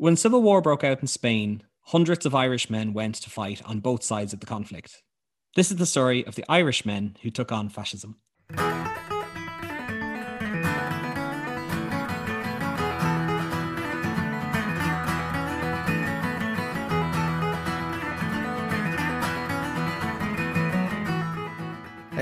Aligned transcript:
When 0.00 0.16
civil 0.16 0.40
war 0.40 0.62
broke 0.62 0.82
out 0.82 1.02
in 1.02 1.08
Spain, 1.08 1.62
hundreds 1.82 2.24
of 2.24 2.34
Irish 2.34 2.70
men 2.70 2.94
went 2.94 3.16
to 3.16 3.28
fight 3.28 3.60
on 3.66 3.80
both 3.80 4.02
sides 4.02 4.32
of 4.32 4.40
the 4.40 4.46
conflict. 4.46 5.02
This 5.56 5.70
is 5.70 5.76
the 5.76 5.84
story 5.84 6.24
of 6.24 6.36
the 6.36 6.44
Irish 6.48 6.86
men 6.86 7.18
who 7.20 7.28
took 7.28 7.52
on 7.52 7.68
fascism. 7.68 8.16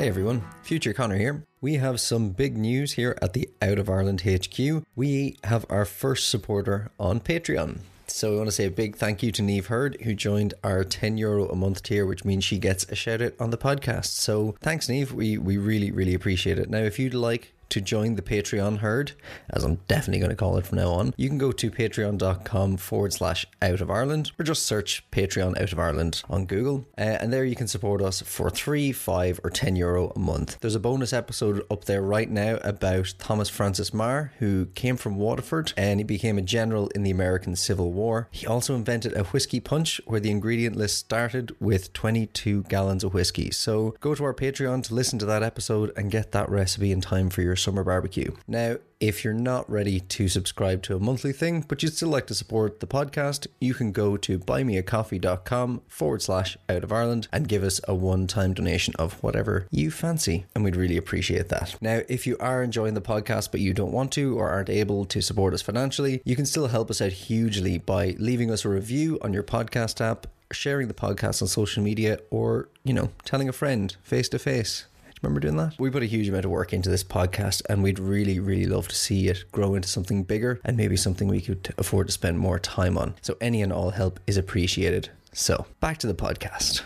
Everyone, 0.08 0.42
Future 0.62 0.94
Connor 0.94 1.18
here. 1.18 1.44
We 1.60 1.74
have 1.74 2.00
some 2.00 2.30
big 2.30 2.56
news 2.56 2.92
here 2.92 3.18
at 3.20 3.34
the 3.34 3.46
Out 3.60 3.78
of 3.78 3.90
Ireland 3.90 4.22
HQ. 4.22 4.82
We 4.96 5.36
have 5.44 5.66
our 5.68 5.84
first 5.84 6.30
supporter 6.30 6.90
on 6.98 7.20
Patreon. 7.20 7.80
So 8.06 8.30
we 8.30 8.38
want 8.38 8.48
to 8.48 8.52
say 8.52 8.64
a 8.64 8.70
big 8.70 8.96
thank 8.96 9.22
you 9.22 9.30
to 9.32 9.42
Neve 9.42 9.66
Hurd, 9.66 10.00
who 10.04 10.14
joined 10.14 10.54
our 10.64 10.82
10 10.82 11.18
euro 11.18 11.46
a 11.50 11.54
month 11.54 11.82
tier, 11.82 12.06
which 12.06 12.24
means 12.24 12.42
she 12.42 12.58
gets 12.58 12.84
a 12.84 12.94
shout 12.94 13.20
out 13.20 13.34
on 13.38 13.50
the 13.50 13.58
podcast. 13.58 14.06
So 14.06 14.56
thanks, 14.62 14.88
Neve. 14.88 15.12
We, 15.12 15.36
we 15.36 15.58
really, 15.58 15.90
really 15.90 16.14
appreciate 16.14 16.58
it. 16.58 16.70
Now, 16.70 16.78
if 16.78 16.98
you'd 16.98 17.12
like 17.12 17.52
to 17.70 17.80
join 17.80 18.14
the 18.14 18.22
Patreon 18.22 18.78
herd, 18.78 19.12
as 19.50 19.64
I'm 19.64 19.76
definitely 19.88 20.20
going 20.20 20.30
to 20.30 20.36
call 20.36 20.56
it 20.56 20.66
from 20.66 20.78
now 20.78 20.90
on, 20.90 21.14
you 21.16 21.28
can 21.28 21.38
go 21.38 21.52
to 21.52 21.70
patreon.com 21.70 22.76
forward 22.76 23.12
slash 23.12 23.46
out 23.60 23.80
of 23.80 23.90
Ireland 23.90 24.32
or 24.38 24.44
just 24.44 24.64
search 24.64 25.08
Patreon 25.10 25.60
out 25.60 25.72
of 25.72 25.78
Ireland 25.78 26.22
on 26.28 26.46
Google. 26.46 26.86
Uh, 26.96 27.18
and 27.20 27.32
there 27.32 27.44
you 27.44 27.56
can 27.56 27.68
support 27.68 28.02
us 28.02 28.22
for 28.22 28.50
three, 28.50 28.92
five, 28.92 29.40
or 29.44 29.50
10 29.50 29.76
euro 29.76 30.12
a 30.14 30.18
month. 30.18 30.58
There's 30.60 30.74
a 30.74 30.80
bonus 30.80 31.12
episode 31.12 31.64
up 31.70 31.84
there 31.84 32.02
right 32.02 32.30
now 32.30 32.58
about 32.62 33.14
Thomas 33.18 33.48
Francis 33.48 33.90
Meagher, 33.90 34.30
who 34.38 34.66
came 34.74 34.96
from 34.96 35.16
Waterford 35.16 35.72
and 35.76 36.00
he 36.00 36.04
became 36.04 36.38
a 36.38 36.42
general 36.42 36.88
in 36.88 37.02
the 37.02 37.10
American 37.10 37.56
Civil 37.56 37.92
War. 37.92 38.28
He 38.30 38.46
also 38.46 38.74
invented 38.74 39.16
a 39.16 39.24
whiskey 39.24 39.60
punch 39.60 40.00
where 40.06 40.20
the 40.20 40.30
ingredient 40.30 40.76
list 40.76 40.96
started 40.98 41.54
with 41.60 41.92
22 41.92 42.64
gallons 42.64 43.04
of 43.04 43.14
whiskey. 43.14 43.50
So 43.50 43.94
go 44.00 44.14
to 44.14 44.24
our 44.24 44.34
Patreon 44.34 44.84
to 44.84 44.94
listen 44.94 45.18
to 45.18 45.26
that 45.26 45.42
episode 45.42 45.92
and 45.96 46.10
get 46.10 46.32
that 46.32 46.48
recipe 46.48 46.92
in 46.92 47.00
time 47.00 47.30
for 47.30 47.42
your 47.42 47.56
summer 47.58 47.84
barbecue. 47.84 48.32
Now, 48.46 48.76
if 49.00 49.22
you're 49.22 49.34
not 49.34 49.70
ready 49.70 50.00
to 50.00 50.26
subscribe 50.26 50.82
to 50.82 50.96
a 50.96 51.00
monthly 51.00 51.32
thing, 51.32 51.64
but 51.68 51.82
you'd 51.82 51.94
still 51.94 52.08
like 52.08 52.26
to 52.26 52.34
support 52.34 52.80
the 52.80 52.86
podcast, 52.86 53.46
you 53.60 53.74
can 53.74 53.92
go 53.92 54.16
to 54.16 54.38
buymeacoffee.com 54.38 55.82
forward 55.86 56.22
slash 56.22 56.56
out 56.68 56.82
of 56.82 56.92
Ireland 56.92 57.28
and 57.32 57.48
give 57.48 57.62
us 57.62 57.80
a 57.86 57.94
one 57.94 58.26
time 58.26 58.54
donation 58.54 58.94
of 58.98 59.22
whatever 59.22 59.66
you 59.70 59.90
fancy. 59.90 60.46
And 60.54 60.64
we'd 60.64 60.76
really 60.76 60.96
appreciate 60.96 61.48
that. 61.48 61.76
Now, 61.80 62.00
if 62.08 62.26
you 62.26 62.36
are 62.38 62.62
enjoying 62.62 62.94
the 62.94 63.00
podcast, 63.00 63.50
but 63.50 63.60
you 63.60 63.72
don't 63.72 63.92
want 63.92 64.12
to 64.12 64.38
or 64.38 64.48
aren't 64.48 64.70
able 64.70 65.04
to 65.06 65.20
support 65.20 65.54
us 65.54 65.62
financially, 65.62 66.20
you 66.24 66.34
can 66.34 66.46
still 66.46 66.66
help 66.68 66.90
us 66.90 67.00
out 67.00 67.12
hugely 67.12 67.78
by 67.78 68.16
leaving 68.18 68.50
us 68.50 68.64
a 68.64 68.68
review 68.68 69.18
on 69.22 69.32
your 69.32 69.44
podcast 69.44 70.00
app, 70.00 70.26
sharing 70.50 70.88
the 70.88 70.94
podcast 70.94 71.40
on 71.42 71.48
social 71.48 71.82
media, 71.82 72.18
or, 72.30 72.68
you 72.82 72.92
know, 72.92 73.10
telling 73.24 73.48
a 73.48 73.52
friend 73.52 73.96
face 74.02 74.28
to 74.30 74.38
face. 74.38 74.86
Remember 75.22 75.40
doing 75.40 75.56
that? 75.56 75.74
We 75.78 75.90
put 75.90 76.02
a 76.02 76.06
huge 76.06 76.28
amount 76.28 76.44
of 76.44 76.50
work 76.50 76.72
into 76.72 76.88
this 76.88 77.02
podcast, 77.02 77.62
and 77.68 77.82
we'd 77.82 77.98
really, 77.98 78.38
really 78.38 78.66
love 78.66 78.88
to 78.88 78.94
see 78.94 79.28
it 79.28 79.44
grow 79.50 79.74
into 79.74 79.88
something 79.88 80.22
bigger 80.22 80.60
and 80.64 80.76
maybe 80.76 80.96
something 80.96 81.26
we 81.28 81.40
could 81.40 81.74
afford 81.76 82.06
to 82.06 82.12
spend 82.12 82.38
more 82.38 82.58
time 82.58 82.96
on. 82.96 83.14
So, 83.22 83.36
any 83.40 83.62
and 83.62 83.72
all 83.72 83.90
help 83.90 84.20
is 84.26 84.36
appreciated. 84.36 85.10
So, 85.32 85.66
back 85.80 85.98
to 85.98 86.06
the 86.06 86.14
podcast. 86.14 86.82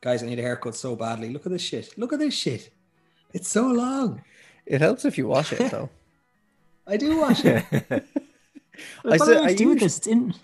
Guys, 0.00 0.22
I 0.22 0.26
need 0.26 0.38
a 0.38 0.42
haircut 0.42 0.76
so 0.76 0.94
badly. 0.94 1.30
Look 1.30 1.46
at 1.46 1.52
this 1.52 1.62
shit. 1.62 1.96
Look 1.98 2.12
at 2.12 2.20
this 2.20 2.34
shit. 2.34 2.70
It's 3.32 3.48
so 3.48 3.66
long. 3.66 4.22
It 4.64 4.80
helps 4.80 5.04
if 5.04 5.18
you 5.18 5.26
wash 5.26 5.52
it, 5.52 5.70
though. 5.70 5.90
I 6.86 6.96
do 6.96 7.18
wash 7.18 7.44
it. 7.44 7.64
I 9.04 9.16
said, 9.16 9.36
are 9.38 9.54
do 9.54 9.70
you, 9.70 9.74
this. 9.78 9.98
It's 9.98 10.06
in. 10.06 10.34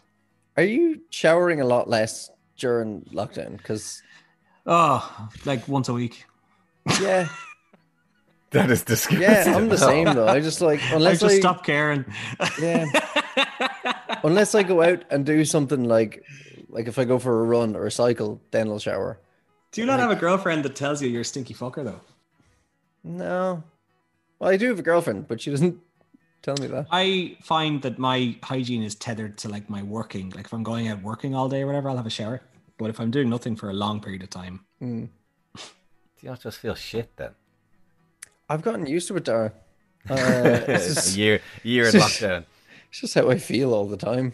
are 0.56 0.65
you 0.65 1.03
showering 1.11 1.61
a 1.61 1.65
lot 1.65 1.89
less 1.89 2.31
during 2.56 3.03
lockdown? 3.12 3.59
Because, 3.59 4.03
Oh, 4.65 4.73
ah, 4.75 5.28
like 5.45 5.67
once 5.69 5.89
a 5.89 5.93
week. 5.93 6.25
Yeah, 7.00 7.28
That 8.50 8.70
is 8.70 8.82
disgusting. 8.84 9.22
yeah, 9.22 9.56
I'm 9.56 9.69
the 9.69 9.78
same 9.78 10.04
though. 10.15 10.28
I 10.28 10.41
just 10.41 10.60
like, 10.60 10.81
I 10.93 10.97
unless 10.97 11.20
just 11.20 11.37
I, 11.37 11.38
stopped 11.41 11.65
caring. 11.65 12.04
yeah, 12.60 12.84
unless 14.25 14.54
I 14.54 14.62
go 14.62 14.82
out 14.82 15.04
and 15.10 15.25
do 15.25 15.44
something 15.44 15.84
like, 15.84 16.22
like 16.69 16.87
if 16.87 16.98
I 16.98 17.04
go 17.04 17.19
for 17.19 17.41
a 17.41 17.44
run 17.44 17.75
or 17.76 17.87
a 17.87 17.91
cycle, 17.91 18.41
then 18.50 18.69
I'll 18.69 18.78
shower. 18.78 19.19
Do 19.71 19.81
you 19.81 19.87
not 19.87 20.00
have 20.00 20.10
a 20.10 20.16
girlfriend 20.16 20.65
that 20.65 20.76
tells 20.76 21.00
you 21.00 21.09
you're 21.09 21.22
a 21.22 21.25
stinky 21.25 21.54
fucker 21.54 21.82
though? 21.82 22.00
No. 23.04 23.62
Well, 24.38 24.50
I 24.50 24.56
do 24.59 24.69
have 24.69 24.78
a 24.78 24.82
girlfriend, 24.82 25.28
but 25.28 25.41
she 25.41 25.50
doesn't 25.50 25.78
tell 26.42 26.56
me 26.60 26.66
that. 26.66 26.88
I 26.91 27.38
find 27.42 27.81
that 27.82 27.98
my 27.98 28.37
hygiene 28.42 28.82
is 28.82 28.94
tethered 28.94 29.38
to 29.38 29.48
like 29.48 29.71
my 29.71 29.82
working. 29.82 30.31
Like 30.31 30.44
if 30.47 30.53
I'm 30.53 30.62
going 30.62 30.88
out 30.88 31.03
working 31.03 31.34
all 31.34 31.48
day 31.48 31.62
or 31.62 31.66
whatever, 31.66 31.88
I'll 31.88 31.97
have 31.97 32.06
a 32.06 32.10
shower. 32.10 32.42
But 32.76 32.91
if 32.91 33.00
I'm 33.00 33.10
doing 33.10 33.31
nothing 33.31 33.56
for 33.56 33.71
a 33.71 33.72
long 33.72 34.00
period 34.00 34.22
of 34.22 34.28
time, 34.31 34.60
Mm. 34.82 35.09
Do 36.22 36.27
you 36.27 36.31
not 36.31 36.41
just 36.41 36.59
feel 36.59 36.77
shit 36.77 37.16
then? 37.16 37.33
I've 38.49 38.62
gotten 38.62 38.87
used 38.87 39.09
to 39.09 39.16
it, 39.16 39.25
Dara. 39.25 39.53
Uh, 40.10 40.65
it's, 40.66 40.91
a 40.91 40.94
just, 40.94 41.16
year, 41.16 41.41
year 41.62 41.87
in 41.87 41.93
lockdown. 41.93 42.44
it's 42.91 43.00
just 43.00 43.15
how 43.15 43.31
I 43.31 43.38
feel 43.38 43.72
all 43.72 43.87
the 43.87 43.97
time. 43.97 44.33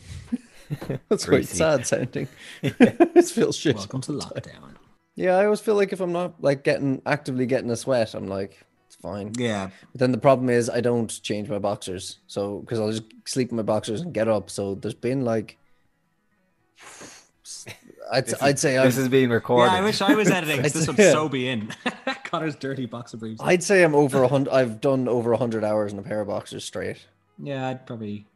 That's 1.11 1.27
quite 1.27 1.47
sad 1.47 1.87
sounding. 1.87 2.27
it 2.63 3.15
just 3.15 3.35
feels 3.35 3.55
shit. 3.55 3.77
welcome 3.77 4.01
to 4.01 4.13
lockdown. 4.13 4.77
Yeah, 5.15 5.37
I 5.37 5.45
always 5.45 5.61
feel 5.61 5.75
like 5.75 5.93
if 5.93 6.01
I'm 6.01 6.13
not 6.13 6.43
like 6.43 6.65
getting 6.65 7.03
actively 7.05 7.45
getting 7.45 7.71
a 7.71 7.77
sweat, 7.77 8.15
I'm 8.15 8.29
like, 8.29 8.65
it's 8.87 8.97
fine. 8.97 9.33
Yeah, 9.37 9.69
But 9.93 9.99
then 10.01 10.13
the 10.13 10.19
problem 10.19 10.49
is 10.49 10.71
I 10.71 10.81
don't 10.81 11.21
change 11.23 11.51
my 11.51 11.59
boxers. 11.59 12.19
So 12.29 12.61
because 12.61 12.81
I'll 12.81 12.91
just 12.91 13.05
sleep 13.27 13.51
in 13.51 13.57
my 13.59 13.63
boxers 13.63 14.01
and 14.01 14.15
get 14.15 14.27
up. 14.27 14.49
So 14.49 14.75
there's 14.75 14.95
been 14.95 15.27
like 15.27 15.59
I'd, 18.13 18.29
is- 18.29 18.35
I'd 18.41 18.59
say 18.59 18.73
this 18.77 18.97
I've, 18.97 19.03
is 19.05 19.09
being 19.09 19.31
recorded. 19.31 19.73
yeah. 19.73 19.79
I 19.79 19.83
wish 19.83 20.01
I 20.01 20.15
was 20.15 20.31
editing. 20.31 20.63
'cause 20.63 20.73
this 20.75 20.87
would 20.87 20.97
so 20.97 21.29
be 21.29 21.49
in 21.49 21.73
Connor's 22.25 22.57
dirty 22.57 22.87
boxer 22.87 23.17
briefs. 23.17 23.41
I'd 23.43 23.63
say 23.63 23.83
I'm 23.83 23.95
over 23.95 24.23
a 24.23 24.29
hundred 24.29 24.51
I've 24.53 24.81
done 24.81 25.09
over 25.09 25.33
a 25.33 25.37
hundred 25.37 25.65
hours 25.65 25.93
in 25.93 25.99
a 25.99 26.03
pair 26.03 26.21
of 26.21 26.29
boxers 26.29 26.65
straight. 26.65 27.07
yeah, 27.39 27.69
I'd 27.69 27.87
probably. 27.87 28.27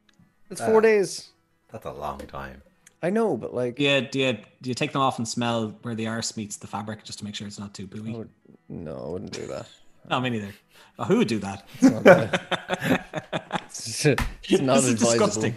It's 0.50 0.60
four 0.60 0.80
days. 0.80 1.30
That's 1.70 1.86
a 1.86 1.92
long 1.92 2.18
time. 2.20 2.60
I 3.02 3.10
know, 3.10 3.36
but 3.36 3.54
like 3.54 3.78
Yeah, 3.78 4.00
do 4.00 4.18
you, 4.20 4.32
do 4.60 4.68
you 4.70 4.74
take 4.74 4.92
them 4.92 5.00
off 5.02 5.18
and 5.18 5.26
smell 5.26 5.76
where 5.82 5.94
the 5.94 6.06
arse 6.06 6.36
meets 6.36 6.56
the 6.56 6.66
fabric 6.66 7.02
just 7.02 7.18
to 7.20 7.24
make 7.24 7.34
sure 7.34 7.46
it's 7.46 7.58
not 7.58 7.74
too 7.74 7.88
I 7.92 8.10
would, 8.16 8.28
no, 8.68 8.96
I 8.96 9.08
wouldn't 9.10 9.32
do 9.32 9.46
that. 9.46 9.66
No, 10.10 10.20
me 10.20 10.30
neither. 10.30 10.52
Oh, 10.98 11.04
who 11.04 11.18
would 11.18 11.28
do 11.28 11.38
that? 11.38 11.64
It's 11.80 11.90
not, 11.92 12.02
that- 12.02 13.60
it's, 13.66 14.04
it's 14.04 14.60
not 14.60 14.74
this 14.74 14.84
is 14.86 15.00
disgusting. 15.00 15.56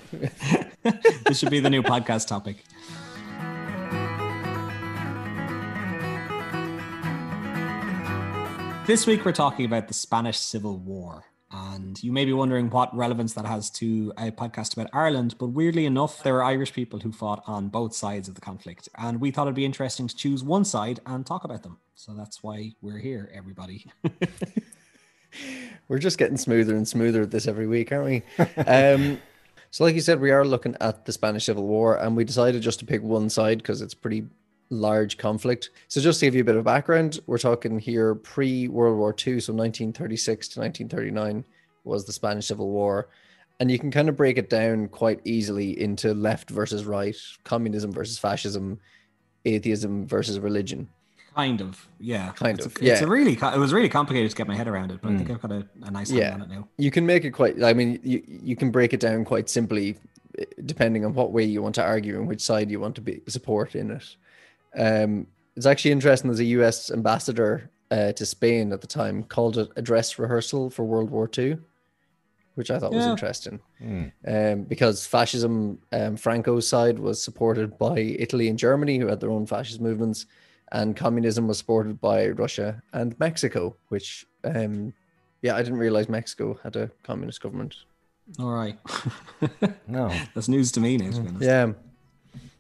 this 1.26 1.40
should 1.40 1.50
be 1.50 1.60
the 1.60 1.70
new 1.72 1.82
podcast 1.82 2.28
topic. 2.28 2.64
This 8.86 9.08
week 9.08 9.26
we're 9.26 9.32
talking 9.32 9.66
about 9.66 9.88
the 9.88 9.96
Spanish 9.96 10.38
Civil 10.38 10.78
War. 10.78 11.26
And 11.52 12.02
you 12.04 12.12
may 12.12 12.24
be 12.24 12.34
wondering 12.34 12.70
what 12.70 12.96
relevance 12.96 13.34
that 13.34 13.46
has 13.46 13.72
to 13.72 14.14
a 14.16 14.30
podcast 14.30 14.74
about 14.74 14.92
Ireland, 14.94 15.36
but 15.40 15.48
weirdly 15.48 15.88
enough, 15.88 16.22
there 16.22 16.36
are 16.36 16.44
Irish 16.44 16.72
people 16.72 17.00
who 17.00 17.12
fought 17.12 17.42
on 17.48 17.70
both 17.70 17.96
sides 17.96 18.28
of 18.28 18.36
the 18.36 18.42
conflict. 18.42 18.88
And 18.96 19.20
we 19.20 19.32
thought 19.32 19.48
it'd 19.48 19.56
be 19.56 19.66
interesting 19.66 20.08
to 20.08 20.16
choose 20.16 20.44
one 20.44 20.66
side 20.66 21.00
and 21.08 21.26
talk 21.26 21.44
about 21.44 21.64
them. 21.64 21.80
So 21.96 22.14
that's 22.14 22.44
why 22.44 22.74
we're 22.80 23.00
here, 23.00 23.32
everybody. 23.34 23.88
We're 25.88 26.00
just 26.00 26.18
getting 26.18 26.38
smoother 26.38 26.76
and 26.76 26.88
smoother 26.88 27.24
at 27.24 27.32
this 27.32 27.48
every 27.48 27.68
week, 27.68 27.92
aren't 27.92 28.06
we? 28.06 28.24
Um, 28.66 29.20
so, 29.70 29.84
like 29.84 29.94
you 29.94 30.02
said, 30.02 30.22
we 30.22 30.32
are 30.32 30.46
looking 30.46 30.78
at 30.80 31.06
the 31.06 31.12
Spanish 31.12 31.46
Civil 31.46 31.66
War, 31.66 31.98
and 31.98 32.16
we 32.16 32.24
decided 32.24 32.62
just 32.62 32.80
to 32.80 32.86
pick 32.86 33.04
one 33.04 33.30
side 33.30 33.58
because 33.58 33.82
it's 33.82 33.94
pretty 33.94 34.26
large 34.70 35.18
conflict. 35.18 35.70
So, 35.88 36.02
just 36.02 36.20
to 36.20 36.26
give 36.26 36.36
you 36.36 36.42
a 36.42 36.46
bit 36.46 36.56
of 36.56 36.64
background, 36.64 37.20
we're 37.28 37.38
talking 37.38 37.80
here 37.80 38.16
pre 38.16 38.68
World 38.68 38.98
War 38.98 39.12
II, 39.12 39.40
so 39.40 39.54
1936 39.54 40.48
to 40.50 40.60
1939 40.60 41.46
was 41.84 42.06
the 42.06 42.14
Spanish 42.14 42.48
Civil 42.48 42.70
War. 42.70 43.10
And 43.60 43.72
you 43.72 43.80
can 43.80 43.90
kind 43.90 44.10
of 44.10 44.18
break 44.18 44.38
it 44.38 44.50
down 44.50 44.90
quite 44.90 45.22
easily 45.24 45.80
into 45.80 46.14
left 46.14 46.50
versus 46.50 46.84
right, 46.84 47.16
communism 47.46 47.94
versus 47.94 48.18
fascism, 48.18 48.80
atheism 49.46 50.06
versus 50.08 50.40
religion. 50.40 50.90
Kind 51.36 51.62
of, 51.62 51.88
yeah. 52.00 52.32
Kind 52.34 52.58
it's 52.60 52.66
of, 52.66 52.76
A, 52.78 52.80
It's 52.92 53.02
yeah. 53.02 53.06
a 53.06 53.10
really, 53.10 53.34
it 53.34 53.58
was 53.60 53.74
really 53.74 53.90
complicated 53.90 54.30
to 54.32 54.36
get 54.36 54.48
my 54.48 54.56
head 54.56 54.68
around 54.68 54.92
it, 54.92 55.00
but 55.02 55.12
I 55.12 55.18
think 55.18 55.30
I've 55.30 55.42
got 55.42 55.52
a, 55.52 55.66
a 55.84 55.92
nice 55.92 56.10
Yeah. 56.12 56.34
on 56.34 56.42
it 56.44 56.50
now. 56.50 56.68
you 56.78 56.92
can 56.92 57.06
make 57.06 57.24
it 57.26 57.32
quite 57.32 57.62
i 57.64 57.74
mean 57.74 58.00
you, 58.04 58.22
you 58.26 58.56
can 58.56 58.72
break 58.72 58.94
it 58.94 59.00
down 59.02 59.26
quite 59.26 59.50
simply 59.50 59.98
eh, 60.40 60.46
depending 60.66 61.04
on 61.06 61.14
what 61.14 61.32
way 61.34 61.44
you 61.44 61.62
want 61.62 61.76
to 61.76 61.84
argue 61.84 62.18
and 62.18 62.28
which 62.28 62.42
side 62.42 62.72
you 62.72 62.80
want 62.80 62.96
to 62.96 63.02
be 63.02 63.22
support 63.28 63.76
in 63.76 63.92
it 63.92 64.16
um 64.78 65.28
it's 65.56 65.66
actually 65.66 65.92
interesting 65.92 66.30
there's 66.30 66.40
a 66.42 66.46
us 66.46 66.92
ambassador 66.92 67.70
uh, 67.92 68.12
to 68.14 68.26
spain 68.26 68.74
at 68.74 68.82
the 68.82 68.88
time 68.88 69.24
called 69.24 69.58
it 69.58 69.70
a 69.76 69.82
dress 69.82 70.18
rehearsal 70.20 70.70
for 70.70 70.84
world 70.84 71.10
war 71.10 71.30
ii 71.38 71.58
which 72.56 72.72
i 72.72 72.80
thought 72.80 72.92
was 72.94 73.06
Yeah. 73.06 73.12
interesting 73.12 73.60
um, 74.28 74.64
because 74.64 75.06
fascism 75.06 75.80
um, 75.92 76.18
franco's 76.18 76.68
side 76.68 77.00
was 77.00 77.22
supported 77.22 77.78
by 77.78 78.00
italy 78.00 78.50
and 78.50 78.58
germany 78.60 78.98
who 78.98 79.08
had 79.08 79.20
their 79.20 79.32
own 79.32 79.46
fascist 79.46 79.80
movements 79.82 80.26
and 80.72 80.96
communism 80.96 81.48
was 81.48 81.58
supported 81.60 82.02
by 82.02 82.30
russia 82.30 82.82
and 82.94 83.18
mexico 83.20 83.76
which 83.90 84.26
um, 84.44 84.94
yeah, 85.42 85.56
I 85.56 85.62
didn't 85.62 85.78
realize 85.78 86.10
Mexico 86.10 86.58
had 86.64 86.76
a 86.76 86.90
communist 87.04 87.40
government. 87.40 87.76
All 88.40 88.50
right. 88.50 88.80
No. 89.88 90.10
That's 90.34 90.48
news 90.48 90.72
to 90.72 90.80
me 90.80 90.98
now. 90.98 91.12
To 91.12 91.22
be. 91.22 91.46
Yeah. 91.46 91.74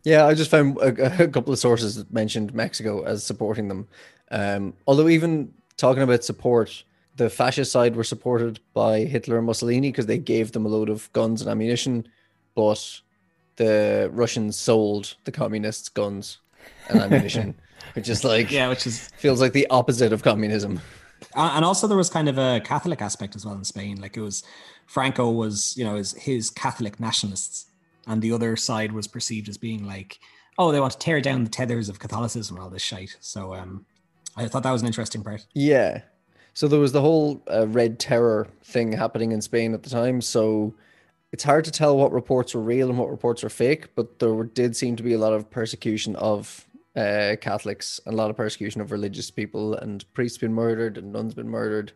Yeah, 0.06 0.26
I 0.28 0.36
just 0.36 0.52
found 0.52 0.78
a, 0.78 1.24
a 1.24 1.28
couple 1.28 1.52
of 1.52 1.60
sources 1.60 1.96
that 1.96 2.14
mentioned 2.14 2.54
Mexico 2.54 3.04
as 3.04 3.24
supporting 3.24 3.68
them. 3.68 3.88
Um, 4.32 4.74
although, 4.88 5.10
even 5.10 5.52
talking 5.78 6.04
about 6.04 6.24
support, 6.24 6.84
the 7.18 7.30
fascist 7.30 7.72
side 7.72 7.96
were 7.96 8.04
supported 8.04 8.60
by 8.74 9.00
Hitler 9.00 9.38
and 9.38 9.46
Mussolini 9.46 9.90
because 9.90 10.06
they 10.06 10.18
gave 10.18 10.52
them 10.52 10.66
a 10.66 10.70
load 10.70 10.90
of 10.90 11.12
guns 11.14 11.42
and 11.42 11.50
ammunition, 11.50 12.08
but 12.56 13.02
the 13.56 14.10
Russians 14.14 14.58
sold 14.58 15.16
the 15.24 15.32
communists 15.32 15.90
guns 15.90 16.40
and 16.90 17.02
ammunition, 17.02 17.56
which 17.94 18.08
is 18.08 18.24
like, 18.24 18.52
Yeah, 18.52 18.70
which 18.70 18.86
is 18.86 19.10
feels 19.18 19.42
like 19.42 19.54
the 19.54 19.68
opposite 19.70 20.14
of 20.14 20.24
communism. 20.24 20.80
And 21.36 21.66
also 21.66 21.88
there 21.88 21.98
was 21.98 22.10
kind 22.10 22.30
of 22.30 22.38
a 22.38 22.62
Catholic 22.64 23.02
aspect 23.02 23.36
as 23.36 23.46
well 23.46 23.56
in 23.56 23.64
Spain. 23.64 24.00
Like 24.00 24.18
it 24.18 24.22
was 24.22 24.44
Franco 24.86 25.32
was, 25.32 25.76
you 25.78 25.84
know, 25.84 25.96
his 25.96 26.14
his 26.14 26.50
Catholic 26.50 27.00
nationalists, 27.00 27.66
and 28.08 28.22
the 28.22 28.32
other 28.32 28.56
side 28.56 28.92
was 28.92 29.08
perceived 29.08 29.50
as 29.50 29.58
being 29.58 29.86
like, 29.86 30.20
oh, 30.58 30.72
they 30.72 30.80
want 30.80 30.94
to 30.94 31.00
tear 31.00 31.22
down 31.22 31.44
the 31.44 31.50
tethers 31.50 31.90
of 31.90 32.00
Catholicism 32.00 32.56
and 32.56 32.64
all 32.64 32.70
this 32.70 32.82
shite. 32.82 33.18
So 33.20 33.54
um, 33.54 33.86
I 34.36 34.48
thought 34.48 34.64
that 34.64 34.72
was 34.72 34.82
an 34.82 34.88
interesting 34.88 35.24
part. 35.24 35.46
Yeah. 35.54 36.02
So 36.54 36.68
there 36.68 36.80
was 36.80 36.94
the 36.94 37.02
whole 37.02 37.44
uh, 37.52 37.68
Red 37.68 38.00
Terror 38.00 38.48
thing 38.64 38.94
happening 38.94 39.32
in 39.34 39.42
Spain 39.42 39.74
at 39.74 39.84
the 39.84 39.90
time. 39.90 40.22
So 40.22 40.74
it's 41.34 41.44
hard 41.44 41.66
to 41.66 41.72
tell 41.72 41.98
what 41.98 42.14
reports 42.14 42.56
were 42.56 42.62
real 42.62 42.90
and 42.90 42.98
what 42.98 43.10
reports 43.10 43.44
were 43.44 43.50
fake, 43.50 43.94
but 43.96 44.20
there 44.20 44.34
were- 44.34 44.46
did 44.46 44.76
seem 44.76 44.96
to 44.96 45.04
be 45.04 45.14
a 45.14 45.18
lot 45.18 45.34
of 45.34 45.50
persecution 45.50 46.16
of 46.16 46.66
uh, 46.96 47.36
Catholics 47.42 48.00
and 48.06 48.14
a 48.14 48.18
lot 48.18 48.30
of 48.30 48.38
persecution 48.38 48.80
of 48.80 48.92
religious 48.92 49.30
people, 49.30 49.74
and 49.74 50.06
priests 50.14 50.38
been 50.38 50.54
murdered 50.54 50.98
and 50.98 51.12
nuns 51.12 51.34
been 51.34 51.50
murdered. 51.50 51.92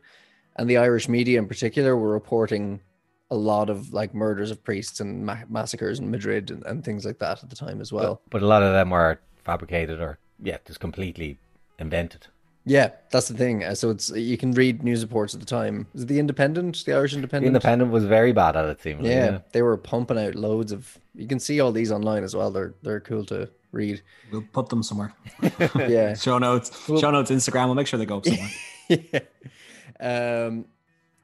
And 0.57 0.69
the 0.69 0.75
Irish 0.75 1.07
media 1.07 1.39
in 1.39 1.47
particular 1.47 1.95
were 1.95 2.11
reporting 2.11 2.81
a 3.31 3.35
lot 3.35 3.69
of 3.69 3.93
like 3.93 4.13
murders 4.13 4.51
of 4.51 4.63
priests 4.63 4.99
and 4.99 5.25
ma- 5.25 5.43
massacres 5.49 5.99
in 5.99 6.09
Madrid 6.09 6.49
and, 6.51 6.65
and 6.65 6.83
things 6.83 7.05
like 7.05 7.19
that 7.19 7.43
at 7.43 7.49
the 7.49 7.55
time 7.55 7.79
as 7.81 7.91
well. 7.93 8.21
But 8.29 8.41
a 8.41 8.47
lot 8.47 8.63
of 8.63 8.73
them 8.73 8.89
were 8.89 9.19
fabricated 9.43 9.99
or, 9.99 10.17
yeah, 10.41 10.57
just 10.65 10.79
completely 10.79 11.37
invented. 11.77 12.27
Yeah, 12.65 12.91
that's 13.09 13.27
the 13.29 13.33
thing. 13.35 13.63
Uh, 13.63 13.73
So 13.73 13.89
it's 13.89 14.09
you 14.11 14.37
can 14.37 14.51
read 14.51 14.83
news 14.83 15.01
reports 15.01 15.33
at 15.33 15.39
the 15.39 15.45
time. 15.45 15.87
Is 15.95 16.03
it 16.03 16.07
the 16.07 16.19
Independent, 16.19 16.83
the 16.85 16.93
Irish 16.93 17.11
The 17.11 17.17
Independent? 17.17 17.47
Independent 17.47 17.91
was 17.91 18.05
very 18.05 18.31
bad 18.33 18.55
at 18.55 18.65
it, 18.65 18.81
seemingly. 18.81 19.09
Yeah, 19.11 19.39
they 19.53 19.61
were 19.61 19.77
pumping 19.77 20.19
out 20.19 20.35
loads 20.35 20.71
of. 20.71 20.97
You 21.15 21.25
can 21.27 21.39
see 21.39 21.59
all 21.61 21.71
these 21.71 21.91
online 21.91 22.23
as 22.23 22.35
well. 22.35 22.51
They're 22.51 22.73
they're 22.83 22.99
cool 22.99 23.25
to 23.25 23.49
read. 23.71 24.01
We'll 24.31 24.43
put 24.53 24.69
them 24.69 24.83
somewhere. 24.83 25.13
Yeah, 25.75 26.13
Show 26.27 26.37
notes, 26.37 26.69
show 26.85 27.11
notes, 27.11 27.31
Instagram. 27.31 27.65
We'll 27.67 27.75
make 27.75 27.87
sure 27.87 27.97
they 27.97 28.05
go 28.05 28.17
up 28.17 28.25
somewhere. 28.25 28.49
yeah. 28.89 30.45
Um, 30.47 30.65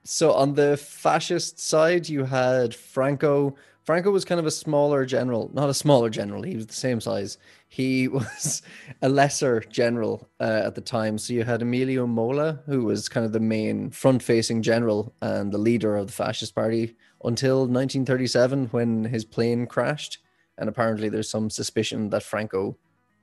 so 0.06 0.34
on 0.34 0.54
the 0.54 0.78
fascist 0.78 1.60
side, 1.60 2.08
you 2.08 2.26
had 2.26 2.76
Franco. 2.76 3.56
Franco 3.84 4.12
was 4.12 4.24
kind 4.24 4.40
of 4.40 4.46
a 4.46 4.52
smaller 4.52 5.04
general, 5.04 5.50
not 5.54 5.68
a 5.68 5.74
smaller 5.74 6.12
general. 6.12 6.44
He 6.44 6.56
was 6.56 6.68
the 6.68 6.74
same 6.74 7.02
size. 7.02 7.40
He 7.68 8.08
was 8.08 8.62
a 9.02 9.10
lesser 9.10 9.62
general 9.62 10.30
uh, 10.40 10.62
at 10.66 10.76
the 10.76 10.82
time. 10.82 11.18
So 11.18 11.34
you 11.34 11.44
had 11.44 11.64
Emilio 11.64 12.06
Mola, 12.06 12.62
who 12.68 12.86
was 12.86 13.10
kind 13.10 13.26
of 13.26 13.34
the 13.34 13.40
main 13.40 13.90
front-facing 13.90 14.62
general 14.62 15.12
and 15.22 15.52
the 15.52 15.58
leader 15.58 15.98
of 15.98 16.08
the 16.08 16.14
fascist 16.14 16.54
party 16.54 16.96
until 17.24 17.62
1937, 17.62 18.68
when 18.68 19.06
his 19.06 19.26
plane 19.26 19.66
crashed. 19.66 20.20
And 20.60 20.70
apparently, 20.70 21.10
there's 21.10 21.30
some 21.30 21.50
suspicion 21.50 22.12
that 22.12 22.24
Franco 22.24 22.78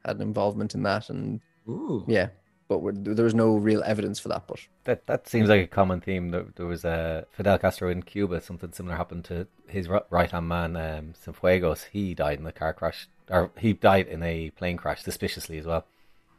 had 0.04 0.16
an 0.16 0.22
involvement 0.22 0.74
in 0.74 0.82
that. 0.82 1.08
And 1.10 1.40
Ooh. 1.68 2.04
yeah, 2.08 2.28
but 2.72 2.78
we're, 2.82 2.92
there 2.92 3.24
was 3.24 3.34
no 3.34 3.56
real 3.56 3.82
evidence 3.84 4.18
for 4.18 4.28
that. 4.28 4.44
But 4.46 4.60
That 4.84 5.06
that 5.06 5.28
seems 5.28 5.48
like 5.48 5.62
a 5.62 5.66
common 5.66 6.00
theme. 6.00 6.30
There, 6.30 6.46
there 6.56 6.66
was 6.66 6.84
uh, 6.84 7.24
Fidel 7.30 7.58
Castro 7.58 7.90
in 7.90 8.02
Cuba. 8.02 8.40
Something 8.40 8.72
similar 8.72 8.96
happened 8.96 9.24
to 9.26 9.46
his 9.68 9.88
right 9.88 10.30
hand 10.30 10.48
man, 10.48 10.76
um, 10.76 11.14
Cienfuegos. 11.24 11.84
He 11.92 12.14
died 12.14 12.38
in 12.40 12.46
a 12.46 12.52
car 12.52 12.72
crash, 12.72 13.08
or 13.30 13.50
he 13.58 13.72
died 13.74 14.08
in 14.08 14.22
a 14.22 14.50
plane 14.50 14.76
crash, 14.76 15.02
suspiciously 15.02 15.58
as 15.58 15.66
well. 15.66 15.84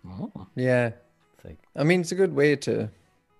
Oh. 0.08 0.48
yeah, 0.56 0.92
It's 1.36 1.46
like, 1.46 1.58
I 1.76 1.84
mean, 1.84 2.02
it's 2.02 2.12
a 2.12 2.16
good 2.16 2.34
way 2.36 2.56
to. 2.58 2.90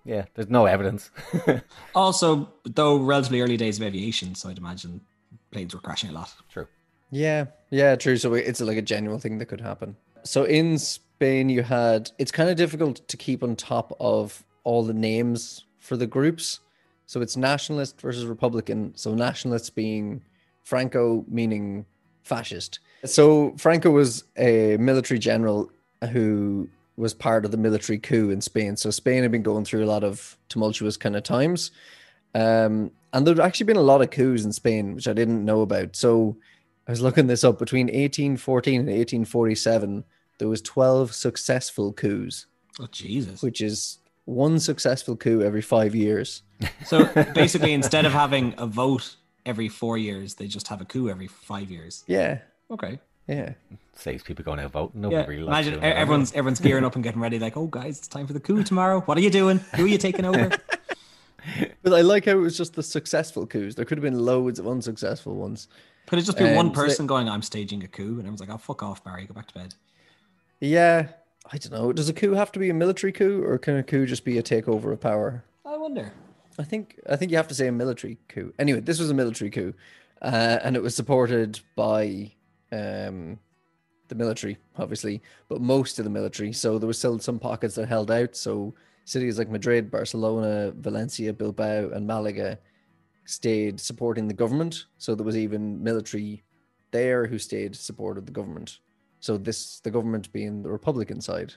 yeah, 0.04 0.24
there's 0.34 0.48
no 0.48 0.66
evidence. 0.66 1.10
Also, 1.94 2.52
though 2.64 2.96
relatively 2.96 3.40
early 3.40 3.56
days 3.56 3.78
of 3.78 3.84
aviation, 3.86 4.34
so 4.34 4.48
I'd 4.48 4.58
imagine 4.58 5.00
planes 5.50 5.74
were 5.74 5.80
crashing 5.80 6.10
a 6.10 6.12
lot. 6.12 6.32
True. 6.50 6.66
Yeah, 7.10 7.46
yeah, 7.70 7.96
true. 7.96 8.16
So 8.16 8.34
it's 8.34 8.60
like 8.60 8.76
a 8.78 8.82
genuine 8.82 9.20
thing 9.20 9.38
that 9.38 9.46
could 9.46 9.60
happen. 9.60 9.96
So 10.24 10.44
in 10.44 10.78
Spain, 11.16 11.48
you 11.48 11.62
had. 11.62 12.10
It's 12.18 12.32
kind 12.32 12.50
of 12.50 12.56
difficult 12.56 13.06
to 13.06 13.16
keep 13.16 13.42
on 13.42 13.54
top 13.54 13.96
of 14.00 14.44
all 14.64 14.82
the 14.82 14.94
names 14.94 15.64
for 15.78 15.96
the 15.96 16.06
groups. 16.06 16.60
So 17.06 17.20
it's 17.20 17.36
nationalist 17.36 18.00
versus 18.00 18.26
Republican. 18.26 18.92
So 18.96 19.14
nationalists 19.14 19.70
being 19.70 20.22
Franco, 20.64 21.24
meaning 21.28 21.86
fascist. 22.22 22.80
So 23.04 23.54
Franco 23.58 23.90
was 23.90 24.24
a 24.36 24.76
military 24.78 25.20
general 25.20 25.70
who 26.10 26.68
was 26.96 27.14
part 27.14 27.44
of 27.44 27.50
the 27.50 27.56
military 27.56 27.98
coup 27.98 28.30
in 28.30 28.40
Spain. 28.40 28.76
So 28.76 28.90
Spain 28.90 29.22
had 29.22 29.30
been 29.30 29.42
going 29.42 29.64
through 29.64 29.84
a 29.84 29.86
lot 29.86 30.04
of 30.04 30.36
tumultuous 30.48 30.96
kind 30.96 31.14
of 31.16 31.22
times. 31.22 31.70
Um, 32.34 32.90
and 33.12 33.26
there'd 33.26 33.38
actually 33.38 33.66
been 33.66 33.76
a 33.76 33.82
lot 33.82 34.02
of 34.02 34.10
coups 34.10 34.44
in 34.44 34.52
Spain, 34.52 34.94
which 34.94 35.06
I 35.06 35.12
didn't 35.12 35.44
know 35.44 35.60
about. 35.60 35.94
So 35.94 36.36
I 36.88 36.92
was 36.92 37.00
looking 37.00 37.26
this 37.26 37.44
up. 37.44 37.58
Between 37.58 37.86
1814 37.86 38.80
and 38.80 38.88
1847, 38.88 40.04
there 40.38 40.48
was 40.48 40.60
12 40.62 41.14
successful 41.14 41.92
coups, 41.92 42.46
Oh 42.80 42.86
Jesus! 42.90 43.42
which 43.42 43.60
is 43.60 43.98
one 44.24 44.58
successful 44.58 45.16
coup 45.16 45.42
every 45.42 45.62
five 45.62 45.94
years. 45.94 46.42
So 46.86 47.04
basically, 47.34 47.72
instead 47.72 48.04
of 48.06 48.12
having 48.12 48.54
a 48.58 48.66
vote 48.66 49.16
every 49.44 49.68
four 49.68 49.98
years, 49.98 50.34
they 50.34 50.46
just 50.46 50.68
have 50.68 50.80
a 50.80 50.84
coup 50.84 51.08
every 51.10 51.26
five 51.26 51.70
years. 51.70 52.04
Yeah, 52.06 52.38
Okay. 52.70 52.98
yeah. 53.28 53.52
Saves 53.96 54.22
people 54.22 54.44
going 54.44 54.58
out 54.60 54.72
voting. 54.72 55.00
Nobody 55.02 55.20
Yeah. 55.20 55.26
really 55.28 55.46
Imagine 55.46 55.72
doing 55.74 55.82
that. 55.82 55.96
everyone's 55.96 56.32
everyone's 56.32 56.60
gearing 56.66 56.84
up 56.84 56.94
and 56.94 57.04
getting 57.04 57.20
ready. 57.20 57.38
Like, 57.38 57.56
oh 57.56 57.66
guys, 57.66 57.98
it's 57.98 58.08
time 58.08 58.26
for 58.26 58.32
the 58.32 58.40
coup 58.40 58.62
tomorrow. 58.64 59.00
What 59.02 59.18
are 59.18 59.20
you 59.20 59.30
doing? 59.30 59.58
Who 59.76 59.84
are 59.84 59.88
you 59.88 59.98
taking 59.98 60.24
over? 60.24 60.50
But 61.82 61.92
I 61.92 62.00
like 62.00 62.24
how 62.24 62.32
it 62.32 62.36
was 62.36 62.56
just 62.56 62.72
the 62.72 62.82
successful 62.82 63.46
coups. 63.46 63.74
There 63.74 63.84
could 63.84 63.98
have 63.98 64.02
been 64.02 64.18
loads 64.24 64.58
of 64.58 64.66
unsuccessful 64.66 65.34
ones. 65.34 65.68
Could 66.06 66.18
it 66.18 66.22
just 66.22 66.38
be 66.38 66.44
Um, 66.44 66.54
one 66.54 66.74
so 66.74 66.80
they- 66.80 66.86
person 66.88 67.06
going, 67.06 67.28
"I'm 67.28 67.42
staging 67.42 67.82
a 67.84 67.88
coup," 67.88 68.02
and 68.12 68.20
everyone's 68.20 68.40
like, 68.40 68.48
"Oh 68.48 68.56
fuck 68.56 68.82
off, 68.82 69.04
Barry, 69.04 69.26
go 69.26 69.34
back 69.34 69.48
to 69.48 69.54
bed." 69.54 69.74
Yeah, 70.64 71.08
I 71.52 71.58
don't 71.58 71.72
know. 71.72 71.92
Does 71.92 72.08
a 72.08 72.14
coup 72.14 72.32
have 72.32 72.50
to 72.52 72.58
be 72.58 72.70
a 72.70 72.74
military 72.74 73.12
coup, 73.12 73.42
or 73.44 73.58
can 73.58 73.76
a 73.76 73.82
coup 73.82 74.06
just 74.06 74.24
be 74.24 74.38
a 74.38 74.42
takeover 74.42 74.92
of 74.92 75.00
power? 75.00 75.44
I 75.64 75.76
wonder. 75.76 76.10
I 76.58 76.64
think 76.64 76.98
I 77.08 77.16
think 77.16 77.30
you 77.30 77.36
have 77.36 77.48
to 77.48 77.54
say 77.54 77.66
a 77.66 77.72
military 77.72 78.18
coup. 78.28 78.54
Anyway, 78.58 78.80
this 78.80 78.98
was 78.98 79.10
a 79.10 79.14
military 79.14 79.50
coup, 79.50 79.74
uh, 80.22 80.58
and 80.62 80.74
it 80.74 80.82
was 80.82 80.94
supported 80.94 81.60
by 81.76 82.32
um, 82.72 83.38
the 84.08 84.14
military, 84.14 84.56
obviously, 84.78 85.20
but 85.48 85.60
most 85.60 85.98
of 85.98 86.04
the 86.04 86.10
military. 86.10 86.52
So 86.54 86.78
there 86.78 86.86
was 86.86 86.98
still 86.98 87.18
some 87.18 87.38
pockets 87.38 87.74
that 87.74 87.88
held 87.88 88.10
out. 88.10 88.34
So 88.34 88.74
cities 89.04 89.38
like 89.38 89.50
Madrid, 89.50 89.90
Barcelona, 89.90 90.72
Valencia, 90.76 91.34
Bilbao, 91.34 91.90
and 91.90 92.06
Malaga 92.06 92.58
stayed 93.26 93.78
supporting 93.78 94.28
the 94.28 94.34
government. 94.34 94.86
So 94.96 95.14
there 95.14 95.26
was 95.26 95.36
even 95.36 95.82
military 95.82 96.42
there 96.90 97.26
who 97.26 97.38
stayed 97.38 97.76
supported 97.76 98.24
the 98.24 98.32
government. 98.32 98.78
So 99.24 99.38
this 99.38 99.80
the 99.80 99.90
government 99.90 100.30
being 100.34 100.62
the 100.62 100.68
Republican 100.68 101.22
side. 101.22 101.54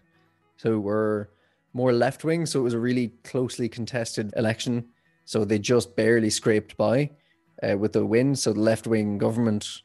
So 0.55 0.79
we're 0.79 1.27
more 1.73 1.91
left 1.91 2.23
wing. 2.23 2.45
So 2.45 2.61
it 2.61 2.63
was 2.63 2.73
a 2.73 2.79
really 2.79 3.09
closely 3.25 3.67
contested 3.67 4.33
election. 4.37 4.85
So 5.25 5.43
they 5.43 5.59
just 5.59 5.93
barely 5.97 6.29
scraped 6.29 6.77
by 6.77 7.11
uh, 7.61 7.77
with 7.77 7.93
a 7.97 8.05
win. 8.05 8.37
So 8.37 8.53
the 8.53 8.61
left 8.61 8.87
wing 8.87 9.17
government, 9.17 9.81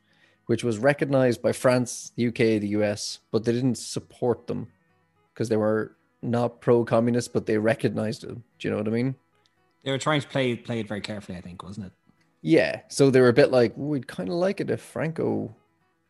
which 0.46 0.62
was 0.62 0.78
recognized 0.78 1.42
by 1.42 1.50
France, 1.50 2.12
the 2.14 2.28
UK, 2.28 2.60
the 2.62 2.68
US, 2.78 3.18
but 3.32 3.42
they 3.42 3.50
didn't 3.50 3.78
support 3.78 4.46
them 4.46 4.68
because 5.34 5.48
they 5.48 5.56
were 5.56 5.96
not 6.22 6.60
pro 6.60 6.84
communist, 6.84 7.32
but 7.32 7.46
they 7.46 7.58
recognized 7.58 8.22
it. 8.22 8.28
Do 8.28 8.60
you 8.60 8.70
know 8.70 8.76
what 8.76 8.86
I 8.86 8.92
mean? 8.92 9.16
They 9.82 9.90
were 9.90 9.98
trying 9.98 10.20
to 10.20 10.28
play 10.28 10.54
play 10.54 10.78
it 10.78 10.86
very 10.86 11.00
carefully. 11.00 11.36
I 11.36 11.40
think, 11.40 11.64
wasn't 11.64 11.86
it? 11.86 11.92
Yeah. 12.42 12.82
So 12.86 13.10
they 13.10 13.20
were 13.20 13.28
a 13.28 13.32
bit 13.32 13.50
like, 13.50 13.72
we'd 13.76 14.06
kind 14.06 14.28
of 14.28 14.36
like 14.36 14.60
it 14.60 14.70
if 14.70 14.80
Franco 14.80 15.52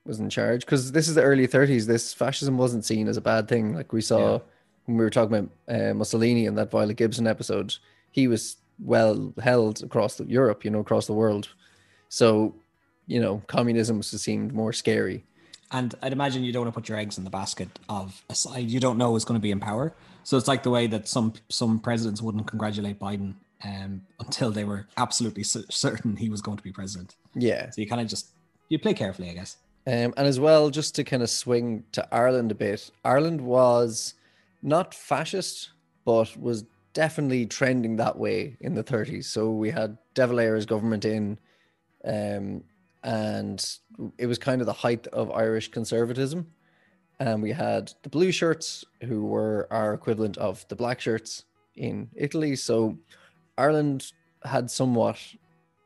was 0.05 0.19
in 0.21 0.29
charge 0.31 0.65
because 0.65 0.93
this 0.93 1.09
is 1.09 1.15
the 1.15 1.23
early 1.23 1.47
30s. 1.47 1.87
This 1.87 2.13
fascism 2.13 2.59
wasn't 2.59 2.85
seen 2.85 3.09
as 3.09 3.17
a 3.17 3.21
bad 3.21 3.49
thing. 3.49 3.75
Like 3.75 3.93
we 3.93 4.01
saw 4.01 4.19
Yeah. 4.35 4.39
when 4.87 4.97
we 4.99 5.05
were 5.05 5.11
talking 5.11 5.37
about 5.37 5.51
uh, 5.69 5.95
Mussolini 5.95 6.47
in 6.47 6.55
that 6.57 6.71
Violet 6.71 6.97
Gibson 6.97 7.27
episode, 7.27 7.77
he 8.11 8.27
was 8.29 8.57
well 8.79 9.33
held 9.43 9.83
across 9.83 10.17
the, 10.17 10.25
Europe, 10.25 10.65
you 10.65 10.71
know, 10.71 10.81
across 10.81 11.07
the 11.07 11.13
world. 11.13 11.49
So, 12.09 12.55
you 13.07 13.21
know, 13.21 13.43
communism 13.47 13.99
was 13.99 14.09
seemed 14.09 14.53
more 14.53 14.73
scary. 14.73 15.25
And 15.71 15.95
I'd 16.03 16.13
imagine 16.13 16.45
you 16.45 16.53
don't 16.53 16.65
want 16.65 16.75
to 16.75 16.81
put 16.81 16.89
your 16.89 16.99
eggs 16.99 17.17
in 17.17 17.25
the 17.25 17.31
basket 17.31 17.69
of 17.89 18.23
a 18.29 18.35
side 18.35 18.69
you 18.69 18.79
don't 18.81 18.99
know 18.99 19.17
is 19.17 19.25
going 19.25 19.41
to 19.41 19.43
be 19.43 19.51
in 19.51 19.61
power. 19.61 19.95
So 20.25 20.37
it's 20.37 20.47
like 20.49 20.63
the 20.63 20.71
way 20.71 20.87
that 20.89 21.09
some 21.09 21.33
some 21.49 21.79
presidents 21.79 22.21
wouldn't 22.21 22.47
congratulate 22.47 22.99
Biden 23.01 23.35
um, 23.65 24.03
until 24.21 24.51
they 24.51 24.65
were 24.65 24.87
absolutely 24.99 25.45
cer- 25.45 25.65
certain 25.71 26.17
he 26.17 26.29
was 26.29 26.43
going 26.43 26.59
to 26.59 26.63
be 26.63 26.73
president. 26.73 27.15
Yeah. 27.35 27.71
So 27.71 27.81
you 27.81 27.89
kind 27.89 28.03
of 28.03 28.07
just 28.09 28.27
you 28.69 28.79
play 28.79 28.93
carefully, 28.95 29.31
I 29.31 29.35
guess. 29.35 29.57
Um, 29.87 30.15
and 30.17 30.27
as 30.27 30.39
well, 30.39 30.71
just 30.71 30.95
to 30.95 31.05
kind 31.05 31.23
of 31.23 31.31
swing 31.31 31.85
to 31.93 32.07
Ireland 32.15 32.53
a 32.53 32.55
bit, 32.55 32.91
Ireland 33.05 33.41
was 33.41 34.15
not 34.63 34.95
fascist, 34.95 35.71
but 36.05 36.37
was 36.37 36.65
definitely 36.93 37.47
trending 37.47 37.97
that 37.97 38.19
way 38.19 38.57
in 38.61 38.75
the 38.75 38.85
30s. 38.85 39.25
So 39.25 39.51
we 39.51 39.71
had 39.71 39.99
De 40.15 40.27
Valera's 40.27 40.67
government 40.67 41.05
in, 41.05 41.39
Um, 42.05 42.65
and 43.05 43.79
it 44.19 44.27
was 44.27 44.39
kind 44.39 44.61
of 44.61 44.67
the 44.67 44.73
height 44.73 45.07
of 45.09 45.31
Irish 45.33 45.71
conservatism. 45.71 46.47
And 47.19 47.43
we 47.43 47.53
had 47.53 47.93
the 48.03 48.09
blue 48.09 48.33
shirts, 48.33 48.85
who 49.03 49.25
were 49.25 49.69
our 49.71 49.95
equivalent 49.95 50.37
of 50.39 50.67
the 50.69 50.77
black 50.77 51.01
shirts 51.01 51.45
in 51.77 52.09
Italy. 52.15 52.57
So 52.57 52.99
Ireland 53.59 54.13
had 54.45 54.71
somewhat 54.71 55.19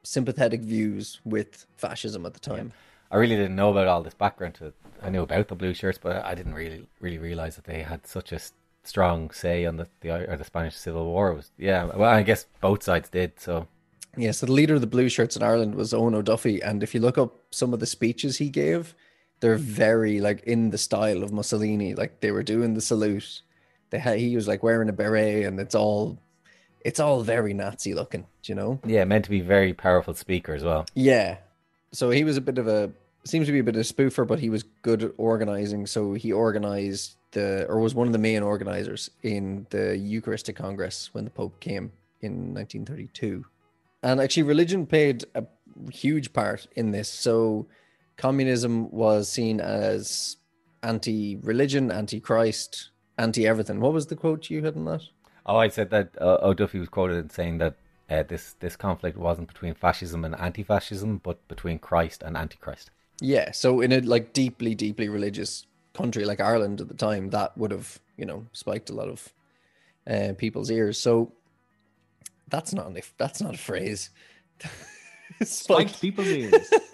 sympathetic 0.03 0.63
views 0.63 1.21
with 1.25 1.67
fascism 1.77 2.27
at 2.27 2.35
the 2.35 2.41
time. 2.41 2.69
Yeah. 2.69 2.75
I 3.11 3.17
really 3.17 3.37
didn't 3.37 3.57
know 3.57 3.71
about 3.71 3.89
all 3.89 4.03
this 4.03 4.15
background 4.15 4.55
to 4.57 4.73
I 5.03 5.11
knew 5.11 5.23
about 5.23 5.49
the 5.49 5.55
blue 5.55 5.75
shirts, 5.75 5.99
but 6.03 6.25
I 6.25 6.35
didn't 6.35 6.55
really 6.55 6.87
really 7.01 7.19
realize 7.19 7.57
that 7.57 7.65
they 7.65 7.83
had 7.83 8.07
such 8.07 8.33
a 8.33 8.41
strong 8.83 9.31
say 9.31 9.67
on 9.67 9.77
the 9.77 9.89
the 10.01 10.31
or 10.31 10.37
the 10.37 10.45
Spanish 10.45 10.77
Civil 10.77 11.07
War. 11.07 11.31
It 11.31 11.37
was 11.37 11.51
yeah, 11.59 11.85
well, 11.85 12.11
I 12.11 12.23
guess 12.23 12.47
both 12.61 12.83
sides 12.83 13.09
did. 13.09 13.39
So 13.39 13.69
yeah, 14.17 14.31
so 14.31 14.47
the 14.47 14.53
leader 14.53 14.75
of 14.75 14.81
the 14.81 14.87
blue 14.87 15.09
shirts 15.09 15.37
in 15.37 15.43
Ireland 15.43 15.75
was 15.75 15.93
Owen 15.93 16.15
O'Duffy, 16.15 16.63
and 16.63 16.83
if 16.83 16.95
you 16.95 17.01
look 17.01 17.19
up 17.19 17.35
some 17.51 17.75
of 17.75 17.81
the 17.81 17.87
speeches 17.87 18.39
he 18.39 18.49
gave, 18.49 18.95
they're 19.41 19.57
very 19.57 20.21
like 20.21 20.43
in 20.45 20.71
the 20.71 20.79
style 20.79 21.23
of 21.23 21.33
Mussolini. 21.33 21.95
Like 21.95 22.21
they 22.21 22.31
were 22.31 22.43
doing 22.43 22.75
the 22.75 22.81
salute. 22.81 23.43
They 23.91 23.99
had 23.99 24.19
he 24.19 24.35
was 24.35 24.49
like 24.49 24.63
wearing 24.63 24.89
a 24.89 24.93
beret, 24.93 25.45
and 25.45 25.61
it's 25.61 25.75
all 25.75 26.19
it's 26.87 27.01
all 27.01 27.23
very 27.23 27.53
Nazi 27.53 27.95
looking, 27.95 28.27
you 28.45 28.55
know? 28.55 28.79
Yeah, 28.87 29.05
meant 29.05 29.25
to 29.25 29.31
be 29.31 29.41
very 29.41 29.75
powerful 29.75 30.15
speaker 30.15 30.55
as 30.55 30.63
well. 30.63 30.87
Yeah. 30.95 31.39
So 31.97 32.11
he 32.11 32.25
was 32.25 32.37
a 32.37 32.43
bit 32.43 32.59
of 32.59 32.69
a 32.69 32.93
seems 33.25 33.47
to 33.47 33.53
be 33.53 33.59
a 33.59 33.65
bit 33.65 33.75
of 33.75 33.81
a 33.81 33.85
spoofer, 33.85 34.27
but 34.27 34.39
he 34.39 34.51
was 34.51 34.63
good 34.83 35.03
at 35.03 35.13
organizing. 35.17 35.87
So 35.87 36.13
he 36.13 36.31
organized 36.31 37.17
the, 37.33 37.67
or 37.69 37.81
was 37.81 37.95
one 37.95 38.07
of 38.07 38.13
the 38.13 38.19
main 38.19 38.43
organizers 38.43 39.11
in 39.23 39.67
the 39.71 39.97
Eucharistic 39.97 40.57
Congress 40.57 41.09
when 41.13 41.25
the 41.25 41.31
Pope 41.31 41.59
came 41.59 41.91
in 42.21 42.55
1932. 42.55 43.47
And 44.03 44.21
actually, 44.21 44.43
religion 44.43 44.87
played 44.87 45.25
a 45.35 45.45
huge 45.91 46.35
part 46.35 46.67
in 46.77 46.91
this. 46.91 47.09
So 47.09 47.67
communism 48.19 48.91
was 48.91 49.31
seen 49.31 49.61
as 49.61 50.37
anti 50.83 51.37
religion, 51.37 51.91
anti 51.91 52.21
Christ, 52.21 52.91
anti 53.17 53.47
everything. 53.47 53.81
What 53.81 53.95
was 53.95 54.07
the 54.07 54.17
quote 54.17 54.51
you 54.51 54.63
had 54.63 54.77
in 54.77 54.85
that? 54.85 55.03
Oh, 55.47 55.57
I 55.57 55.69
said 55.69 55.89
that 55.91 56.11
uh, 56.21 56.39
O'Duffy 56.43 56.79
was 56.79 56.91
quoted 56.91 57.17
in 57.17 57.31
saying 57.31 57.59
that 57.59 57.77
uh, 58.09 58.23
this 58.23 58.55
this 58.61 58.77
conflict 58.77 59.17
wasn't 59.17 59.49
between 59.49 59.75
fascism 59.75 60.25
and 60.25 60.35
anti-fascism, 60.39 61.21
but 61.23 61.47
between 61.49 61.79
Christ 61.79 62.23
and 62.23 62.37
antichrist. 62.37 62.91
Yeah, 63.21 63.51
so 63.53 63.81
in 63.81 63.93
a 63.93 64.01
like 64.01 64.33
deeply, 64.33 64.75
deeply 64.75 65.09
religious 65.09 65.67
country 65.95 66.25
like 66.25 66.41
Ireland 66.41 66.81
at 66.81 66.89
the 66.89 66.95
time, 66.95 67.31
that 67.31 67.57
would 67.57 67.71
have 67.71 68.01
you 68.17 68.27
know 68.27 68.47
spiked 68.53 68.91
a 68.91 68.95
lot 68.95 69.09
of 69.09 69.33
uh, 70.09 70.35
people's 70.37 70.71
ears. 70.71 70.99
So 70.99 71.33
that's 72.49 72.73
not 72.73 72.97
a, 72.97 73.03
that's 73.19 73.41
not 73.41 73.55
a 73.55 73.59
phrase. 73.59 74.11
spiked, 75.43 75.51
spiked 75.51 76.01
people's 76.01 76.29
ears. 76.29 76.71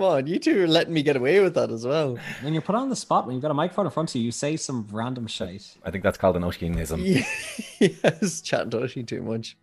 Come 0.00 0.12
on, 0.12 0.26
you 0.26 0.38
two 0.38 0.62
are 0.62 0.66
letting 0.66 0.94
me 0.94 1.02
get 1.02 1.16
away 1.16 1.40
with 1.40 1.52
that 1.56 1.70
as 1.70 1.86
well. 1.86 2.16
When 2.40 2.54
you're 2.54 2.62
put 2.62 2.74
on 2.74 2.88
the 2.88 2.96
spot, 2.96 3.26
when 3.26 3.34
you've 3.34 3.42
got 3.42 3.50
a 3.50 3.54
microphone 3.54 3.84
in 3.84 3.92
front 3.92 4.08
of 4.08 4.14
you, 4.16 4.22
you 4.22 4.32
say 4.32 4.56
some 4.56 4.88
random 4.90 5.26
shit. 5.26 5.76
I 5.84 5.90
think 5.90 6.02
that's 6.02 6.16
called 6.16 6.36
an 6.36 6.42
Oisinism. 6.42 7.22
yes, 7.78 8.40
chatting 8.40 8.70
to 8.70 8.78
Oisin 8.78 9.04
too 9.04 9.20
much. 9.20 9.58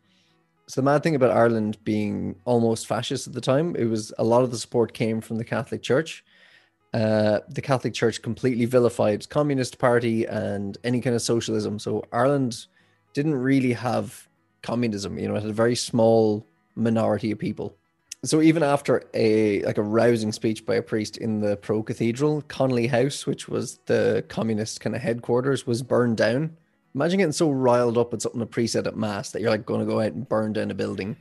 So 0.67 0.79
the 0.79 0.86
mad 0.86 1.01
thing 1.01 1.15
about 1.15 1.32
Ireland 1.32 1.84
being 1.84 2.36
almost 2.46 2.86
fascist 2.86 3.25
at 3.25 3.34
the 3.34 3.41
time, 3.41 3.75
it 3.75 3.86
was 3.86 4.13
a 4.20 4.24
lot 4.24 4.44
of 4.44 4.51
the 4.51 4.60
support 4.60 4.94
came 4.94 5.22
from 5.22 5.39
the 5.39 5.44
Catholic 5.44 5.82
Church. 5.82 6.24
Uh, 6.94 7.39
the 7.50 7.63
Catholic 7.63 7.96
Church 7.96 8.22
completely 8.22 8.65
vilified 8.65 9.27
Communist 9.29 9.79
Party 9.79 10.25
and 10.25 10.77
any 10.84 11.01
kind 11.01 11.15
of 11.15 11.24
socialism. 11.24 11.79
So 11.79 12.06
Ireland 12.13 12.67
didn't 13.13 13.34
really 13.34 13.74
have 13.74 14.27
communism. 14.62 15.17
You 15.17 15.29
know, 15.29 15.36
it 15.36 15.41
had 15.41 15.50
a 15.50 15.53
very 15.53 15.75
small 15.75 16.46
minority 16.75 17.32
of 17.32 17.39
people. 17.39 17.75
So 18.27 18.41
even 18.41 18.63
after 18.63 19.03
a 19.13 19.62
like 19.63 19.77
a 19.77 19.84
rousing 19.84 20.31
speech 20.31 20.65
by 20.65 20.75
a 20.75 20.81
priest 20.81 21.17
in 21.17 21.39
the 21.39 21.57
pro 21.57 21.81
cathedral, 21.81 22.43
Connolly 22.48 22.88
House, 22.88 23.25
which 23.25 23.48
was 23.48 23.79
the 23.86 24.24
communist 24.27 24.81
kind 24.81 24.96
of 24.96 25.01
headquarters, 25.01 25.65
was 25.65 25.81
burned 25.81 26.17
down 26.17 26.57
Imagine 26.98 27.19
getting 27.19 27.31
so 27.31 27.51
riled 27.51 27.96
up 27.96 28.12
at 28.12 28.24
something 28.24 28.41
a 28.41 28.48
priest 28.48 28.74
said 28.74 28.88
at 28.88 28.98
mass 28.98 29.29
that 29.29 29.39
you're 29.39 29.51
like 29.51 29.67
going 29.67 29.81
to 29.81 29.86
go 29.86 30.00
out 30.00 30.13
and 30.13 30.27
burn 30.27 30.53
down 30.53 30.72
a 30.72 30.74
building. 30.74 31.15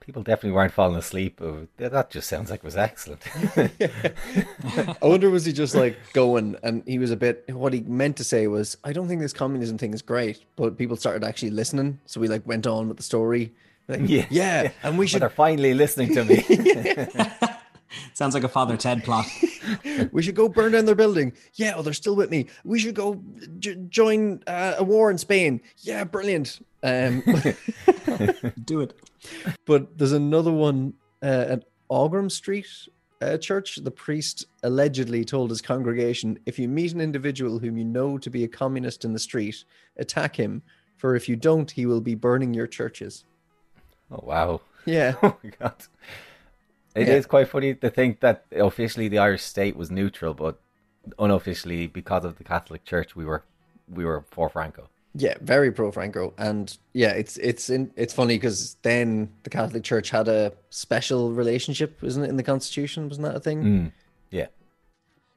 People 0.00 0.24
definitely 0.24 0.50
weren't 0.50 0.72
falling 0.72 0.96
asleep. 0.96 1.40
Oh, 1.40 1.68
that 1.76 2.10
just 2.10 2.28
sounds 2.28 2.50
like 2.50 2.58
it 2.58 2.64
was 2.64 2.76
excellent. 2.76 3.22
I 3.56 4.96
wonder 5.00 5.30
was 5.30 5.44
he 5.44 5.52
just 5.52 5.76
like 5.76 5.96
going 6.12 6.56
and 6.64 6.82
he 6.86 6.98
was 6.98 7.12
a 7.12 7.16
bit. 7.16 7.44
What 7.52 7.72
he 7.72 7.82
meant 7.82 8.16
to 8.16 8.24
say 8.24 8.48
was, 8.48 8.78
"I 8.82 8.92
don't 8.92 9.06
think 9.06 9.20
this 9.20 9.32
communism 9.32 9.78
thing 9.78 9.94
is 9.94 10.02
great," 10.02 10.44
but 10.56 10.76
people 10.76 10.96
started 10.96 11.22
actually 11.22 11.50
listening, 11.50 12.00
so 12.06 12.20
we 12.20 12.26
like 12.26 12.44
went 12.44 12.66
on 12.66 12.88
with 12.88 12.96
the 12.96 13.04
story. 13.04 13.52
Like, 13.90 14.08
yeah, 14.08 14.26
yeah, 14.30 14.70
and 14.84 14.96
we 14.96 15.06
should. 15.06 15.20
Well, 15.20 15.28
they're 15.28 15.36
finally 15.36 15.74
listening 15.74 16.14
to 16.14 16.24
me. 16.24 16.44
Sounds 18.14 18.34
like 18.34 18.44
a 18.44 18.48
Father 18.48 18.76
Ted 18.76 19.02
plot. 19.02 19.26
we 20.12 20.22
should 20.22 20.36
go 20.36 20.48
burn 20.48 20.72
down 20.72 20.84
their 20.84 20.94
building. 20.94 21.32
Yeah, 21.54 21.72
oh, 21.76 21.82
they're 21.82 21.92
still 21.92 22.14
with 22.14 22.30
me. 22.30 22.46
We 22.64 22.78
should 22.78 22.94
go 22.94 23.20
j- 23.58 23.76
join 23.88 24.42
uh, 24.46 24.74
a 24.78 24.84
war 24.84 25.10
in 25.10 25.18
Spain. 25.18 25.60
Yeah, 25.78 26.04
brilliant. 26.04 26.64
Um, 26.84 27.22
Do 28.64 28.80
it. 28.80 28.94
But 29.66 29.98
there's 29.98 30.12
another 30.12 30.52
one 30.52 30.94
uh, 31.22 31.46
at 31.48 31.64
Aughrim 31.90 32.30
Street 32.30 32.68
uh, 33.20 33.38
Church. 33.38 33.76
The 33.76 33.90
priest 33.90 34.46
allegedly 34.62 35.24
told 35.24 35.50
his 35.50 35.60
congregation 35.60 36.38
if 36.46 36.58
you 36.58 36.68
meet 36.68 36.92
an 36.92 37.00
individual 37.00 37.58
whom 37.58 37.76
you 37.76 37.84
know 37.84 38.18
to 38.18 38.30
be 38.30 38.44
a 38.44 38.48
communist 38.48 39.04
in 39.04 39.12
the 39.12 39.18
street, 39.18 39.64
attack 39.96 40.36
him, 40.36 40.62
for 40.96 41.16
if 41.16 41.28
you 41.28 41.34
don't, 41.34 41.70
he 41.70 41.86
will 41.86 42.00
be 42.00 42.14
burning 42.14 42.54
your 42.54 42.66
churches. 42.66 43.24
Oh, 44.10 44.22
wow. 44.22 44.60
Yeah. 44.84 45.14
oh, 45.22 45.36
my 45.42 45.50
God. 45.58 45.74
It 46.94 47.06
yeah. 47.06 47.14
is 47.14 47.26
quite 47.26 47.48
funny 47.48 47.74
to 47.74 47.90
think 47.90 48.20
that 48.20 48.46
officially 48.52 49.08
the 49.08 49.18
Irish 49.18 49.42
state 49.42 49.76
was 49.76 49.90
neutral, 49.90 50.34
but 50.34 50.58
unofficially, 51.18 51.86
because 51.86 52.24
of 52.24 52.36
the 52.36 52.44
Catholic 52.44 52.84
Church, 52.84 53.14
we 53.14 53.24
were 53.24 53.44
we 53.88 54.04
were 54.04 54.24
for 54.30 54.48
Franco. 54.48 54.88
Yeah, 55.14 55.34
very 55.40 55.72
pro 55.72 55.90
Franco, 55.90 56.34
and 56.38 56.76
yeah, 56.92 57.10
it's 57.10 57.36
it's 57.38 57.70
in, 57.70 57.92
it's 57.96 58.14
funny 58.14 58.36
because 58.36 58.76
then 58.82 59.30
the 59.42 59.50
Catholic 59.50 59.82
Church 59.82 60.10
had 60.10 60.28
a 60.28 60.52
special 60.70 61.32
relationship, 61.32 62.02
isn't 62.02 62.22
it, 62.22 62.28
in 62.28 62.36
the 62.36 62.42
Constitution? 62.42 63.08
Wasn't 63.08 63.26
that 63.26 63.36
a 63.36 63.40
thing? 63.40 63.62
Mm, 63.62 63.92
yeah. 64.30 64.46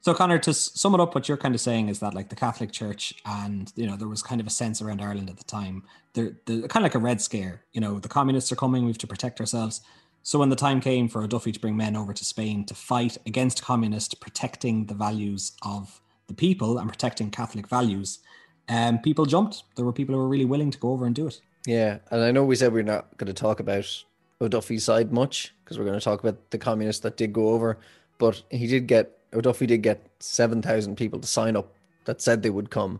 So 0.04 0.14
Connor, 0.14 0.38
to 0.40 0.54
sum 0.54 0.94
it 0.94 1.00
up, 1.00 1.16
what 1.16 1.30
you're 1.30 1.38
kind 1.38 1.56
of 1.56 1.62
saying 1.62 1.88
is 1.88 2.00
that 2.00 2.14
like 2.14 2.28
the 2.28 2.36
Catholic 2.36 2.74
Church 2.74 3.14
and 3.26 3.72
you 3.78 3.88
know 3.88 3.96
there 3.96 4.10
was 4.10 4.22
kind 4.22 4.42
of 4.42 4.48
a 4.48 4.50
sense 4.50 4.82
around 4.82 5.02
Ireland 5.02 5.30
at 5.30 5.38
the 5.38 5.46
time, 5.46 5.84
they're, 6.12 6.34
they're 6.46 6.68
kind 6.68 6.86
of 6.86 6.92
like 6.92 6.96
a 6.96 7.00
red 7.00 7.22
scare. 7.22 7.64
You 7.72 7.80
know, 7.80 8.00
the 8.00 8.10
communists 8.10 8.52
are 8.52 8.58
coming, 8.58 8.84
we 8.84 8.90
have 8.90 8.98
to 8.98 9.08
protect 9.08 9.40
ourselves. 9.40 9.80
So 10.22 10.40
when 10.40 10.50
the 10.50 10.58
time 10.58 10.82
came 10.82 11.08
for 11.08 11.24
O'Duffy 11.24 11.54
to 11.54 11.60
bring 11.60 11.78
men 11.78 11.96
over 11.96 12.14
to 12.14 12.26
Spain 12.26 12.66
to 12.66 12.76
fight 12.76 13.18
against 13.26 13.64
communists, 13.64 14.14
protecting 14.14 14.88
the 14.88 14.94
values 14.94 15.54
of 15.62 16.02
the 16.28 16.34
people 16.34 16.80
and 16.80 16.90
protecting 16.90 17.32
Catholic 17.32 17.70
values, 17.70 18.20
um, 18.68 19.00
people 19.00 19.26
jumped. 19.26 19.64
There 19.78 19.86
were 19.86 19.94
people 19.94 20.16
who 20.16 20.22
were 20.22 20.28
really 20.28 20.44
willing 20.44 20.72
to 20.72 20.80
go 20.80 20.92
over 20.92 21.06
and 21.06 21.16
do 21.16 21.28
it. 21.28 21.40
Yeah, 21.66 22.00
and 22.12 22.22
I 22.22 22.32
know 22.32 22.44
we 22.44 22.58
said 22.58 22.74
we're 22.74 22.84
not 22.84 23.18
going 23.18 23.28
to 23.28 23.34
talk 23.34 23.62
about 23.62 24.04
O'Duffy's 24.42 24.84
side 24.84 25.14
much 25.14 25.56
because 25.64 25.80
we're 25.80 25.86
going 25.86 26.00
to 26.00 26.04
talk 26.04 26.22
about 26.22 26.52
the 26.52 26.58
communists 26.58 27.04
that 27.04 27.16
did 27.16 27.32
go 27.32 27.52
over, 27.52 27.78
but 28.18 28.44
he 28.50 28.68
did 28.68 28.88
get 28.88 29.18
O'Duffy 29.34 29.66
did 29.66 29.82
get 29.82 30.06
seven 30.20 30.62
thousand 30.62 30.96
people 30.96 31.20
to 31.20 31.28
sign 31.28 31.56
up 31.56 31.74
that 32.06 32.22
said 32.22 32.44
they 32.44 32.50
would 32.50 32.70
come, 32.70 33.00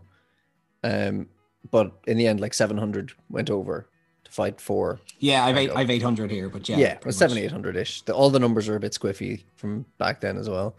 um, 0.82 1.28
but 1.70 1.92
in 2.06 2.16
the 2.16 2.26
end, 2.26 2.40
like 2.40 2.54
seven 2.54 2.78
hundred 2.78 3.12
went 3.28 3.50
over 3.50 3.88
to 4.24 4.30
fight 4.30 4.60
for. 4.60 5.00
Yeah, 5.18 5.44
I've 5.44 5.56
eight, 5.56 5.70
I've 5.70 5.90
eight 5.90 6.02
hundred 6.02 6.30
here, 6.30 6.48
but 6.48 6.68
yeah, 6.68 6.78
yeah, 6.78 7.10
seven 7.10 7.38
eight 7.38 7.52
hundred 7.52 7.76
ish. 7.76 8.02
All 8.08 8.30
the 8.30 8.38
numbers 8.38 8.68
are 8.68 8.76
a 8.76 8.80
bit 8.80 8.92
squiffy 8.92 9.44
from 9.56 9.84
back 9.98 10.20
then 10.20 10.36
as 10.36 10.48
well. 10.48 10.74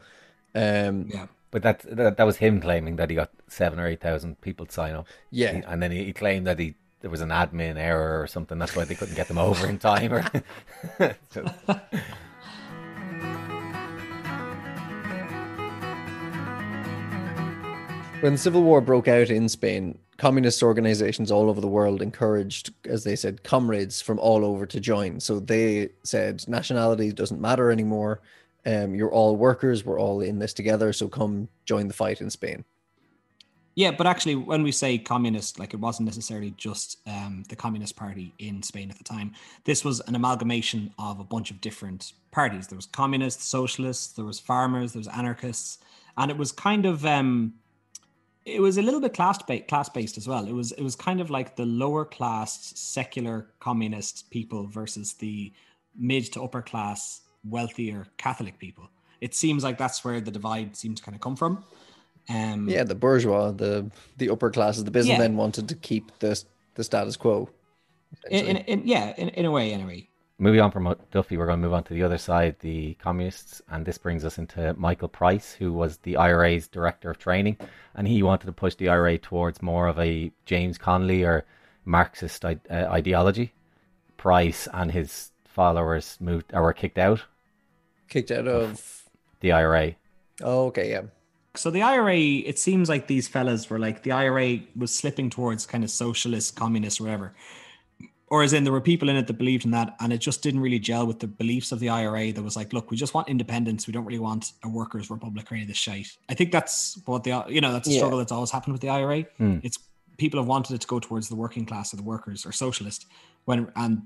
Um, 0.54 1.10
yeah, 1.14 1.28
but 1.52 1.64
that, 1.64 1.80
that, 1.96 2.18
that 2.18 2.24
was 2.26 2.38
him 2.38 2.60
claiming 2.60 2.98
that 2.98 3.10
he 3.10 3.16
got 3.16 3.32
seven 3.48 3.80
or 3.80 3.88
eight 3.88 4.02
thousand 4.02 4.42
people 4.42 4.66
to 4.66 4.72
sign 4.72 4.94
up. 4.94 5.08
Yeah, 5.32 5.54
he, 5.54 5.64
and 5.64 5.82
then 5.82 5.92
he, 5.92 6.06
he, 6.06 6.14
claimed 6.14 6.48
that 6.48 6.60
he 6.60 6.76
there 7.02 7.10
was 7.12 7.22
an 7.22 7.30
admin 7.30 7.78
error 7.78 8.22
or 8.22 8.28
something. 8.28 8.58
That's 8.58 8.76
why 8.76 8.84
they 8.84 8.96
couldn't 8.96 9.16
get 9.16 9.28
them 9.28 9.38
over 9.38 9.68
in 9.68 9.78
time. 9.78 10.14
Or 10.14 10.26
so. 11.30 11.46
When 18.22 18.34
the 18.34 18.40
Civil 18.40 18.64
War 18.64 18.82
broke 18.82 19.08
out 19.08 19.30
in 19.30 19.48
Spain, 19.48 20.00
communist 20.18 20.64
organizations 20.64 21.32
all 21.32 21.50
over 21.50 21.62
the 21.62 21.68
world 21.68 22.02
encouraged, 22.02 22.74
as 22.86 23.04
they 23.04 23.16
said, 23.16 23.44
comrades 23.44 24.02
from 24.02 24.18
all 24.20 24.44
over 24.44 24.66
to 24.66 24.80
join. 24.80 25.20
So 25.20 25.40
they 25.40 25.90
said 26.04 26.44
nationality 26.48 27.12
doesn't 27.12 27.40
matter 27.40 27.72
anymore. 27.72 28.22
Um, 28.66 28.96
you're 28.96 29.12
all 29.12 29.36
workers. 29.36 29.86
We're 29.86 30.00
all 30.00 30.22
in 30.22 30.40
this 30.40 30.54
together. 30.54 30.92
So 30.92 31.08
come 31.08 31.50
join 31.66 31.88
the 31.88 31.94
fight 31.94 32.22
in 32.22 32.30
Spain. 32.30 32.64
Yeah, 33.76 33.92
but 33.92 34.08
actually, 34.08 34.36
when 34.36 34.64
we 34.64 34.72
say 34.72 34.98
communist, 34.98 35.60
like 35.60 35.74
it 35.74 35.80
wasn't 35.82 36.06
necessarily 36.06 36.52
just 36.52 37.00
um, 37.08 37.44
the 37.50 37.58
Communist 37.58 37.98
Party 37.98 38.34
in 38.40 38.64
Spain 38.64 38.90
at 38.90 38.98
the 38.98 39.04
time. 39.04 39.34
This 39.66 39.84
was 39.84 40.00
an 40.08 40.16
amalgamation 40.16 40.94
of 40.98 41.20
a 41.20 41.26
bunch 41.26 41.52
of 41.52 41.60
different 41.60 42.14
parties. 42.32 42.68
There 42.68 42.78
was 42.78 42.86
communists, 42.86 43.44
socialists, 43.44 44.14
there 44.14 44.24
was 44.24 44.40
farmers, 44.40 44.94
there 44.94 45.02
was 45.02 45.10
anarchists, 45.10 45.80
and 46.18 46.32
it 46.32 46.38
was 46.38 46.54
kind 46.54 46.86
of 46.86 47.06
um, 47.06 47.54
it 48.46 48.62
was 48.62 48.78
a 48.78 48.82
little 48.82 49.02
bit 49.02 49.14
class 49.14 49.42
based, 49.42 49.68
class 49.68 49.90
based 49.90 50.18
as 50.18 50.28
well. 50.28 50.48
It 50.48 50.54
was 50.54 50.72
it 50.74 50.84
was 50.84 50.96
kind 50.96 51.20
of 51.20 51.30
like 51.30 51.56
the 51.56 51.66
lower 51.66 52.06
class 52.06 52.74
secular 52.76 53.48
communist 53.60 54.30
people 54.30 54.68
versus 54.68 55.14
the 55.14 55.52
mid 55.98 56.32
to 56.34 56.44
upper 56.44 56.62
class, 56.62 57.22
wealthier 57.44 58.08
Catholic 58.18 58.60
people. 58.60 58.90
It 59.20 59.34
seems 59.34 59.64
like 59.64 59.78
that's 59.78 60.04
where 60.06 60.22
the 60.22 60.32
divide 60.32 60.76
seems 60.76 61.00
to 61.00 61.06
kind 61.06 61.16
of 61.16 61.22
come 61.22 61.36
from. 61.36 61.64
Um, 62.30 62.70
Yeah, 62.70 62.84
the 62.84 62.96
bourgeois, 62.96 63.52
the 63.52 63.90
the 64.18 64.30
upper 64.30 64.52
classes, 64.52 64.84
the 64.84 64.92
businessmen 64.92 65.36
wanted 65.36 65.68
to 65.70 65.76
keep 65.76 66.12
the 66.20 66.42
the 66.76 66.84
status 66.84 67.18
quo. 67.18 67.50
in, 68.30 68.46
in, 68.46 68.58
in, 68.58 68.88
yeah, 68.88 69.14
in, 69.18 69.30
in 69.30 69.46
a 69.46 69.52
way, 69.52 69.74
anyway. 69.74 70.08
Moving 70.38 70.60
on 70.60 70.72
from 70.72 70.94
Duffy, 71.12 71.38
we're 71.38 71.46
going 71.46 71.62
to 71.62 71.66
move 71.66 71.74
on 71.74 71.86
to 71.86 71.94
the 71.94 72.04
other 72.04 72.18
side, 72.18 72.58
the 72.60 72.96
communists, 72.96 73.62
and 73.70 73.86
this 73.86 73.98
brings 73.98 74.26
us 74.26 74.38
into 74.38 74.74
Michael 74.74 75.08
Price, 75.08 75.54
who 75.54 75.72
was 75.72 75.98
the 76.00 76.18
IRA's 76.18 76.68
director 76.68 77.10
of 77.10 77.18
training, 77.18 77.56
and 77.94 78.06
he 78.06 78.22
wanted 78.22 78.48
to 78.48 78.52
push 78.52 78.76
the 78.76 78.90
IRA 78.90 79.18
towards 79.18 79.62
more 79.62 79.88
of 79.88 79.98
a 79.98 80.34
James 80.46 80.78
Connolly 80.78 81.24
or 81.24 81.46
Marxist 81.86 82.44
uh, 82.44 82.56
ideology. 82.70 83.54
Price 84.18 84.68
and 84.74 84.92
his 84.92 85.32
followers 85.46 86.18
moved 86.20 86.52
or 86.54 86.64
were 86.64 86.74
kicked 86.74 86.98
out. 86.98 87.24
Kicked 88.10 88.32
out 88.32 88.48
of 88.48 89.04
the 89.40 89.54
IRA. 89.54 89.96
Oh, 90.42 90.66
okay, 90.66 90.90
yeah. 90.90 91.04
So 91.56 91.72
the 91.72 91.82
IRA, 91.82 92.18
it 92.18 92.60
seems 92.60 92.90
like 92.90 93.08
these 93.08 93.30
fellas 93.30 93.70
were 93.70 93.80
like 93.80 94.04
the 94.04 94.12
IRA 94.12 94.60
was 94.76 94.94
slipping 94.94 95.30
towards 95.30 95.66
kind 95.66 95.86
of 95.86 95.90
socialist, 95.90 96.58
communist, 96.58 97.00
whatever. 97.00 97.34
Or 98.28 98.42
as 98.42 98.54
in 98.54 98.64
there 98.64 98.74
were 98.74 98.82
people 98.82 99.08
in 99.10 99.16
it 99.16 99.28
that 99.28 99.34
believed 99.38 99.66
in 99.66 99.72
that, 99.72 99.96
and 100.00 100.12
it 100.12 100.18
just 100.18 100.42
didn't 100.42 100.60
really 100.62 100.80
gel 100.80 101.06
with 101.06 101.20
the 101.20 101.28
beliefs 101.28 101.72
of 101.72 101.80
the 101.80 101.90
IRA. 101.90 102.32
That 102.32 102.42
was 102.42 102.56
like, 102.56 102.74
look, 102.74 102.90
we 102.90 102.98
just 102.98 103.14
want 103.14 103.30
independence. 103.30 103.86
We 103.86 103.94
don't 103.94 104.06
really 104.06 104.20
want 104.20 104.54
a 104.64 104.70
workers' 104.70 105.12
republic 105.12 105.52
or 105.52 105.56
any 105.56 105.62
of 105.64 105.68
this 105.68 105.78
shite. 105.78 106.08
I 106.28 106.34
think 106.34 106.52
that's 106.52 107.00
what 107.06 107.24
the 107.24 107.46
you 107.50 107.62
know 107.62 107.72
that's 107.72 107.88
a 107.88 107.92
Yeah. 107.92 107.98
struggle 108.00 108.18
that's 108.18 108.32
always 108.32 108.50
happened 108.52 108.74
with 108.74 108.82
the 108.82 108.90
IRA. 108.90 109.24
Hmm. 109.38 109.60
It's 109.62 109.78
people 110.18 110.40
have 110.40 110.48
wanted 110.48 110.74
it 110.74 110.82
to 110.82 110.88
go 110.88 111.00
towards 111.00 111.30
the 111.30 111.36
working 111.36 111.66
class 111.66 111.94
or 111.94 111.98
the 111.98 112.04
workers 112.04 112.46
or 112.46 112.52
socialist, 112.52 113.06
when 113.46 113.68
and 113.76 114.02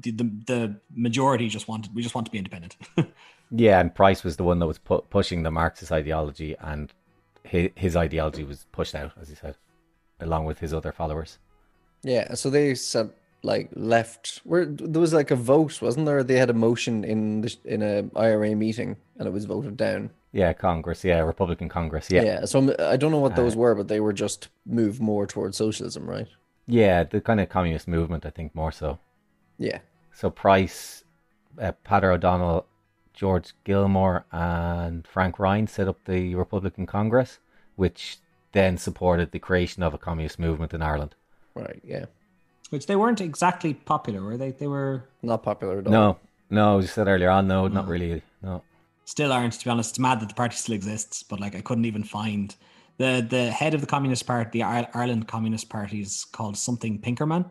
the 0.00 0.12
the, 0.12 0.24
the 0.46 0.76
majority 0.94 1.48
just 1.48 1.66
wanted 1.66 1.94
we 1.96 2.02
just 2.02 2.14
want 2.14 2.26
to 2.26 2.30
be 2.30 2.38
independent. 2.38 2.76
Yeah, 3.50 3.78
and 3.78 3.94
Price 3.94 4.24
was 4.24 4.36
the 4.36 4.42
one 4.42 4.58
that 4.58 4.66
was 4.66 4.78
pu- 4.78 5.02
pushing 5.10 5.42
the 5.42 5.50
Marxist 5.50 5.92
ideology, 5.92 6.56
and 6.60 6.92
his, 7.44 7.70
his 7.76 7.94
ideology 7.94 8.42
was 8.42 8.66
pushed 8.72 8.94
out, 8.96 9.12
as 9.20 9.28
he 9.28 9.34
said, 9.36 9.54
along 10.18 10.46
with 10.46 10.58
his 10.58 10.72
other 10.72 10.90
followers. 10.92 11.38
Yeah, 12.02 12.34
so 12.34 12.50
they 12.50 12.74
said 12.74 13.10
like 13.44 13.68
left 13.74 14.40
where 14.44 14.64
there 14.64 15.00
was 15.00 15.12
like 15.12 15.30
a 15.30 15.36
vote, 15.36 15.80
wasn't 15.82 16.06
there? 16.06 16.22
They 16.24 16.38
had 16.38 16.50
a 16.50 16.54
motion 16.54 17.04
in 17.04 17.42
the 17.42 17.56
in 17.64 17.82
a 17.82 18.04
IRA 18.18 18.54
meeting 18.56 18.96
and 19.18 19.28
it 19.28 19.32
was 19.32 19.44
voted 19.44 19.76
down. 19.76 20.10
Yeah, 20.32 20.52
Congress. 20.52 21.04
Yeah, 21.04 21.20
Republican 21.20 21.68
Congress. 21.68 22.08
Yeah, 22.10 22.22
Yeah, 22.22 22.44
so 22.46 22.58
I'm, 22.58 22.74
I 22.80 22.96
don't 22.96 23.12
know 23.12 23.20
what 23.20 23.36
those 23.36 23.54
Uh, 23.54 23.60
were, 23.60 23.74
but 23.76 23.86
they 23.88 24.00
were 24.00 24.12
just 24.12 24.48
moved 24.66 25.00
more 25.00 25.26
towards 25.26 25.56
socialism, 25.56 26.08
right? 26.10 26.28
yeah, 26.66 27.04
the 27.04 27.20
kind 27.20 27.40
of 27.40 27.48
communist 27.48 27.86
movement. 27.86 28.24
I 28.26 28.30
think 28.30 28.54
more 28.54 28.72
so. 28.72 28.98
Yeah. 29.58 29.80
So 30.12 30.30
Price, 30.30 31.04
uh, 31.60 31.72
Peadar 31.84 32.14
O'Donnell, 32.14 32.66
George 33.12 33.52
Gilmore, 33.64 34.24
and 34.32 35.06
Frank 35.06 35.38
Ryan 35.38 35.66
set 35.66 35.86
up 35.88 35.98
the 36.04 36.34
Republican 36.34 36.86
Congress, 36.86 37.38
which 37.76 38.18
then 38.52 38.78
supported 38.78 39.30
the 39.30 39.38
creation 39.38 39.82
of 39.82 39.92
a 39.94 39.98
communist 39.98 40.38
movement 40.38 40.72
in 40.74 40.82
Ireland. 40.82 41.14
Right, 41.54 41.80
yeah. 41.84 42.06
Which 42.70 42.86
they 42.86 42.96
weren't 42.96 43.20
exactly 43.20 43.74
popular, 43.74 44.22
were 44.22 44.36
they? 44.36 44.50
They 44.52 44.66
were 44.66 45.04
Not 45.22 45.42
popular 45.42 45.78
at 45.78 45.86
all. 45.86 45.92
No, 45.92 46.18
no, 46.50 46.78
as 46.78 46.84
you 46.84 46.88
said 46.88 47.08
earlier 47.08 47.30
on, 47.30 47.46
no, 47.46 47.68
not 47.68 47.86
really. 47.88 48.22
No. 48.42 48.62
still 49.04 49.32
aren't 49.32 49.52
to 49.54 49.64
be 49.64 49.70
honest 49.70 49.90
it's 49.90 49.98
mad 49.98 50.20
that 50.20 50.28
the 50.28 50.34
party 50.34 50.56
still 50.56 50.74
exists 50.74 51.22
but 51.22 51.38
like 51.40 51.54
i 51.54 51.60
couldn't 51.60 51.84
even 51.84 52.02
find 52.02 52.56
the 52.96 53.26
the 53.28 53.50
head 53.50 53.74
of 53.74 53.80
the 53.80 53.86
communist 53.86 54.26
party 54.26 54.50
the 54.52 54.62
ireland 54.62 55.28
communist 55.28 55.68
party 55.68 56.00
is 56.00 56.24
called 56.32 56.56
something 56.56 56.98
pinkerman 56.98 57.44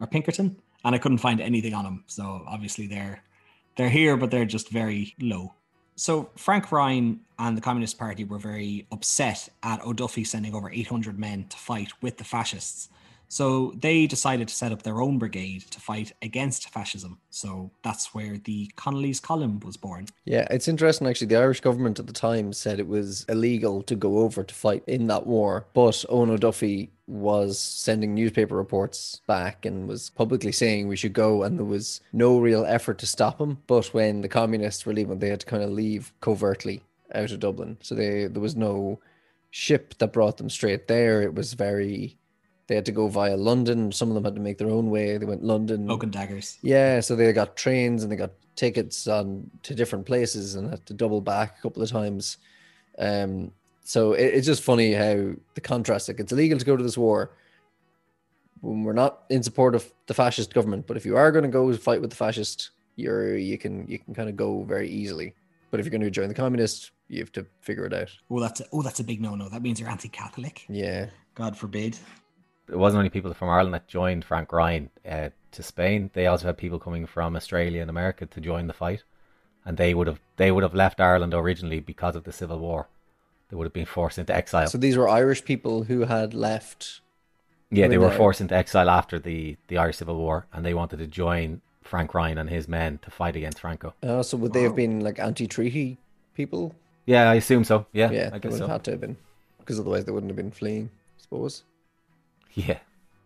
or 0.00 0.06
pinkerton 0.06 0.56
and 0.84 0.94
i 0.94 0.98
couldn't 0.98 1.18
find 1.18 1.40
anything 1.40 1.74
on 1.74 1.84
him 1.84 2.04
so 2.06 2.44
obviously 2.46 2.86
they're 2.86 3.22
they're 3.76 3.88
here 3.90 4.16
but 4.16 4.30
they're 4.30 4.44
just 4.44 4.68
very 4.70 5.14
low 5.20 5.52
so 5.96 6.30
frank 6.36 6.70
ryan 6.70 7.20
and 7.38 7.56
the 7.56 7.60
communist 7.60 7.98
party 7.98 8.22
were 8.24 8.38
very 8.38 8.86
upset 8.92 9.48
at 9.64 9.84
o'duffy 9.84 10.22
sending 10.24 10.54
over 10.54 10.70
800 10.70 11.18
men 11.18 11.46
to 11.48 11.56
fight 11.56 11.90
with 12.02 12.18
the 12.18 12.24
fascists 12.24 12.88
so 13.38 13.72
they 13.86 14.06
decided 14.06 14.46
to 14.48 14.54
set 14.54 14.72
up 14.72 14.82
their 14.82 15.00
own 15.00 15.18
brigade 15.18 15.62
to 15.74 15.80
fight 15.80 16.12
against 16.28 16.70
fascism 16.70 17.18
so 17.30 17.70
that's 17.82 18.14
where 18.14 18.36
the 18.48 18.70
connolly's 18.76 19.20
column 19.20 19.58
was 19.60 19.76
born 19.76 20.06
Yeah, 20.24 20.46
it's 20.50 20.68
interesting 20.68 21.06
actually. 21.06 21.28
The 21.28 21.36
Irish 21.36 21.60
government 21.60 21.98
at 21.98 22.06
the 22.06 22.12
time 22.12 22.52
said 22.52 22.78
it 22.78 22.88
was 22.88 23.24
illegal 23.28 23.82
to 23.82 23.94
go 23.94 24.18
over 24.18 24.42
to 24.42 24.54
fight 24.54 24.82
in 24.86 25.06
that 25.08 25.26
war, 25.26 25.66
but 25.74 26.04
Owen 26.08 26.30
O'Duffy 26.30 26.90
was 27.06 27.58
sending 27.58 28.14
newspaper 28.14 28.56
reports 28.56 29.20
back 29.26 29.66
and 29.66 29.88
was 29.88 30.10
publicly 30.10 30.52
saying 30.52 30.88
we 30.88 30.96
should 30.96 31.12
go, 31.12 31.42
and 31.42 31.58
there 31.58 31.66
was 31.66 32.00
no 32.12 32.38
real 32.38 32.64
effort 32.64 32.98
to 32.98 33.06
stop 33.06 33.40
him. 33.40 33.58
But 33.66 33.86
when 33.88 34.22
the 34.22 34.28
communists 34.28 34.86
were 34.86 34.94
leaving, 34.94 35.18
they 35.18 35.28
had 35.28 35.40
to 35.40 35.46
kind 35.46 35.62
of 35.62 35.70
leave 35.70 36.12
covertly 36.20 36.82
out 37.14 37.30
of 37.32 37.40
Dublin, 37.40 37.76
so 37.80 37.94
they 37.94 38.26
there 38.26 38.42
was 38.42 38.56
no 38.56 39.00
ship 39.50 39.94
that 39.98 40.12
brought 40.12 40.38
them 40.38 40.50
straight 40.50 40.88
there. 40.88 41.22
It 41.22 41.34
was 41.34 41.52
very 41.52 42.16
they 42.66 42.74
had 42.74 42.86
to 42.86 42.92
go 42.92 43.08
via 43.08 43.36
London. 43.36 43.92
Some 43.92 44.08
of 44.08 44.14
them 44.14 44.24
had 44.24 44.34
to 44.34 44.40
make 44.40 44.58
their 44.58 44.70
own 44.70 44.90
way. 44.90 45.18
They 45.18 45.26
went 45.26 45.44
London, 45.44 45.90
Oak 45.90 46.02
and 46.02 46.12
daggers. 46.12 46.58
yeah, 46.62 47.00
so 47.00 47.14
they 47.14 47.32
got 47.32 47.56
trains 47.56 48.02
and 48.02 48.10
they 48.10 48.16
got 48.16 48.32
tickets 48.56 49.06
on 49.06 49.50
to 49.64 49.74
different 49.74 50.06
places 50.06 50.54
and 50.54 50.70
had 50.70 50.86
to 50.86 50.94
double 50.94 51.20
back 51.20 51.58
a 51.58 51.62
couple 51.62 51.82
of 51.82 51.90
times. 51.90 52.38
Um, 52.98 53.50
so 53.82 54.12
it, 54.12 54.34
it's 54.34 54.46
just 54.46 54.62
funny 54.62 54.92
how 54.92 55.32
the 55.54 55.60
contrast. 55.60 56.08
Like 56.08 56.20
it's 56.20 56.32
illegal 56.32 56.58
to 56.58 56.64
go 56.64 56.76
to 56.76 56.82
this 56.82 56.96
war 56.96 57.32
when 58.60 58.82
we're 58.82 58.92
not 58.94 59.24
in 59.28 59.42
support 59.42 59.74
of 59.74 59.92
the 60.06 60.14
fascist 60.14 60.54
government, 60.54 60.86
but 60.86 60.96
if 60.96 61.04
you 61.04 61.16
are 61.16 61.30
going 61.30 61.42
to 61.42 61.50
go 61.50 61.70
fight 61.76 62.00
with 62.00 62.10
the 62.10 62.16
fascist, 62.16 62.70
you're 62.96 63.36
you 63.36 63.58
can 63.58 63.86
you 63.86 63.98
can 63.98 64.14
kind 64.14 64.28
of 64.28 64.36
go 64.36 64.62
very 64.62 64.88
easily. 64.88 65.34
But 65.70 65.80
if 65.80 65.86
you're 65.86 65.90
going 65.90 66.02
to 66.02 66.10
join 66.10 66.28
the 66.28 66.34
communists, 66.34 66.92
you 67.08 67.18
have 67.18 67.32
to 67.32 67.44
figure 67.60 67.84
it 67.84 67.92
out. 67.92 68.10
Oh, 68.30 68.40
that's 68.40 68.60
a, 68.60 68.64
oh, 68.72 68.80
that's 68.80 69.00
a 69.00 69.04
big 69.04 69.20
no-no. 69.20 69.48
That 69.48 69.60
means 69.60 69.80
you're 69.80 69.90
anti-Catholic. 69.90 70.64
Yeah, 70.68 71.10
God 71.34 71.56
forbid. 71.56 71.98
It 72.68 72.76
wasn't 72.78 72.98
only 72.98 73.10
people 73.10 73.34
from 73.34 73.48
Ireland 73.48 73.74
that 73.74 73.88
joined 73.88 74.24
Frank 74.24 74.52
Ryan 74.52 74.90
uh, 75.08 75.30
to 75.52 75.62
Spain. 75.62 76.10
They 76.14 76.26
also 76.26 76.46
had 76.46 76.56
people 76.58 76.78
coming 76.78 77.06
from 77.06 77.36
Australia 77.36 77.80
and 77.80 77.90
America 77.90 78.26
to 78.26 78.40
join 78.40 78.66
the 78.66 78.72
fight, 78.72 79.02
and 79.64 79.76
they 79.76 79.94
would 79.94 80.06
have 80.06 80.20
they 80.36 80.50
would 80.50 80.62
have 80.62 80.74
left 80.74 81.00
Ireland 81.00 81.34
originally 81.34 81.80
because 81.80 82.16
of 82.16 82.24
the 82.24 82.32
Civil 82.32 82.58
War. 82.58 82.86
They 83.50 83.56
would 83.56 83.64
have 83.66 83.72
been 83.72 83.86
forced 83.86 84.18
into 84.18 84.34
exile. 84.34 84.68
so 84.68 84.78
these 84.78 84.96
were 84.96 85.08
Irish 85.08 85.44
people 85.44 85.84
who 85.84 86.00
had 86.04 86.32
left. 86.34 87.00
yeah, 87.70 87.86
they 87.88 87.98
were 87.98 88.04
were 88.04 88.08
there. 88.10 88.18
forced 88.18 88.40
into 88.40 88.54
exile 88.54 88.88
after 88.90 89.18
the 89.18 89.56
the 89.68 89.78
Irish 89.78 89.98
Civil 89.98 90.16
War, 90.16 90.46
and 90.52 90.64
they 90.64 90.74
wanted 90.74 90.98
to 90.98 91.06
join 91.06 91.60
Frank 91.82 92.14
Ryan 92.14 92.38
and 92.38 92.48
his 92.50 92.66
men 92.68 92.98
to 93.02 93.10
fight 93.10 93.36
against 93.36 93.60
Franco. 93.60 93.94
Uh, 94.02 94.22
so 94.22 94.36
would 94.38 94.52
they 94.54 94.62
have 94.62 94.74
been 94.74 95.00
like 95.00 95.18
anti-treaty 95.18 95.98
people? 96.34 96.74
Yeah, 97.06 97.30
I 97.30 97.34
assume 97.34 97.64
so. 97.64 97.86
Yeah, 97.92 98.10
Yeah, 98.10 98.26
I 98.28 98.30
they 98.30 98.38
guess 98.40 98.52
would 98.52 98.58
so. 98.58 98.66
have 98.66 98.70
had 98.76 98.84
to 98.84 98.90
have 98.92 99.00
been, 99.00 99.16
because 99.58 99.78
otherwise 99.78 100.04
they 100.06 100.12
wouldn't 100.12 100.30
have 100.30 100.36
been 100.36 100.50
fleeing. 100.50 100.88
I 101.18 101.22
suppose. 101.22 101.62
Yeah. 102.54 102.78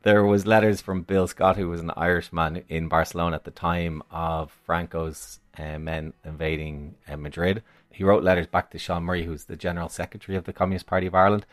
There 0.03 0.25
was 0.25 0.47
letters 0.47 0.81
from 0.81 1.03
Bill 1.03 1.27
Scott, 1.27 1.57
who 1.57 1.69
was 1.69 1.81
an 1.81 1.91
Irishman 1.97 2.65
in 2.69 2.89
Barcelona 2.89 3.37
at 3.37 3.45
the 3.45 3.51
time 3.51 4.03
of 4.11 4.57
Franco's 4.65 5.41
uh, 5.59 5.79
men 5.79 6.13
invading 6.25 6.95
uh, 7.07 7.17
Madrid. 7.17 7.63
He 7.91 8.05
wrote 8.05 8.23
letters 8.23 8.47
back 8.47 8.71
to 8.71 8.79
Sean 8.79 9.03
Murray, 9.03 9.25
who's 9.25 9.45
the 9.45 9.57
general 9.57 9.89
secretary 9.89 10.39
of 10.39 10.45
the 10.45 10.53
Communist 10.53 10.87
Party 10.87 11.09
of 11.09 11.15
Ireland, 11.15 11.47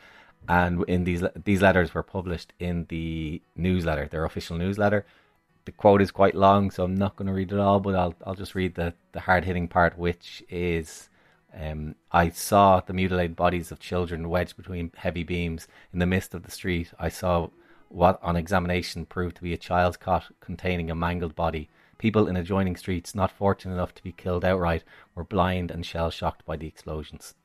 and 0.47 0.83
in 0.87 1.03
these 1.05 1.23
these 1.43 1.61
letters 1.61 1.93
were 1.93 2.03
published 2.03 2.53
in 2.59 2.85
the 2.89 3.41
newsletter, 3.55 4.07
their 4.07 4.25
official 4.25 4.57
newsletter. 4.57 5.05
The 5.65 5.71
quote 5.71 6.03
is 6.03 6.11
quite 6.11 6.35
long, 6.35 6.69
so 6.69 6.83
I'm 6.83 6.95
not 6.95 7.15
going 7.15 7.27
to 7.27 7.33
read 7.33 7.51
it 7.51 7.59
all, 7.59 7.79
but 7.79 7.95
I'll 7.95 8.15
I'll 8.25 8.35
just 8.35 8.53
read 8.53 8.75
the 8.75 8.93
the 9.11 9.21
hard 9.21 9.45
hitting 9.45 9.67
part, 9.67 9.97
which 9.97 10.43
is. 10.49 11.09
Um, 11.57 11.95
I 12.11 12.29
saw 12.29 12.81
the 12.81 12.91
mutilated 12.91 13.37
bodies 13.37 13.71
of 13.71 13.79
children 13.79 14.27
wedged 14.27 14.57
between 14.57 14.91
heavy 14.97 15.23
beams 15.23 15.69
in 15.93 15.99
the 15.99 16.05
midst 16.05 16.33
of 16.33 16.43
the 16.43 16.51
street. 16.51 16.91
I 16.99 17.07
saw 17.07 17.47
what 17.89 18.19
on 18.21 18.35
examination 18.35 19.05
proved 19.05 19.37
to 19.37 19.43
be 19.43 19.53
a 19.53 19.57
child's 19.57 19.97
cot 19.97 20.25
containing 20.39 20.91
a 20.91 20.95
mangled 20.95 21.35
body. 21.35 21.69
People 21.97 22.27
in 22.27 22.35
adjoining 22.35 22.75
streets, 22.75 23.15
not 23.15 23.31
fortunate 23.31 23.73
enough 23.73 23.93
to 23.95 24.03
be 24.03 24.11
killed 24.11 24.43
outright, 24.43 24.83
were 25.15 25.23
blind 25.23 25.71
and 25.71 25.85
shell 25.85 26.09
shocked 26.09 26.45
by 26.45 26.57
the 26.57 26.67
explosions. 26.67 27.35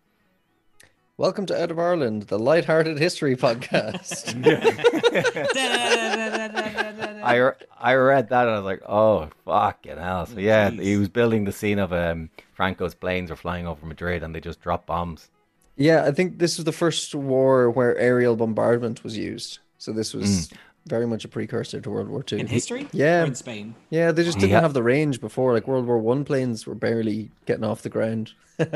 Welcome 1.16 1.46
to 1.46 1.62
Out 1.62 1.70
of 1.70 1.79
Ireland, 1.79 2.24
the 2.24 2.38
light-hearted 2.38 2.98
history 2.98 3.37
podcast. 3.37 4.35
I, 7.22 7.37
re- 7.37 7.53
I 7.79 7.94
read 7.94 8.31
that 8.31 8.46
and 8.46 8.50
I 8.50 8.57
was 8.57 8.64
like, 8.64 8.81
oh, 8.88 9.29
fucking 9.44 9.98
hell. 9.98 10.24
So, 10.26 10.40
yeah, 10.40 10.70
he 10.70 10.96
was 10.96 11.11
building 11.11 11.44
the 11.44 11.53
scene 11.53 11.79
of 11.79 11.92
um, 11.92 12.31
Franco's 12.55 12.94
planes 12.94 13.29
were 13.29 13.37
flying 13.37 13.66
over 13.66 13.85
Madrid 13.85 14.22
and 14.22 14.35
they 14.35 14.40
just 14.40 14.62
dropped 14.62 14.87
bombs. 14.87 15.29
yeah, 15.76 16.05
I 16.05 16.11
think 16.11 16.38
this 16.38 16.57
was 16.57 16.64
the 16.64 16.72
first 16.72 17.14
war 17.14 17.70
where 17.70 17.96
aerial 17.98 18.35
bombardment 18.37 19.05
was 19.05 19.18
used. 19.18 19.59
So 19.81 19.93
this 19.93 20.12
was 20.12 20.49
mm. 20.49 20.53
very 20.87 21.07
much 21.07 21.25
a 21.25 21.29
precursor 21.29 21.81
to 21.81 21.90
World 21.90 22.11
War 22.11 22.23
Two. 22.23 22.37
In 22.37 22.47
history? 22.47 22.87
Yeah. 22.93 23.23
Or 23.23 23.25
in 23.25 23.35
Spain? 23.35 23.75
Yeah, 23.88 24.12
they 24.12 24.25
just 24.25 24.38
didn't 24.38 24.53
Yeah. 24.53 24.61
have 24.61 24.75
the 24.75 24.83
range 24.83 25.23
before. 25.23 25.55
Like 25.55 25.66
World 25.66 25.87
War 25.87 25.99
One 25.99 26.23
planes 26.23 26.66
were 26.66 26.75
barely 26.75 27.31
getting 27.47 27.64
off 27.64 27.81
the 27.81 27.88
ground. 27.88 28.35
I 28.59 28.66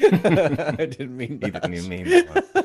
didn't 0.00 1.16
mean 1.16 1.38
He 1.40 1.50
that. 1.50 1.62
didn't 1.62 1.74
even 1.74 1.88
mean 1.88 2.08
that. 2.08 2.44
one. 2.52 2.64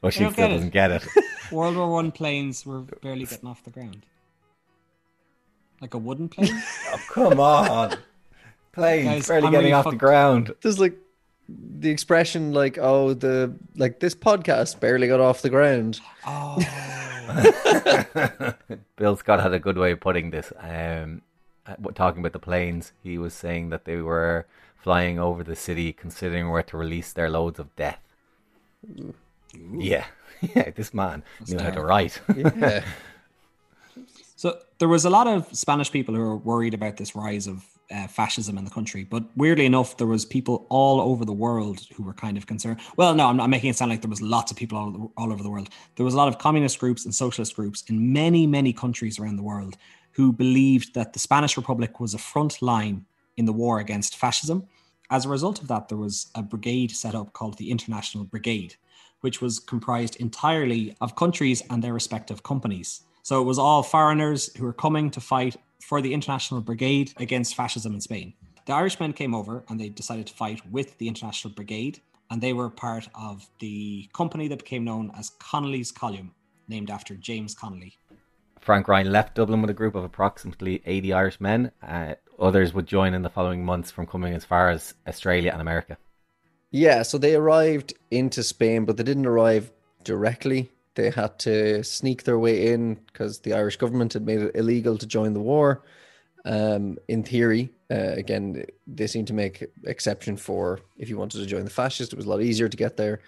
Well, 0.00 0.10
she 0.12 0.18
still 0.18 0.30
get 0.30 0.48
doesn't 0.48 0.72
get 0.72 0.92
it. 0.92 1.04
World 1.50 1.74
War 1.76 1.90
One 1.90 2.12
planes 2.12 2.64
were 2.64 2.82
barely 3.02 3.24
getting 3.24 3.48
off 3.48 3.64
the 3.64 3.70
ground. 3.70 4.06
Like 5.80 5.94
a 5.94 5.98
wooden 5.98 6.28
plane? 6.28 6.62
Oh, 6.92 7.00
come 7.10 7.40
on. 7.40 7.96
Plane 8.70 9.04
Guys, 9.04 9.26
barely 9.26 9.46
I'm 9.46 9.52
getting 9.52 9.64
really 9.64 9.72
off 9.72 9.90
the 9.90 9.96
ground. 9.96 10.54
There's 10.62 10.78
like 10.78 10.96
the 11.48 11.90
expression 11.90 12.52
like, 12.52 12.78
oh, 12.78 13.14
the 13.14 13.54
like 13.76 14.00
this 14.00 14.14
podcast 14.14 14.80
barely 14.80 15.08
got 15.08 15.20
off 15.20 15.42
the 15.42 15.50
ground. 15.50 16.00
oh. 16.26 16.58
Bill 18.96 19.16
Scott 19.16 19.40
had 19.40 19.52
a 19.52 19.58
good 19.58 19.76
way 19.78 19.92
of 19.92 20.00
putting 20.00 20.30
this. 20.30 20.52
Um, 20.58 21.22
uh, 21.66 21.74
talking 21.94 22.20
about 22.20 22.32
the 22.32 22.38
planes, 22.38 22.92
he 23.02 23.18
was 23.18 23.34
saying 23.34 23.68
that 23.70 23.84
they 23.84 23.96
were 23.96 24.46
flying 24.76 25.18
over 25.18 25.44
the 25.44 25.56
city, 25.56 25.92
considering 25.92 26.50
where 26.50 26.62
to 26.62 26.76
release 26.76 27.12
their 27.12 27.28
loads 27.28 27.58
of 27.58 27.74
death. 27.76 28.00
Yeah, 29.52 30.06
yeah, 30.40 30.70
this 30.70 30.94
man 30.94 31.22
knew 31.46 31.58
how 31.58 31.70
to 31.70 31.82
write. 31.82 32.20
Yeah. 32.36 32.84
So 34.36 34.56
there 34.78 34.86
was 34.86 35.04
a 35.04 35.10
lot 35.10 35.26
of 35.26 35.52
Spanish 35.52 35.90
people 35.90 36.14
who 36.14 36.20
were 36.20 36.36
worried 36.36 36.72
about 36.72 36.96
this 36.96 37.16
rise 37.16 37.48
of 37.48 37.64
uh, 37.90 38.06
fascism 38.06 38.58
in 38.58 38.64
the 38.64 38.70
country, 38.70 39.04
but 39.04 39.24
weirdly 39.36 39.66
enough, 39.66 39.96
there 39.96 40.06
was 40.06 40.24
people 40.24 40.66
all 40.68 41.00
over 41.00 41.24
the 41.24 41.32
world 41.32 41.80
who 41.94 42.02
were 42.02 42.12
kind 42.12 42.36
of 42.36 42.46
concerned. 42.46 42.80
Well, 42.96 43.14
no, 43.14 43.26
I'm 43.26 43.36
not 43.36 43.50
making 43.50 43.70
it 43.70 43.76
sound 43.76 43.90
like 43.90 44.02
there 44.02 44.10
was 44.10 44.22
lots 44.22 44.50
of 44.50 44.56
people 44.56 44.78
all, 44.78 45.12
all 45.16 45.32
over 45.32 45.42
the 45.42 45.50
world. 45.50 45.70
There 45.96 46.04
was 46.04 46.14
a 46.14 46.16
lot 46.16 46.28
of 46.28 46.38
communist 46.38 46.78
groups 46.78 47.04
and 47.04 47.14
socialist 47.14 47.56
groups 47.56 47.84
in 47.88 48.12
many, 48.12 48.46
many 48.46 48.72
countries 48.72 49.18
around 49.18 49.36
the 49.36 49.42
world 49.42 49.76
who 50.12 50.32
believed 50.32 50.94
that 50.94 51.12
the 51.12 51.18
Spanish 51.18 51.56
Republic 51.56 52.00
was 52.00 52.12
a 52.12 52.18
front 52.18 52.60
line 52.60 53.06
in 53.36 53.44
the 53.44 53.52
war 53.52 53.78
against 53.78 54.16
fascism. 54.16 54.66
As 55.10 55.24
a 55.24 55.28
result 55.28 55.62
of 55.62 55.68
that, 55.68 55.88
there 55.88 55.96
was 55.96 56.30
a 56.34 56.42
brigade 56.42 56.90
set 56.90 57.14
up 57.14 57.32
called 57.32 57.56
the 57.56 57.70
International 57.70 58.24
Brigade, 58.24 58.74
which 59.20 59.40
was 59.40 59.58
comprised 59.58 60.16
entirely 60.16 60.94
of 61.00 61.16
countries 61.16 61.62
and 61.70 61.82
their 61.82 61.94
respective 61.94 62.42
companies. 62.42 63.02
So 63.28 63.42
it 63.42 63.44
was 63.44 63.58
all 63.58 63.82
foreigners 63.82 64.48
who 64.56 64.64
were 64.64 64.72
coming 64.72 65.10
to 65.10 65.20
fight 65.20 65.54
for 65.82 66.00
the 66.00 66.14
International 66.14 66.62
Brigade 66.62 67.12
against 67.18 67.54
fascism 67.54 67.92
in 67.92 68.00
Spain. 68.00 68.32
The 68.64 68.72
Irishmen 68.72 69.12
came 69.12 69.34
over 69.34 69.64
and 69.68 69.78
they 69.78 69.90
decided 69.90 70.28
to 70.28 70.32
fight 70.32 70.62
with 70.72 70.96
the 70.96 71.08
International 71.08 71.52
Brigade, 71.52 72.00
and 72.30 72.40
they 72.40 72.54
were 72.54 72.70
part 72.70 73.06
of 73.14 73.46
the 73.58 74.08
company 74.14 74.48
that 74.48 74.60
became 74.60 74.82
known 74.82 75.12
as 75.14 75.32
Connolly's 75.38 75.92
Column, 75.92 76.32
named 76.68 76.88
after 76.88 77.16
James 77.16 77.54
Connolly. 77.54 77.98
Frank 78.60 78.88
Ryan 78.88 79.12
left 79.12 79.34
Dublin 79.34 79.60
with 79.60 79.68
a 79.68 79.74
group 79.74 79.94
of 79.94 80.04
approximately 80.04 80.80
80 80.86 81.12
Irish 81.12 81.38
men. 81.38 81.72
Uh, 81.86 82.14
others 82.38 82.72
would 82.72 82.86
join 82.86 83.12
in 83.12 83.20
the 83.20 83.28
following 83.28 83.62
months 83.62 83.90
from 83.90 84.06
coming 84.06 84.32
as 84.32 84.46
far 84.46 84.70
as 84.70 84.94
Australia 85.06 85.50
and 85.52 85.60
America. 85.60 85.98
Yeah, 86.70 87.02
so 87.02 87.18
they 87.18 87.34
arrived 87.34 87.92
into 88.10 88.42
Spain, 88.42 88.86
but 88.86 88.96
they 88.96 89.02
didn't 89.02 89.26
arrive 89.26 89.70
directly. 90.02 90.70
They 90.98 91.10
had 91.10 91.38
to 91.40 91.84
sneak 91.84 92.24
their 92.24 92.40
way 92.40 92.72
in 92.72 92.94
because 92.94 93.38
the 93.38 93.52
Irish 93.52 93.76
government 93.76 94.14
had 94.14 94.26
made 94.26 94.40
it 94.40 94.56
illegal 94.56 94.98
to 94.98 95.06
join 95.06 95.32
the 95.32 95.38
war. 95.38 95.84
Um, 96.44 96.98
in 97.06 97.22
theory, 97.22 97.70
uh, 97.88 98.14
again, 98.22 98.64
they 98.84 99.06
seem 99.06 99.24
to 99.26 99.32
make 99.32 99.64
exception 99.84 100.36
for 100.36 100.80
if 100.96 101.08
you 101.08 101.16
wanted 101.16 101.38
to 101.38 101.46
join 101.46 101.62
the 101.62 101.70
fascists, 101.70 102.12
it 102.12 102.16
was 102.16 102.26
a 102.26 102.28
lot 102.28 102.42
easier 102.42 102.68
to 102.68 102.76
get 102.76 102.96
there. 102.96 103.20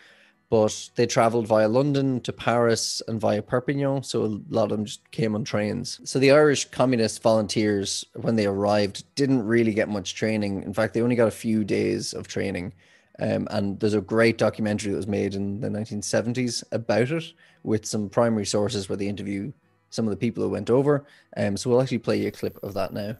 But 0.48 0.90
they 0.96 1.06
traveled 1.06 1.46
via 1.46 1.68
London 1.68 2.20
to 2.22 2.32
Paris 2.32 3.02
and 3.06 3.20
via 3.20 3.40
Perpignan, 3.40 4.02
so 4.02 4.24
a 4.24 4.34
lot 4.48 4.64
of 4.64 4.70
them 4.70 4.84
just 4.84 5.08
came 5.12 5.36
on 5.36 5.44
trains. 5.44 6.00
So 6.02 6.18
the 6.18 6.32
Irish 6.32 6.64
communist 6.70 7.22
volunteers, 7.22 8.04
when 8.16 8.34
they 8.34 8.46
arrived, 8.46 9.04
didn't 9.14 9.46
really 9.46 9.74
get 9.74 9.88
much 9.88 10.16
training. 10.16 10.64
In 10.64 10.74
fact, 10.74 10.92
they 10.92 11.02
only 11.02 11.14
got 11.14 11.28
a 11.28 11.42
few 11.46 11.62
days 11.62 12.14
of 12.14 12.26
training. 12.26 12.72
Um, 13.20 13.46
and 13.52 13.78
there's 13.78 13.94
a 13.94 14.00
great 14.00 14.38
documentary 14.38 14.90
that 14.90 14.96
was 14.96 15.06
made 15.06 15.36
in 15.36 15.60
the 15.60 15.68
1970s 15.68 16.64
about 16.72 17.12
it 17.12 17.32
with 17.62 17.86
some 17.86 18.08
primary 18.08 18.46
sources 18.46 18.88
where 18.88 18.96
they 18.96 19.08
interview 19.08 19.52
some 19.90 20.06
of 20.06 20.10
the 20.10 20.16
people 20.16 20.42
who 20.42 20.50
went 20.50 20.70
over. 20.70 21.04
Um, 21.36 21.56
so 21.56 21.70
we'll 21.70 21.82
actually 21.82 21.98
play 21.98 22.20
you 22.20 22.28
a 22.28 22.32
clip 22.32 22.62
of 22.62 22.74
that 22.74 22.92
now. 22.92 23.16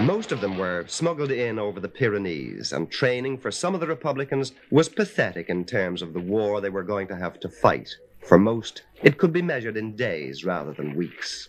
Most 0.00 0.32
of 0.32 0.40
them 0.40 0.56
were 0.58 0.84
smuggled 0.86 1.30
in 1.30 1.58
over 1.58 1.80
the 1.80 1.88
Pyrenees, 1.88 2.72
and 2.72 2.90
training 2.90 3.38
for 3.38 3.50
some 3.50 3.74
of 3.74 3.80
the 3.80 3.86
Republicans 3.86 4.52
was 4.70 4.88
pathetic 4.88 5.48
in 5.48 5.64
terms 5.64 6.02
of 6.02 6.12
the 6.12 6.20
war 6.20 6.60
they 6.60 6.68
were 6.68 6.82
going 6.82 7.08
to 7.08 7.16
have 7.16 7.40
to 7.40 7.48
fight. 7.48 7.90
For 8.20 8.38
most, 8.38 8.82
it 9.02 9.18
could 9.18 9.32
be 9.32 9.42
measured 9.42 9.76
in 9.76 9.96
days 9.96 10.44
rather 10.44 10.72
than 10.72 10.94
weeks. 10.94 11.48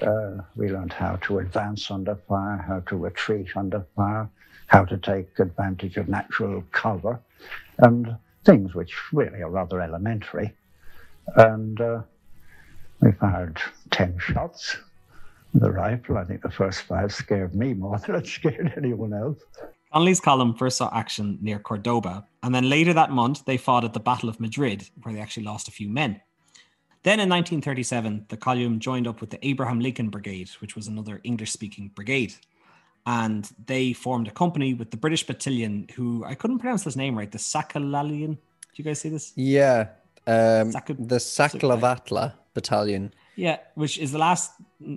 Uh, 0.00 0.38
we 0.56 0.68
learned 0.68 0.92
how 0.92 1.16
to 1.16 1.40
advance 1.40 1.90
under 1.90 2.14
fire, 2.28 2.64
how 2.66 2.80
to 2.80 2.96
retreat 2.96 3.48
under 3.56 3.84
fire, 3.96 4.28
how 4.68 4.84
to 4.84 4.96
take 4.96 5.38
advantage 5.38 5.96
of 5.96 6.08
natural 6.08 6.62
cover, 6.70 7.20
and 7.78 8.16
things 8.44 8.74
which 8.74 8.94
really 9.12 9.42
are 9.42 9.50
rather 9.50 9.80
elementary. 9.80 10.52
And 11.36 11.80
uh, 11.80 12.02
we 13.00 13.12
fired 13.12 13.60
10 13.90 14.18
shots 14.18 14.76
with 15.52 15.62
a 15.62 15.70
rifle. 15.70 16.18
I 16.18 16.24
think 16.24 16.42
the 16.42 16.50
first 16.50 16.82
five 16.82 17.12
scared 17.12 17.54
me 17.54 17.74
more 17.74 17.98
than 18.06 18.16
it 18.16 18.26
scared 18.26 18.72
anyone 18.76 19.12
else. 19.12 19.38
Connolly's 19.92 20.20
column 20.20 20.54
first 20.54 20.76
saw 20.76 20.90
action 20.92 21.38
near 21.40 21.58
Cordoba, 21.58 22.26
and 22.42 22.54
then 22.54 22.68
later 22.68 22.92
that 22.92 23.10
month 23.10 23.46
they 23.46 23.56
fought 23.56 23.84
at 23.84 23.94
the 23.94 24.00
Battle 24.00 24.28
of 24.28 24.38
Madrid, 24.38 24.88
where 25.02 25.14
they 25.14 25.20
actually 25.20 25.44
lost 25.44 25.66
a 25.66 25.70
few 25.70 25.88
men. 25.88 26.20
Then 27.04 27.20
in 27.20 27.28
1937, 27.28 28.26
the 28.28 28.36
column 28.36 28.80
joined 28.80 29.06
up 29.06 29.20
with 29.20 29.30
the 29.30 29.46
Abraham 29.46 29.80
Lincoln 29.80 30.10
Brigade, 30.10 30.50
which 30.60 30.76
was 30.76 30.88
another 30.88 31.20
English 31.24 31.52
speaking 31.52 31.90
brigade. 31.94 32.34
And 33.06 33.50
they 33.64 33.94
formed 33.94 34.28
a 34.28 34.32
company 34.32 34.74
with 34.74 34.90
the 34.90 34.98
British 34.98 35.26
battalion, 35.26 35.86
who 35.94 36.24
I 36.24 36.34
couldn't 36.34 36.58
pronounce 36.58 36.84
this 36.84 36.96
name 36.96 37.16
right, 37.16 37.30
the 37.30 37.38
Sakalalian. 37.38 38.34
Do 38.34 38.74
you 38.74 38.84
guys 38.84 39.00
see 39.00 39.08
this? 39.08 39.32
Yeah, 39.36 39.86
um, 40.28 40.70
the 40.70 41.16
Saklavatla 41.16 42.34
Battalion. 42.54 43.12
Yeah, 43.36 43.58
which 43.74 43.98
is 43.98 44.10
the 44.12 44.18
last 44.18 44.52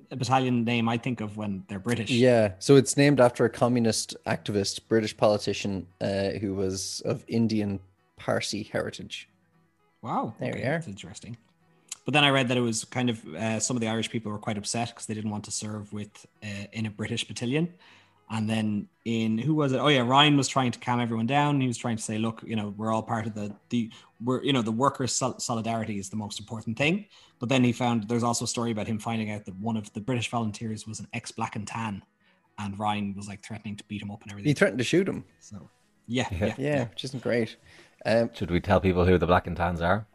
battalion 0.10 0.64
name 0.66 0.90
I 0.90 0.98
think 0.98 1.22
of 1.22 1.38
when 1.38 1.64
they're 1.68 1.80
British. 1.80 2.10
Yeah, 2.10 2.54
so 2.60 2.76
it's 2.76 2.98
named 2.98 3.20
after 3.20 3.46
a 3.46 3.50
communist 3.50 4.16
activist, 4.26 4.88
British 4.88 5.16
politician 5.16 5.88
uh, 6.02 6.32
who 6.42 6.56
was 6.56 7.02
of 7.06 7.24
Indian 7.28 7.80
Parsi 8.18 8.64
heritage. 8.64 9.30
Wow. 10.02 10.34
There 10.40 10.54
we 10.54 10.60
okay, 10.60 10.68
are. 10.68 10.72
That's 10.74 10.88
interesting. 10.88 11.38
But 12.04 12.16
then 12.16 12.24
I 12.24 12.30
read 12.32 12.48
that 12.48 12.58
it 12.58 12.62
was 12.62 12.84
kind 12.84 13.12
of 13.12 13.24
uh, 13.36 13.60
some 13.60 13.78
of 13.78 13.82
the 13.82 13.88
Irish 13.88 14.10
people 14.10 14.32
were 14.32 14.40
quite 14.40 14.58
upset 14.58 14.90
because 14.90 15.06
they 15.06 15.14
didn't 15.14 15.30
want 15.30 15.46
to 15.46 15.52
serve 15.52 15.94
with 15.94 16.26
uh, 16.44 16.66
in 16.74 16.88
a 16.88 16.90
British 16.90 17.28
battalion. 17.28 17.74
And 18.34 18.50
then 18.50 18.88
in 19.04 19.38
who 19.38 19.54
was 19.54 19.74
it? 19.74 19.80
Oh 19.80 19.90
yeah, 19.90 20.02
Ryan 20.08 20.38
was 20.38 20.48
trying 20.48 20.72
to 20.72 20.80
calm 20.80 21.02
everyone 21.02 21.28
down. 21.28 21.60
He 21.60 21.68
was 21.68 21.78
trying 21.78 21.98
to 21.98 22.02
say, 22.02 22.18
look, 22.18 22.42
you 22.46 22.56
know, 22.56 22.74
we're 22.78 22.92
all 22.94 23.04
part 23.04 23.28
of 23.28 23.34
the 23.36 23.54
the 23.70 23.92
we're 24.24 24.42
you 24.42 24.54
know 24.54 24.62
the 24.62 24.72
workers' 24.72 25.12
sol- 25.12 25.38
solidarity 25.40 26.00
is 26.00 26.10
the 26.10 26.16
most 26.16 26.40
important 26.40 26.78
thing. 26.78 27.06
But 27.40 27.50
then 27.50 27.62
he 27.64 27.74
found 27.74 28.08
there's 28.08 28.24
also 28.24 28.46
a 28.46 28.48
story 28.48 28.72
about 28.72 28.88
him 28.88 29.00
finding 29.00 29.32
out 29.32 29.44
that 29.46 29.56
one 29.58 29.76
of 29.76 29.92
the 29.94 30.00
British 30.00 30.30
volunteers 30.30 30.88
was 30.88 31.02
an 31.02 31.08
ex 31.14 31.32
black 31.32 31.58
and 31.58 31.68
tan, 31.68 32.04
and 32.58 32.80
Ryan 32.80 33.14
was 33.18 33.28
like 33.28 33.44
threatening 33.44 33.76
to 33.76 33.84
beat 33.86 34.02
him 34.02 34.12
up 34.12 34.22
and 34.24 34.32
everything. 34.32 34.50
He 34.50 34.54
threatened 34.54 34.78
to 34.80 34.86
shoot 34.86 35.10
him. 35.10 35.26
So 35.40 35.70
yeah, 36.08 36.28
Yeah. 36.32 36.46
yeah, 36.46 36.54
Yeah, 36.58 36.84
which 36.90 37.04
isn't 37.04 37.22
great. 37.24 37.58
Um, 38.06 38.30
Should 38.34 38.50
we 38.52 38.62
tell 38.62 38.80
people 38.80 39.06
who 39.06 39.18
the 39.18 39.28
Black 39.28 39.46
and 39.46 39.58
Tans 39.58 39.82
are? 39.82 40.08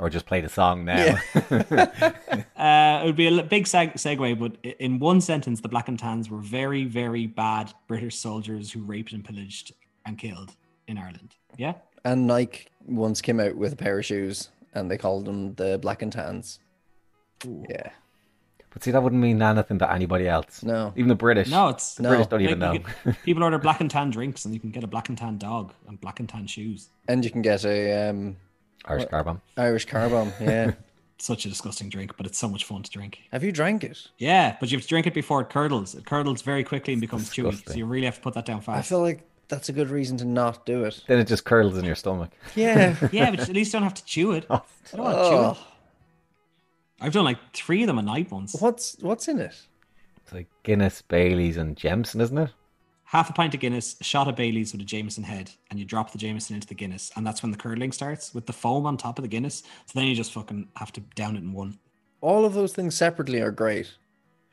Or 0.00 0.08
just 0.10 0.24
play 0.26 0.40
the 0.40 0.48
song 0.48 0.84
now? 0.84 1.16
Uh, 2.56 3.00
it 3.02 3.06
would 3.06 3.16
be 3.16 3.26
a 3.26 3.42
big 3.42 3.64
seg- 3.64 3.94
segue, 3.94 4.38
but 4.38 4.54
in 4.80 4.98
one 4.98 5.20
sentence, 5.20 5.60
the 5.62 5.68
Black 5.68 5.88
and 5.88 5.98
Tans 5.98 6.28
were 6.28 6.38
very, 6.40 6.84
very 6.84 7.26
bad 7.26 7.72
British 7.88 8.16
soldiers 8.16 8.70
who 8.70 8.82
raped 8.82 9.12
and 9.12 9.24
pillaged 9.24 9.72
and 10.04 10.18
killed 10.18 10.54
in 10.86 10.98
Ireland. 10.98 11.36
Yeah, 11.56 11.74
and 12.04 12.26
Nike 12.26 12.66
once 12.84 13.22
came 13.22 13.40
out 13.40 13.56
with 13.56 13.72
a 13.72 13.76
pair 13.76 13.98
of 13.98 14.04
shoes 14.04 14.50
and 14.74 14.90
they 14.90 14.98
called 14.98 15.24
them 15.24 15.54
the 15.54 15.78
Black 15.78 16.02
and 16.02 16.12
Tans. 16.12 16.58
Yeah. 17.44 17.90
but 18.70 18.82
see, 18.84 18.90
that 18.90 19.02
wouldn't 19.02 19.22
mean 19.22 19.40
anything 19.40 19.78
to 19.78 19.90
anybody 19.90 20.28
else. 20.28 20.62
No. 20.62 20.92
Even 20.96 21.08
the 21.08 21.14
British. 21.14 21.48
no, 21.50 21.68
it's 21.68 21.94
The 21.94 22.02
British 22.08 22.26
don't 22.26 22.40
like, 22.40 22.48
even 22.50 22.58
know. 22.58 22.72
you 22.74 22.80
can- 23.04 23.16
people 23.24 23.42
order 23.42 23.58
black 23.58 23.80
and 23.80 23.90
tan 23.90 24.10
drinks, 24.10 24.44
and 24.44 24.52
you 24.52 24.60
can 24.60 24.70
get 24.70 24.84
a 24.84 24.86
black 24.86 25.08
and 25.08 25.16
tan 25.16 25.38
dog 25.38 25.72
and 25.88 25.98
black 26.00 26.20
and 26.20 26.28
tan 26.28 26.46
shoes. 26.46 26.90
And 27.08 27.24
you 27.24 27.30
can 27.30 27.40
get 27.40 27.64
a 27.64 28.10
um, 28.10 28.36
Irish 28.86 29.06
car 29.06 29.24
bomb. 29.24 29.40
Irish 29.56 29.84
car 29.86 30.08
bomb. 30.08 30.32
Yeah. 30.40 30.72
Such 31.18 31.44
a 31.44 31.50
disgusting 31.50 31.90
drink, 31.90 32.16
but 32.16 32.24
it's 32.24 32.38
so 32.38 32.48
much 32.48 32.64
fun 32.64 32.82
to 32.82 32.90
drink. 32.90 33.18
Have 33.30 33.44
you 33.44 33.52
drank 33.52 33.84
it? 33.84 34.08
Yeah, 34.16 34.56
but 34.58 34.70
you 34.70 34.78
have 34.78 34.82
to 34.84 34.88
drink 34.88 35.06
it 35.06 35.12
before 35.12 35.42
it 35.42 35.50
curdles. 35.50 35.94
It 35.94 36.06
curdles 36.06 36.40
very 36.40 36.64
quickly 36.64 36.94
and 36.94 37.00
becomes 37.00 37.28
chewy, 37.28 37.44
so 37.44 37.50
Disgusting. 37.50 37.76
you 37.76 37.84
really 37.84 38.06
have 38.06 38.14
to 38.14 38.22
put 38.22 38.32
that 38.32 38.46
down 38.46 38.62
fast. 38.62 38.68
I 38.70 38.76
fast. 38.76 38.88
feel 38.88 39.02
like 39.02 39.28
that's 39.46 39.68
a 39.68 39.74
good 39.74 39.90
reason 39.90 40.16
to 40.16 40.24
not 40.24 40.64
do 40.64 40.84
it. 40.84 41.02
Then 41.08 41.18
it 41.18 41.26
just 41.26 41.44
curdles 41.44 41.76
in 41.76 41.84
your 41.84 41.94
stomach. 41.94 42.30
Yeah. 42.54 42.96
yeah, 43.12 43.30
but 43.30 43.40
at 43.40 43.48
least 43.50 43.74
you 43.74 43.80
don't 43.80 43.82
have 43.82 43.94
to 43.94 44.04
chew 44.06 44.32
it. 44.32 44.46
Oh. 44.48 44.64
I 44.94 44.96
don't 44.96 45.04
want 45.04 45.18
to 45.18 45.24
chew 45.24 45.36
oh, 45.36 45.50
it. 45.50 45.58
I've 47.02 47.12
done 47.12 47.24
like 47.24 47.38
three 47.52 47.82
of 47.82 47.86
them 47.86 47.98
a 47.98 48.02
night 48.02 48.30
once. 48.30 48.54
what's 48.58 48.96
what's 49.00 49.28
in 49.28 49.40
it? 49.40 49.54
It's 50.22 50.32
like 50.32 50.48
Guinness, 50.62 51.02
Bailey's, 51.02 51.56
and 51.56 51.76
Jameson, 51.76 52.20
isn't 52.20 52.38
it? 52.38 52.50
Half 53.10 53.28
a 53.28 53.32
pint 53.32 53.52
of 53.54 53.60
Guinness, 53.60 53.96
a 54.00 54.04
shot 54.04 54.28
of 54.28 54.36
Bailey's 54.36 54.70
with 54.70 54.80
a 54.82 54.84
Jameson 54.84 55.24
head, 55.24 55.50
and 55.68 55.80
you 55.80 55.84
drop 55.84 56.12
the 56.12 56.18
Jameson 56.18 56.54
into 56.54 56.68
the 56.68 56.76
Guinness, 56.76 57.10
and 57.16 57.26
that's 57.26 57.42
when 57.42 57.50
the 57.50 57.58
curdling 57.58 57.90
starts 57.90 58.32
with 58.32 58.46
the 58.46 58.52
foam 58.52 58.86
on 58.86 58.96
top 58.96 59.18
of 59.18 59.22
the 59.22 59.28
Guinness. 59.28 59.64
So 59.86 59.98
then 59.98 60.06
you 60.06 60.14
just 60.14 60.32
fucking 60.32 60.68
have 60.76 60.92
to 60.92 61.00
down 61.16 61.34
it 61.34 61.40
in 61.40 61.52
one. 61.52 61.80
All 62.20 62.44
of 62.44 62.54
those 62.54 62.72
things 62.72 62.96
separately 62.96 63.40
are 63.40 63.50
great. 63.50 63.92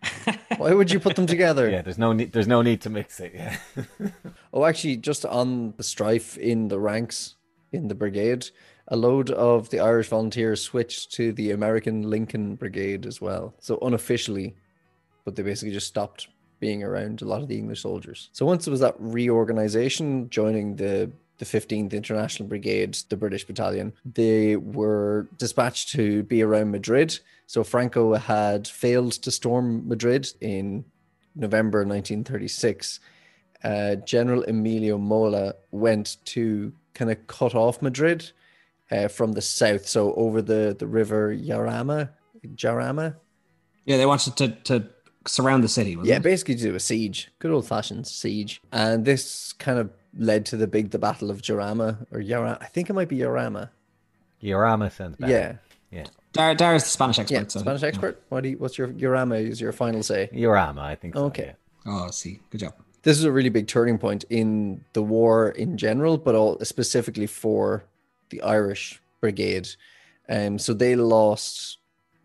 Why 0.58 0.74
would 0.74 0.89
you 0.89 1.00
put 1.00 1.15
them 1.15 1.28
together? 1.28 1.70
Yeah, 1.70 1.84
there's 1.84 2.00
no 2.00 2.13
need. 2.13 2.32
There's 2.32 2.48
no 2.48 2.63
need 2.63 2.82
to 2.82 2.89
mix 2.89 3.20
it. 3.20 3.34
Yeah. 3.36 3.58
Oh, 4.54 4.65
actually, 4.65 4.98
just 4.98 5.24
on 5.24 5.76
the 5.78 5.84
strife 5.84 6.36
in 6.36 6.67
the 6.70 6.80
ranks 6.80 7.36
in 7.72 7.89
the 7.89 7.96
brigade, 7.96 8.50
a 8.88 8.96
load 8.96 9.30
of 9.30 9.70
the 9.70 9.80
Irish 9.80 10.08
volunteers 10.08 10.63
switched 10.63 11.12
to 11.12 11.32
the 11.32 11.52
American 11.52 12.10
Lincoln 12.10 12.56
Brigade 12.56 13.06
as 13.06 13.22
well. 13.22 13.54
So 13.60 13.78
unofficially, 13.84 14.56
but 15.26 15.36
they 15.36 15.43
basically 15.43 15.74
just 15.74 15.86
stopped 15.86 16.28
being 16.60 16.84
around 16.84 17.22
a 17.22 17.26
lot 17.26 17.41
of 17.41 17.48
the 17.48 17.58
English 17.58 17.82
soldiers. 17.82 18.30
So 18.34 18.46
once 18.46 18.65
there 18.65 18.72
was 18.72 18.80
that 18.80 18.96
reorganization, 19.00 20.30
joining 20.30 20.76
the 20.76 21.12
the 21.38 21.46
15th 21.46 21.93
International 21.93 22.50
Brigade, 22.50 22.98
the 23.10 23.17
British 23.17 23.46
battalion, 23.46 23.93
they 24.04 24.56
were 24.56 25.28
dispatched 25.38 25.89
to 25.89 26.24
be 26.24 26.41
around 26.41 26.72
Madrid. 26.72 27.20
So 27.46 27.63
Franco 27.63 28.15
had 28.15 28.67
failed 28.67 29.13
to 29.13 29.32
storm 29.32 29.88
Madrid 29.88 30.28
in 30.41 30.84
November 31.36 31.80
1936. 31.86 33.00
Uh, 33.63 33.96
General 33.96 34.43
Emilio 34.43 34.98
Mola 34.98 35.54
went 35.72 36.17
to 36.26 36.74
kind 36.93 37.12
of 37.12 37.28
cut 37.28 37.54
off 37.54 37.82
Madrid 37.82 38.32
uh, 38.91 39.08
from 39.08 39.34
the 39.34 39.41
south, 39.41 39.88
so 39.88 40.13
over 40.15 40.41
the, 40.41 40.76
the 40.78 40.88
river 40.88 41.36
Yarama. 41.36 42.10
Jarama? 42.56 43.15
Yeah, 43.86 43.98
they 43.98 44.06
wanted 44.06 44.36
to, 44.38 44.50
to 44.65 44.89
surround 45.27 45.63
the 45.63 45.67
city. 45.67 45.97
yeah, 46.03 46.17
it? 46.17 46.23
basically 46.23 46.55
to 46.55 46.61
do 46.61 46.75
a 46.75 46.79
siege, 46.79 47.29
good 47.39 47.51
old 47.51 47.67
fashioned 47.67 48.07
siege. 48.07 48.61
And 48.71 49.05
this 49.05 49.53
kind 49.53 49.79
of 49.79 49.89
led 50.17 50.45
to 50.47 50.57
the 50.57 50.67
big 50.67 50.91
the 50.91 50.99
Battle 50.99 51.29
of 51.29 51.41
Jarama 51.41 52.05
or 52.11 52.19
Yarama. 52.19 52.57
I 52.61 52.65
think 52.65 52.89
it 52.89 52.93
might 52.93 53.09
be 53.09 53.17
Yarama. 53.17 53.69
Yarama 54.41 54.91
sounds 54.91 55.17
better. 55.17 55.31
Yeah. 55.31 55.55
Yeah. 55.91 56.05
Dar, 56.33 56.53
Dar's 56.55 56.83
the 56.83 56.89
Spanish 56.89 57.17
expert. 57.19 57.35
Yeah, 57.35 57.43
so, 57.47 57.59
Spanish 57.61 57.83
expert. 57.83 58.21
What 58.29 58.43
do 58.43 58.49
you, 58.49 58.57
what's 58.57 58.77
your 58.77 58.89
Yarama 58.89 59.47
is 59.47 59.59
your 59.61 59.71
final 59.71 60.03
say? 60.03 60.29
Yarama, 60.33 60.79
I 60.79 60.95
think 60.95 61.15
so, 61.15 61.25
Okay. 61.25 61.53
yeah. 61.85 61.91
Oh, 61.91 62.05
I 62.07 62.11
see. 62.11 62.39
Good 62.49 62.59
job. 62.59 62.73
This 63.03 63.17
is 63.17 63.23
a 63.23 63.31
really 63.31 63.49
big 63.49 63.67
turning 63.67 63.97
point 63.97 64.25
in 64.29 64.83
the 64.93 65.01
war 65.01 65.49
in 65.49 65.77
general, 65.77 66.17
but 66.17 66.35
all 66.35 66.59
specifically 66.63 67.25
for 67.27 67.85
the 68.29 68.41
Irish 68.41 69.01
Brigade. 69.21 69.69
Um, 70.27 70.59
so 70.59 70.73
they 70.73 70.95
lost 70.97 71.77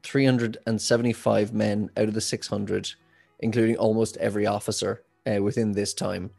375 0.03 1.53
men 1.53 1.91
out 1.97 2.09
of 2.09 2.15
the 2.15 2.21
600, 2.21 2.93
including 3.41 3.77
almost 3.77 4.17
every 4.19 4.47
officer 4.47 5.03
uh, 5.27 5.43
within 5.43 5.73
this 5.73 5.95
time. 5.95 6.31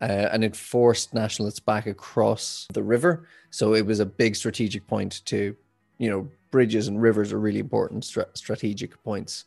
Uh, 0.00 0.28
and 0.32 0.44
it 0.44 0.56
forced 0.56 1.14
nationalists 1.14 1.60
back 1.60 1.86
across 1.86 2.66
the 2.72 2.82
river. 2.82 3.26
So 3.50 3.74
it 3.74 3.86
was 3.86 4.00
a 4.00 4.06
big 4.06 4.36
strategic 4.36 4.86
point 4.86 5.24
to, 5.26 5.56
you 5.98 6.10
know, 6.10 6.28
bridges 6.50 6.88
and 6.88 7.00
rivers 7.00 7.32
are 7.32 7.38
really 7.40 7.60
important 7.60 8.04
stra- 8.04 8.26
strategic 8.34 9.02
points. 9.02 9.44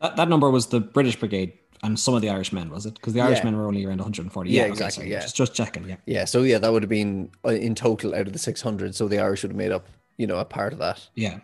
That, 0.00 0.16
that 0.16 0.28
number 0.28 0.50
was 0.50 0.66
the 0.66 0.80
British 0.80 1.16
Brigade 1.18 1.54
and 1.82 1.98
some 1.98 2.14
of 2.14 2.20
the 2.20 2.28
Irish 2.28 2.52
men, 2.52 2.68
was 2.68 2.84
it? 2.84 2.94
Because 2.94 3.14
the 3.14 3.20
Yeah. 3.20 3.26
Irish 3.28 3.44
men 3.44 3.56
were 3.56 3.66
only 3.66 3.84
around 3.86 3.98
140. 3.98 4.50
Yeah, 4.50 4.62
okay, 4.62 4.70
exactly, 4.70 5.10
yeah. 5.10 5.20
Just, 5.20 5.36
just 5.36 5.54
checking. 5.54 5.88
Yeah. 5.88 5.96
Yeah, 6.04 6.24
so 6.26 6.42
yeah, 6.42 6.58
that 6.58 6.70
would 6.72 6.82
have 6.82 6.90
been 6.90 7.30
uh, 7.44 7.50
in 7.50 7.74
total 7.74 8.14
out 8.14 8.26
of 8.26 8.32
the 8.32 8.38
600. 8.38 8.94
So 8.94 9.08
the 9.08 9.18
Irish 9.20 9.42
would 9.42 9.52
have 9.52 9.56
made 9.56 9.72
up, 9.72 9.86
you 10.18 10.26
know, 10.26 10.36
a 10.38 10.44
part 10.44 10.72
of 10.72 10.78
that. 10.80 11.08
Yeah. 11.14 11.38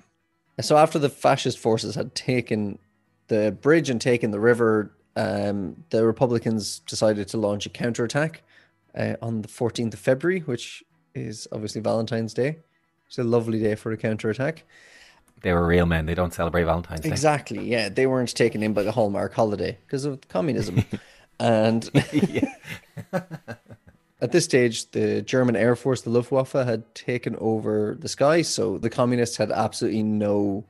So 0.61 0.77
after 0.77 0.99
the 0.99 1.11
fascist 1.11 1.59
forces 1.59 1.95
had 1.95 2.15
taken 2.15 2.79
the 3.29 3.57
bridge 3.61 3.91
and 3.91 4.01
taken 4.01 4.31
the 4.31 4.41
river, 4.41 4.93
um, 5.17 5.85
the 5.91 6.07
Republicans 6.07 6.81
decided 6.81 7.29
to 7.29 7.37
launch 7.37 7.67
a 7.67 7.69
counterattack 7.69 8.43
uh, 8.95 9.17
on 9.21 9.43
the 9.43 9.49
14th 9.49 9.95
of 9.95 10.01
February, 10.01 10.41
which 10.41 10.83
is 11.15 11.47
obviously 11.53 11.81
Valentine's 11.81 12.35
Day. 12.35 12.59
It's 13.07 13.19
a 13.19 13.25
lovely 13.25 13.61
day 13.61 13.75
for 13.75 13.93
a 13.93 13.97
counterattack. 13.97 14.65
They 15.43 15.53
were 15.53 15.67
real 15.67 15.87
men. 15.87 16.07
They 16.07 16.15
don't 16.15 16.33
celebrate 16.33 16.65
Valentine's 16.65 17.01
Day. 17.01 17.11
Exactly. 17.11 17.69
Yeah, 17.69 17.89
they 17.89 18.07
weren't 18.07 18.35
taken 18.35 18.63
in 18.63 18.73
by 18.73 18.83
the 18.83 18.93
Hallmark 18.93 19.35
holiday 19.35 19.79
because 19.87 20.05
of 20.05 20.27
communism. 20.29 20.85
and 21.41 21.89
at 24.21 24.33
this 24.33 24.45
stage, 24.45 24.91
the 24.93 25.21
German 25.23 25.57
Air 25.57 25.77
Force, 25.77 26.03
the 26.03 26.11
Luftwaffe, 26.11 26.53
had 26.53 26.95
taken 26.95 27.37
over 27.37 27.97
the 28.01 28.09
sky. 28.09 28.43
So 28.43 28.79
the 28.79 28.89
communists 28.89 29.37
had 29.37 29.51
absolutely 29.51 30.03
no, 30.03 30.65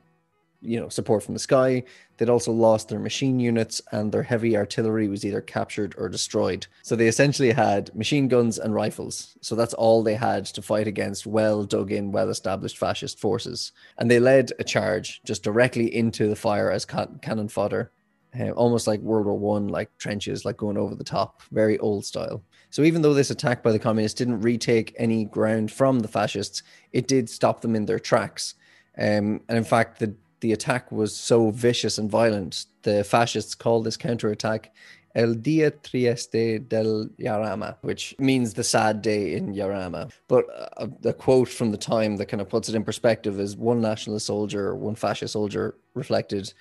you 0.61 0.79
know, 0.79 0.89
support 0.89 1.23
from 1.23 1.33
the 1.33 1.39
sky. 1.39 1.83
They'd 2.17 2.29
also 2.29 2.51
lost 2.51 2.89
their 2.89 2.99
machine 2.99 3.39
units, 3.39 3.81
and 3.93 4.11
their 4.11 4.23
heavy 4.23 4.57
artillery 4.57 5.07
was 5.07 5.23
either 5.23 5.39
captured 5.39 5.95
or 5.97 6.09
destroyed. 6.09 6.67
So 6.81 6.95
they 6.95 7.07
essentially 7.07 7.51
had 7.51 7.95
machine 7.95 8.27
guns 8.27 8.57
and 8.57 8.73
rifles. 8.73 9.37
So 9.39 9.55
that's 9.55 9.75
all 9.75 10.03
they 10.03 10.15
had 10.15 10.45
to 10.47 10.61
fight 10.61 10.87
against 10.87 11.25
well 11.25 11.63
dug 11.63 11.93
in, 11.93 12.11
well 12.11 12.29
established 12.29 12.77
fascist 12.77 13.17
forces. 13.17 13.71
And 13.97 14.11
they 14.11 14.19
led 14.19 14.51
a 14.59 14.63
charge 14.65 15.21
just 15.23 15.43
directly 15.43 15.95
into 15.95 16.27
the 16.27 16.35
fire 16.35 16.69
as 16.69 16.83
can- 16.83 17.19
cannon 17.21 17.47
fodder, 17.47 17.91
uh, 18.37 18.49
almost 18.49 18.87
like 18.87 18.99
World 18.99 19.25
War 19.25 19.39
One, 19.39 19.69
like 19.69 19.97
trenches, 19.99 20.43
like 20.43 20.57
going 20.57 20.77
over 20.77 20.95
the 20.95 21.03
top, 21.05 21.43
very 21.51 21.77
old 21.79 22.03
style. 22.03 22.43
So 22.69 22.83
even 22.83 23.01
though 23.01 23.13
this 23.13 23.31
attack 23.31 23.63
by 23.63 23.71
the 23.71 23.79
communists 23.79 24.17
didn't 24.17 24.41
retake 24.41 24.93
any 24.97 25.25
ground 25.25 25.71
from 25.71 25.99
the 25.99 26.07
fascists, 26.07 26.63
it 26.91 27.07
did 27.07 27.29
stop 27.29 27.61
them 27.61 27.75
in 27.75 27.85
their 27.85 27.99
tracks. 27.99 28.55
Um, 28.97 29.41
and 29.47 29.57
in 29.57 29.63
fact, 29.63 29.99
the 29.99 30.13
the 30.39 30.53
attack 30.53 30.91
was 30.91 31.15
so 31.15 31.49
vicious 31.49 31.97
and 31.97 32.11
violent, 32.11 32.65
the 32.83 33.03
fascists 33.03 33.55
called 33.55 33.85
this 33.85 33.97
counterattack 33.97 34.71
El 35.15 35.33
Dia 35.33 35.71
Triste 35.71 36.69
del 36.69 37.09
Yarama, 37.19 37.75
which 37.81 38.13
means 38.19 38.53
the 38.53 38.63
sad 38.63 39.01
day 39.01 39.33
in 39.33 39.55
Yarama. 39.55 40.11
But 40.27 40.45
a, 40.77 40.87
a 41.05 41.13
quote 41.13 41.49
from 41.49 41.71
the 41.71 41.77
time 41.77 42.17
that 42.17 42.27
kind 42.27 42.39
of 42.39 42.49
puts 42.49 42.69
it 42.69 42.75
in 42.75 42.83
perspective 42.83 43.39
is 43.39 43.57
one 43.57 43.81
nationalist 43.81 44.27
soldier, 44.27 44.75
one 44.75 44.93
fascist 44.93 45.33
soldier 45.33 45.75
reflected, 45.95 46.53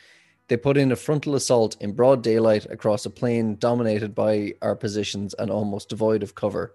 they 0.48 0.56
put 0.56 0.76
in 0.76 0.92
a 0.92 0.96
frontal 0.96 1.34
assault 1.34 1.76
in 1.80 1.92
broad 1.92 2.22
daylight 2.22 2.66
across 2.70 3.04
a 3.04 3.10
plain 3.10 3.56
dominated 3.56 4.14
by 4.14 4.54
our 4.62 4.76
positions 4.76 5.34
and 5.34 5.50
almost 5.50 5.88
devoid 5.88 6.22
of 6.22 6.34
cover. 6.34 6.74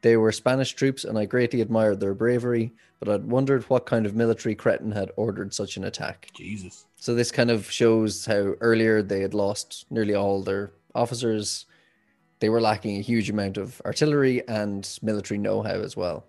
They 0.00 0.16
were 0.16 0.32
Spanish 0.32 0.72
troops, 0.72 1.04
and 1.04 1.16
I 1.18 1.26
greatly 1.26 1.60
admired 1.60 2.00
their 2.00 2.14
bravery, 2.14 2.72
but 2.98 3.08
I'd 3.08 3.24
wondered 3.24 3.62
what 3.64 3.86
kind 3.86 4.04
of 4.04 4.16
military 4.16 4.54
cretin 4.54 4.90
had 4.90 5.12
ordered 5.16 5.54
such 5.54 5.76
an 5.76 5.84
attack. 5.84 6.28
Jesus. 6.34 6.86
So 6.96 7.14
this 7.14 7.30
kind 7.30 7.50
of 7.50 7.70
shows 7.70 8.26
how 8.26 8.54
earlier 8.60 9.02
they 9.02 9.20
had 9.20 9.34
lost 9.34 9.86
nearly 9.90 10.14
all 10.14 10.42
their 10.42 10.72
officers. 10.94 11.66
They 12.40 12.48
were 12.48 12.60
lacking 12.60 12.96
a 12.96 13.02
huge 13.02 13.30
amount 13.30 13.58
of 13.58 13.80
artillery 13.84 14.46
and 14.48 14.88
military 15.02 15.38
know-how 15.38 15.80
as 15.80 15.96
well. 15.96 16.24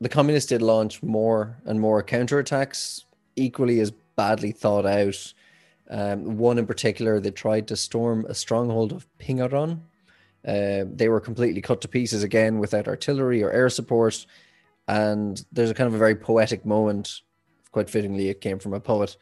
The 0.00 0.08
communists 0.08 0.48
did 0.48 0.62
launch 0.62 1.02
more 1.02 1.58
and 1.64 1.78
more 1.78 2.02
counterattacks, 2.02 3.04
equally 3.36 3.78
as 3.78 3.92
badly 4.16 4.50
thought 4.50 4.86
out. 4.86 5.32
Um, 5.90 6.38
one 6.38 6.58
in 6.58 6.66
particular, 6.66 7.18
they 7.18 7.32
tried 7.32 7.66
to 7.68 7.76
storm 7.76 8.24
a 8.28 8.34
stronghold 8.34 8.92
of 8.92 9.06
Pingarrón. 9.18 9.80
Uh, 10.46 10.84
they 10.86 11.08
were 11.08 11.20
completely 11.20 11.60
cut 11.60 11.80
to 11.82 11.88
pieces 11.88 12.22
again 12.22 12.58
without 12.60 12.88
artillery 12.88 13.42
or 13.42 13.50
air 13.50 13.68
support. 13.68 14.24
And 14.86 15.44
there's 15.52 15.70
a 15.70 15.74
kind 15.74 15.88
of 15.88 15.94
a 15.94 15.98
very 15.98 16.14
poetic 16.14 16.64
moment. 16.64 17.20
Quite 17.72 17.90
fittingly, 17.90 18.28
it 18.28 18.40
came 18.40 18.58
from 18.58 18.72
a 18.72 18.80
poet. 18.80 19.16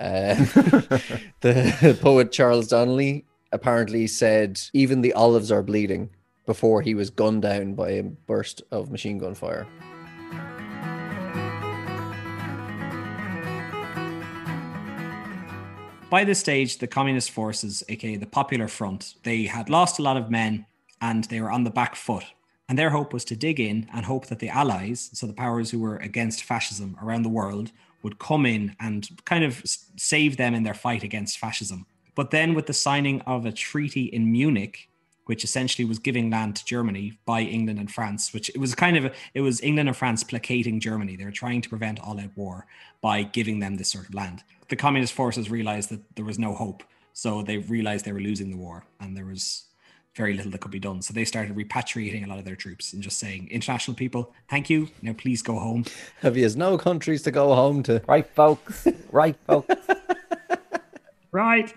Uh, 0.00 0.34
the 1.40 1.98
poet 2.00 2.32
Charles 2.32 2.68
Donnelly 2.68 3.26
apparently 3.50 4.06
said, 4.06 4.60
Even 4.72 5.02
the 5.02 5.12
olives 5.12 5.52
are 5.52 5.62
bleeding 5.62 6.10
before 6.46 6.82
he 6.82 6.94
was 6.94 7.10
gunned 7.10 7.42
down 7.42 7.74
by 7.74 7.90
a 7.90 8.02
burst 8.02 8.62
of 8.70 8.90
machine 8.90 9.18
gun 9.18 9.34
fire. 9.34 9.66
By 16.12 16.24
this 16.24 16.40
stage, 16.40 16.76
the 16.76 16.86
communist 16.86 17.30
forces, 17.30 17.82
aka 17.88 18.16
the 18.16 18.26
Popular 18.26 18.68
Front, 18.68 19.14
they 19.22 19.44
had 19.44 19.70
lost 19.70 19.98
a 19.98 20.02
lot 20.02 20.18
of 20.18 20.30
men 20.30 20.66
and 21.00 21.24
they 21.24 21.40
were 21.40 21.50
on 21.50 21.64
the 21.64 21.70
back 21.70 21.96
foot. 21.96 22.24
And 22.68 22.78
their 22.78 22.90
hope 22.90 23.14
was 23.14 23.24
to 23.24 23.34
dig 23.34 23.58
in 23.58 23.88
and 23.94 24.04
hope 24.04 24.26
that 24.26 24.38
the 24.38 24.50
Allies, 24.50 25.08
so 25.14 25.26
the 25.26 25.32
powers 25.32 25.70
who 25.70 25.78
were 25.78 25.96
against 25.96 26.44
fascism 26.44 26.98
around 27.02 27.22
the 27.22 27.30
world, 27.30 27.72
would 28.02 28.18
come 28.18 28.44
in 28.44 28.76
and 28.78 29.08
kind 29.24 29.42
of 29.42 29.62
save 29.64 30.36
them 30.36 30.52
in 30.54 30.64
their 30.64 30.74
fight 30.74 31.02
against 31.02 31.38
fascism. 31.38 31.86
But 32.14 32.30
then, 32.30 32.52
with 32.52 32.66
the 32.66 32.74
signing 32.74 33.22
of 33.22 33.46
a 33.46 33.50
treaty 33.50 34.04
in 34.04 34.30
Munich, 34.30 34.90
which 35.24 35.44
essentially 35.44 35.86
was 35.86 35.98
giving 35.98 36.28
land 36.28 36.56
to 36.56 36.64
Germany 36.66 37.18
by 37.24 37.40
England 37.40 37.78
and 37.78 37.90
France, 37.90 38.34
which 38.34 38.50
it 38.50 38.58
was 38.58 38.74
kind 38.74 38.98
of 38.98 39.06
a, 39.06 39.12
it 39.32 39.40
was 39.40 39.62
England 39.62 39.88
and 39.88 39.96
France 39.96 40.22
placating 40.24 40.78
Germany. 40.78 41.16
They 41.16 41.24
were 41.24 41.30
trying 41.30 41.62
to 41.62 41.70
prevent 41.70 42.00
all-out 42.00 42.36
war 42.36 42.66
by 43.00 43.22
giving 43.22 43.60
them 43.60 43.76
this 43.76 43.90
sort 43.90 44.08
of 44.08 44.14
land. 44.14 44.42
The 44.72 44.76
communist 44.76 45.12
forces 45.12 45.50
realized 45.50 45.90
that 45.90 46.00
there 46.16 46.24
was 46.24 46.38
no 46.38 46.54
hope, 46.54 46.82
so 47.12 47.42
they 47.42 47.58
realized 47.58 48.06
they 48.06 48.12
were 48.12 48.20
losing 48.20 48.50
the 48.50 48.56
war, 48.56 48.86
and 49.00 49.14
there 49.14 49.26
was 49.26 49.64
very 50.14 50.32
little 50.32 50.50
that 50.50 50.62
could 50.62 50.70
be 50.70 50.80
done. 50.80 51.02
So 51.02 51.12
they 51.12 51.26
started 51.26 51.54
repatriating 51.54 52.24
a 52.24 52.26
lot 52.26 52.38
of 52.38 52.46
their 52.46 52.56
troops 52.56 52.94
and 52.94 53.02
just 53.02 53.18
saying, 53.18 53.48
"International 53.50 53.94
people, 53.94 54.32
thank 54.48 54.70
you. 54.70 54.88
Now 55.02 55.12
please 55.12 55.42
go 55.42 55.58
home." 55.58 55.84
Have 56.22 56.38
you 56.38 56.48
no 56.56 56.78
countries 56.78 57.20
to 57.24 57.30
go 57.30 57.54
home 57.54 57.82
to? 57.82 58.00
Right, 58.08 58.26
folks. 58.26 58.88
Right, 59.10 59.36
folks. 59.46 59.74
Right, 61.32 61.74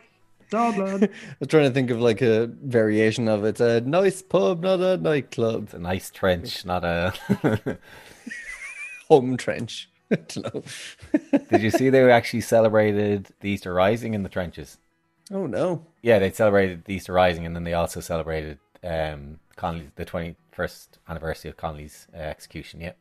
Dublin. 0.49 1.03
I 1.03 1.35
was 1.41 1.49
trying 1.49 1.67
to 1.67 1.71
think 1.71 1.89
of 1.89 1.99
like 1.99 2.21
a 2.21 2.47
variation 2.47 3.27
of 3.27 3.43
it. 3.43 3.49
It's 3.49 3.59
a 3.59 3.81
nice 3.81 4.21
pub, 4.21 4.63
not 4.63 4.79
a 4.79 4.95
nightclub. 4.95 5.65
It's 5.65 5.73
a 5.73 5.79
nice 5.79 6.09
trench, 6.11 6.65
not 6.65 6.85
a. 6.85 7.13
Home 9.09 9.35
trench. 9.35 9.89
I 10.11 10.15
don't 10.15 10.53
know. 10.53 10.63
Did 11.49 11.61
you 11.61 11.71
see 11.71 11.89
they 11.89 12.09
actually 12.11 12.41
celebrated 12.41 13.29
the 13.39 13.49
Easter 13.49 13.73
Rising 13.73 14.13
in 14.13 14.23
the 14.23 14.29
trenches? 14.29 14.77
oh 15.31 15.47
no. 15.47 15.85
Yeah, 16.01 16.19
they 16.19 16.31
celebrated 16.31 16.85
the 16.85 16.93
Easter 16.93 17.13
Rising, 17.13 17.45
and 17.45 17.55
then 17.55 17.63
they 17.63 17.73
also 17.73 17.99
celebrated 17.99 18.59
um, 18.83 19.39
Connolly, 19.55 19.89
the 19.95 20.05
twenty-first 20.05 20.99
anniversary 21.09 21.49
of 21.49 21.57
Connolly's 21.57 22.07
uh, 22.13 22.17
execution. 22.17 22.81
Yeah, 22.81 22.93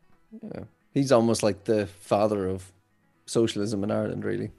He's 0.94 1.12
almost 1.12 1.42
like 1.42 1.64
the 1.64 1.86
father 1.86 2.48
of 2.48 2.72
socialism 3.26 3.84
in 3.84 3.90
Ireland, 3.90 4.24
really. 4.24 4.50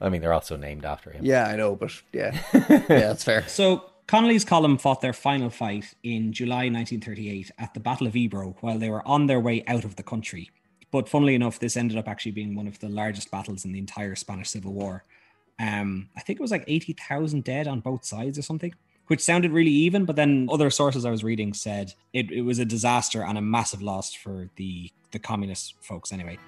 I 0.00 0.08
mean 0.08 0.20
they're 0.22 0.32
also 0.32 0.56
named 0.56 0.84
after 0.84 1.10
him. 1.10 1.24
Yeah, 1.24 1.46
I 1.46 1.56
know, 1.56 1.76
but 1.76 1.92
yeah, 2.12 2.38
yeah, 2.54 2.78
that's 2.88 3.24
fair. 3.24 3.46
So 3.48 3.84
Connolly's 4.06 4.44
column 4.44 4.78
fought 4.78 5.00
their 5.02 5.12
final 5.12 5.50
fight 5.50 5.94
in 6.02 6.32
July 6.32 6.68
1938 6.68 7.50
at 7.58 7.74
the 7.74 7.80
Battle 7.80 8.06
of 8.06 8.16
Ebro 8.16 8.56
while 8.60 8.78
they 8.78 8.90
were 8.90 9.06
on 9.06 9.26
their 9.26 9.40
way 9.40 9.62
out 9.66 9.84
of 9.84 9.96
the 9.96 10.02
country. 10.02 10.50
But 10.90 11.08
funnily 11.08 11.34
enough, 11.34 11.58
this 11.58 11.76
ended 11.76 11.96
up 11.96 12.08
actually 12.08 12.32
being 12.32 12.54
one 12.54 12.66
of 12.66 12.78
the 12.80 12.88
largest 12.88 13.30
battles 13.30 13.64
in 13.64 13.72
the 13.72 13.78
entire 13.78 14.14
Spanish 14.16 14.50
Civil 14.50 14.72
War. 14.72 15.04
Um, 15.58 16.08
I 16.16 16.20
think 16.20 16.38
it 16.38 16.42
was 16.42 16.50
like 16.50 16.64
80,000 16.66 17.44
dead 17.44 17.68
on 17.68 17.80
both 17.80 18.04
sides 18.04 18.38
or 18.38 18.42
something, 18.42 18.74
which 19.06 19.20
sounded 19.20 19.52
really 19.52 19.70
even. 19.70 20.04
But 20.04 20.16
then 20.16 20.48
other 20.50 20.70
sources 20.70 21.04
I 21.04 21.10
was 21.10 21.22
reading 21.22 21.52
said 21.52 21.94
it, 22.12 22.30
it 22.30 22.42
was 22.42 22.58
a 22.58 22.64
disaster 22.64 23.22
and 23.22 23.38
a 23.38 23.42
massive 23.42 23.82
loss 23.82 24.14
for 24.14 24.48
the, 24.56 24.90
the 25.12 25.18
communist 25.18 25.74
folks 25.80 26.12
anyway. 26.12 26.38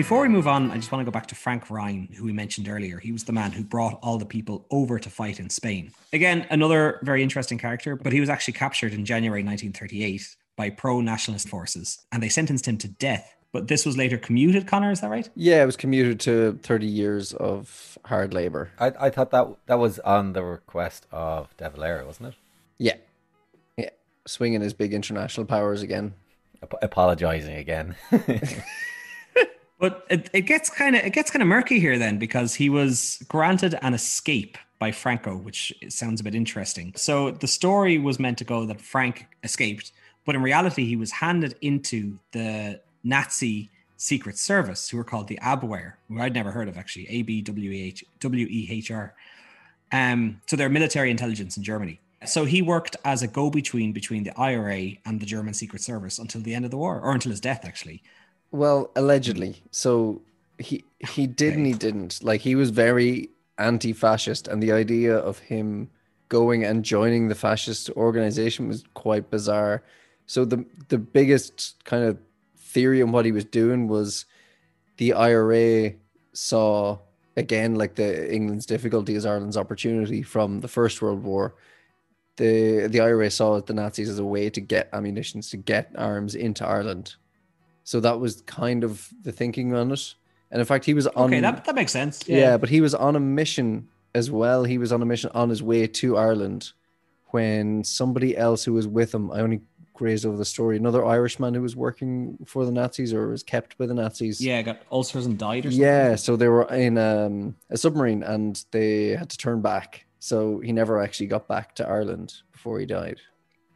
Before 0.00 0.22
we 0.22 0.28
move 0.28 0.48
on, 0.48 0.70
I 0.70 0.76
just 0.76 0.90
want 0.90 1.02
to 1.02 1.04
go 1.04 1.10
back 1.10 1.26
to 1.26 1.34
Frank 1.34 1.68
Ryan, 1.68 2.08
who 2.16 2.24
we 2.24 2.32
mentioned 2.32 2.70
earlier. 2.70 2.98
He 2.98 3.12
was 3.12 3.24
the 3.24 3.32
man 3.32 3.52
who 3.52 3.62
brought 3.62 3.98
all 4.02 4.16
the 4.16 4.24
people 4.24 4.64
over 4.70 4.98
to 4.98 5.10
fight 5.10 5.38
in 5.38 5.50
Spain. 5.50 5.92
Again, 6.14 6.46
another 6.48 7.00
very 7.02 7.22
interesting 7.22 7.58
character, 7.58 7.96
but 7.96 8.10
he 8.14 8.18
was 8.18 8.30
actually 8.30 8.54
captured 8.54 8.94
in 8.94 9.04
January 9.04 9.42
1938 9.42 10.36
by 10.56 10.70
pro 10.70 11.02
nationalist 11.02 11.50
forces 11.50 11.98
and 12.10 12.22
they 12.22 12.30
sentenced 12.30 12.66
him 12.66 12.78
to 12.78 12.88
death. 12.88 13.36
But 13.52 13.68
this 13.68 13.84
was 13.84 13.98
later 13.98 14.16
commuted, 14.16 14.66
Connor, 14.66 14.90
is 14.90 15.02
that 15.02 15.10
right? 15.10 15.28
Yeah, 15.36 15.62
it 15.62 15.66
was 15.66 15.76
commuted 15.76 16.18
to 16.20 16.58
30 16.62 16.86
years 16.86 17.34
of 17.34 17.98
hard 18.06 18.32
labor. 18.32 18.70
I, 18.78 18.92
I 18.98 19.10
thought 19.10 19.32
that 19.32 19.48
that 19.66 19.78
was 19.78 19.98
on 19.98 20.32
the 20.32 20.42
request 20.42 21.06
of 21.12 21.54
De 21.58 21.68
Valera, 21.68 22.06
wasn't 22.06 22.28
it? 22.28 22.34
Yeah. 22.78 22.96
Yeah. 23.76 23.90
Swinging 24.26 24.62
his 24.62 24.72
big 24.72 24.94
international 24.94 25.44
powers 25.44 25.82
again. 25.82 26.14
Ap- 26.62 26.82
apologizing 26.82 27.56
again. 27.56 27.96
But 29.80 30.06
it, 30.10 30.30
it 30.32 30.42
gets 30.42 30.68
kind 30.68 30.94
of 30.94 31.02
it 31.02 31.10
gets 31.10 31.30
kind 31.30 31.42
of 31.42 31.48
murky 31.48 31.80
here 31.80 31.98
then 31.98 32.18
because 32.18 32.54
he 32.54 32.68
was 32.68 33.22
granted 33.28 33.76
an 33.82 33.94
escape 33.94 34.58
by 34.78 34.92
Franco, 34.92 35.36
which 35.36 35.72
sounds 35.88 36.20
a 36.20 36.24
bit 36.24 36.34
interesting. 36.34 36.92
So 36.96 37.30
the 37.32 37.48
story 37.48 37.98
was 37.98 38.20
meant 38.20 38.38
to 38.38 38.44
go 38.44 38.66
that 38.66 38.80
Frank 38.80 39.26
escaped, 39.42 39.92
but 40.26 40.34
in 40.34 40.42
reality 40.42 40.84
he 40.84 40.96
was 40.96 41.10
handed 41.10 41.56
into 41.62 42.18
the 42.32 42.80
Nazi 43.02 43.70
Secret 43.96 44.36
Service, 44.38 44.88
who 44.88 44.98
were 44.98 45.04
called 45.04 45.28
the 45.28 45.38
Abwehr, 45.42 45.94
who 46.08 46.20
I'd 46.20 46.34
never 46.34 46.50
heard 46.50 46.68
of 46.68 46.76
actually, 46.76 47.08
A 47.08 47.22
B 47.22 47.40
W 47.40 47.70
E 47.70 47.82
H 47.82 48.04
W 48.20 48.46
E 48.48 48.68
H 48.70 48.90
R. 48.90 49.14
Um, 49.92 50.42
so 50.46 50.56
they're 50.56 50.68
military 50.68 51.10
intelligence 51.10 51.56
in 51.56 51.62
Germany. 51.62 52.00
So 52.26 52.44
he 52.44 52.60
worked 52.60 52.96
as 53.04 53.22
a 53.22 53.26
go-between 53.26 53.92
between 53.92 54.24
the 54.24 54.38
IRA 54.38 54.92
and 55.06 55.20
the 55.20 55.26
German 55.26 55.54
Secret 55.54 55.80
Service 55.80 56.18
until 56.18 56.42
the 56.42 56.54
end 56.54 56.66
of 56.66 56.70
the 56.70 56.76
war, 56.76 57.00
or 57.00 57.12
until 57.12 57.30
his 57.30 57.40
death, 57.40 57.64
actually. 57.64 58.02
Well, 58.52 58.90
allegedly. 58.96 59.50
Mm-hmm. 59.50 59.66
So 59.70 60.22
he 60.58 60.84
he 60.98 61.26
did 61.26 61.54
and 61.54 61.66
he 61.66 61.72
didn't. 61.72 62.22
Like 62.22 62.40
he 62.40 62.54
was 62.54 62.70
very 62.70 63.30
anti-fascist, 63.58 64.48
and 64.48 64.62
the 64.62 64.72
idea 64.72 65.16
of 65.16 65.38
him 65.38 65.90
going 66.28 66.64
and 66.64 66.84
joining 66.84 67.28
the 67.28 67.34
fascist 67.34 67.90
organization 67.90 68.68
was 68.68 68.84
quite 68.94 69.30
bizarre. 69.30 69.82
So 70.26 70.44
the 70.44 70.64
the 70.88 70.98
biggest 70.98 71.76
kind 71.84 72.04
of 72.04 72.18
theory 72.56 73.02
on 73.02 73.12
what 73.12 73.24
he 73.24 73.32
was 73.32 73.44
doing 73.44 73.88
was 73.88 74.26
the 74.96 75.12
IRA 75.12 75.94
saw 76.32 76.98
again 77.36 77.74
like 77.74 77.96
the 77.96 78.32
England's 78.32 78.66
difficulty 78.66 79.14
is 79.14 79.26
Ireland's 79.26 79.56
opportunity 79.56 80.22
from 80.22 80.60
the 80.60 80.68
First 80.68 81.02
World 81.02 81.22
War. 81.22 81.54
The 82.36 82.86
the 82.88 83.00
IRA 83.00 83.30
saw 83.30 83.60
the 83.60 83.74
Nazis 83.74 84.08
as 84.08 84.18
a 84.18 84.24
way 84.24 84.50
to 84.50 84.60
get 84.60 84.88
ammunitions 84.92 85.50
to 85.50 85.56
get 85.56 85.92
arms 85.96 86.34
into 86.34 86.66
Ireland 86.66 87.16
so 87.90 87.98
that 87.98 88.20
was 88.20 88.42
kind 88.42 88.84
of 88.84 89.08
the 89.22 89.32
thinking 89.32 89.74
on 89.74 89.90
it. 89.90 90.14
And 90.52 90.60
in 90.60 90.64
fact, 90.64 90.84
he 90.84 90.94
was 90.94 91.08
on. 91.08 91.24
Okay, 91.24 91.40
that, 91.40 91.64
that 91.64 91.74
makes 91.74 91.90
sense. 91.90 92.22
Yeah. 92.24 92.38
yeah, 92.38 92.56
but 92.56 92.68
he 92.68 92.80
was 92.80 92.94
on 92.94 93.16
a 93.16 93.20
mission 93.20 93.88
as 94.14 94.30
well. 94.30 94.62
He 94.62 94.78
was 94.78 94.92
on 94.92 95.02
a 95.02 95.04
mission 95.04 95.28
on 95.34 95.48
his 95.48 95.60
way 95.60 95.88
to 95.88 96.16
Ireland 96.16 96.70
when 97.30 97.82
somebody 97.82 98.36
else 98.36 98.62
who 98.62 98.74
was 98.74 98.86
with 98.86 99.12
him, 99.12 99.32
I 99.32 99.40
only 99.40 99.62
grazed 99.92 100.24
over 100.24 100.36
the 100.36 100.44
story, 100.44 100.76
another 100.76 101.04
Irishman 101.04 101.52
who 101.52 101.62
was 101.62 101.74
working 101.74 102.38
for 102.46 102.64
the 102.64 102.70
Nazis 102.70 103.12
or 103.12 103.26
was 103.26 103.42
kept 103.42 103.76
by 103.76 103.86
the 103.86 103.94
Nazis. 103.94 104.40
Yeah, 104.40 104.62
got 104.62 104.82
ulcers 104.92 105.26
and 105.26 105.36
died 105.36 105.66
or 105.66 105.72
something. 105.72 105.84
Yeah, 105.84 106.14
so 106.14 106.36
they 106.36 106.46
were 106.46 106.72
in 106.72 106.96
um, 106.96 107.56
a 107.70 107.76
submarine 107.76 108.22
and 108.22 108.64
they 108.70 109.08
had 109.08 109.30
to 109.30 109.36
turn 109.36 109.62
back. 109.62 110.06
So 110.20 110.60
he 110.60 110.70
never 110.70 111.02
actually 111.02 111.26
got 111.26 111.48
back 111.48 111.74
to 111.74 111.88
Ireland 111.88 112.34
before 112.52 112.78
he 112.78 112.86
died. 112.86 113.18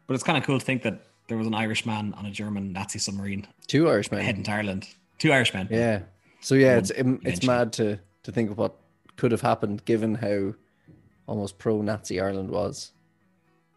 But 0.06 0.14
it's 0.14 0.22
kind 0.22 0.38
of 0.38 0.44
cool 0.44 0.60
to 0.60 0.64
think 0.64 0.82
that 0.84 1.00
there 1.28 1.38
was 1.38 1.46
an 1.46 1.54
Irishman 1.54 2.14
on 2.14 2.26
a 2.26 2.30
German 2.30 2.72
Nazi 2.72 2.98
submarine. 2.98 3.46
Two 3.66 3.88
Irishmen 3.88 4.20
heading 4.20 4.42
to 4.44 4.52
Ireland. 4.52 4.88
Two 5.18 5.32
Irishmen. 5.32 5.68
Yeah. 5.70 6.00
So 6.40 6.54
yeah, 6.54 6.76
it's 6.76 6.90
it's 6.90 7.46
mad 7.46 7.72
to 7.74 7.98
to 8.24 8.32
think 8.32 8.50
of 8.50 8.58
what 8.58 8.74
could 9.16 9.32
have 9.32 9.40
happened 9.40 9.84
given 9.84 10.16
how 10.16 10.54
almost 11.26 11.58
pro-Nazi 11.58 12.20
Ireland 12.20 12.50
was, 12.50 12.92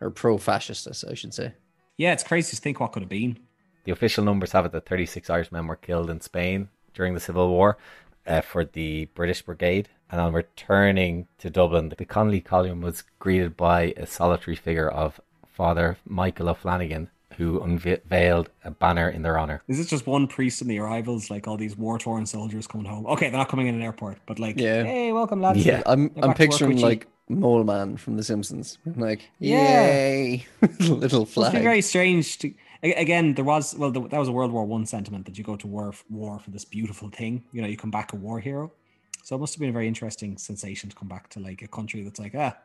or 0.01 0.09
pro-fascist, 0.09 1.05
I 1.09 1.13
should 1.13 1.33
say. 1.33 1.53
Yeah, 1.95 2.13
it's 2.13 2.23
crazy 2.23 2.55
to 2.55 2.61
think 2.61 2.79
what 2.79 2.91
could 2.91 3.03
have 3.03 3.09
been. 3.09 3.39
The 3.85 3.91
official 3.91 4.23
numbers 4.23 4.51
have 4.51 4.65
it 4.65 4.73
that 4.73 4.85
36 4.85 5.29
Irishmen 5.29 5.67
were 5.67 5.77
killed 5.77 6.09
in 6.09 6.19
Spain 6.19 6.69
during 6.93 7.13
the 7.13 7.19
Civil 7.19 7.49
War 7.49 7.77
uh, 8.25 8.41
for 8.41 8.65
the 8.65 9.05
British 9.15 9.41
Brigade. 9.41 9.89
And 10.11 10.19
on 10.19 10.33
returning 10.33 11.27
to 11.39 11.49
Dublin, 11.49 11.93
the 11.97 12.05
Connolly 12.05 12.41
column 12.41 12.81
was 12.81 13.03
greeted 13.19 13.55
by 13.57 13.93
a 13.97 14.05
solitary 14.05 14.55
figure 14.55 14.89
of 14.89 15.21
Father 15.45 15.97
Michael 16.05 16.49
O'Flanagan, 16.49 17.09
who 17.37 17.61
unveiled 17.61 18.49
a 18.63 18.71
banner 18.71 19.09
in 19.09 19.21
their 19.21 19.37
honor. 19.37 19.61
Is 19.67 19.77
this 19.77 19.87
just 19.87 20.07
one 20.07 20.27
priest 20.27 20.61
in 20.61 20.67
the 20.67 20.79
arrivals, 20.79 21.29
like 21.29 21.47
all 21.47 21.55
these 21.55 21.77
war 21.77 21.99
torn 21.99 22.25
soldiers 22.25 22.65
coming 22.65 22.87
home? 22.87 23.05
Okay, 23.05 23.29
they're 23.29 23.37
not 23.37 23.49
coming 23.49 23.67
in 23.67 23.75
an 23.75 23.81
airport, 23.83 24.17
but 24.25 24.39
like, 24.39 24.59
yeah. 24.59 24.83
hey, 24.83 25.11
welcome, 25.13 25.39
lads. 25.39 25.63
Yeah, 25.63 25.83
I'm, 25.85 26.11
I'm 26.17 26.33
picturing 26.33 26.81
like 26.81 27.07
Mole 27.29 27.63
Man 27.63 27.95
from 27.95 28.17
The 28.17 28.23
Simpsons. 28.23 28.79
like, 28.95 29.29
yay, 29.37 30.47
little 30.79 31.25
flag. 31.25 31.53
It's 31.53 31.63
very 31.63 31.81
strange 31.81 32.39
to. 32.39 32.53
Again, 32.83 33.33
there 33.33 33.45
was 33.45 33.75
well, 33.75 33.91
that 33.91 34.11
was 34.11 34.27
a 34.27 34.31
World 34.31 34.51
War 34.51 34.65
One 34.65 34.85
sentiment 34.85 35.25
that 35.25 35.37
you 35.37 35.43
go 35.43 35.55
to 35.55 35.67
war 35.67 35.93
war 36.09 36.39
for 36.39 36.51
this 36.51 36.65
beautiful 36.65 37.09
thing. 37.09 37.43
You 37.51 37.61
know, 37.61 37.67
you 37.67 37.77
come 37.77 37.91
back 37.91 38.13
a 38.13 38.15
war 38.15 38.39
hero. 38.39 38.71
So 39.23 39.35
it 39.35 39.39
must 39.39 39.55
have 39.55 39.59
been 39.59 39.69
a 39.69 39.73
very 39.73 39.87
interesting 39.87 40.37
sensation 40.37 40.89
to 40.89 40.95
come 40.95 41.07
back 41.07 41.29
to 41.31 41.39
like 41.39 41.61
a 41.61 41.67
country 41.67 42.03
that's 42.03 42.19
like, 42.19 42.33
ah, 42.35 42.55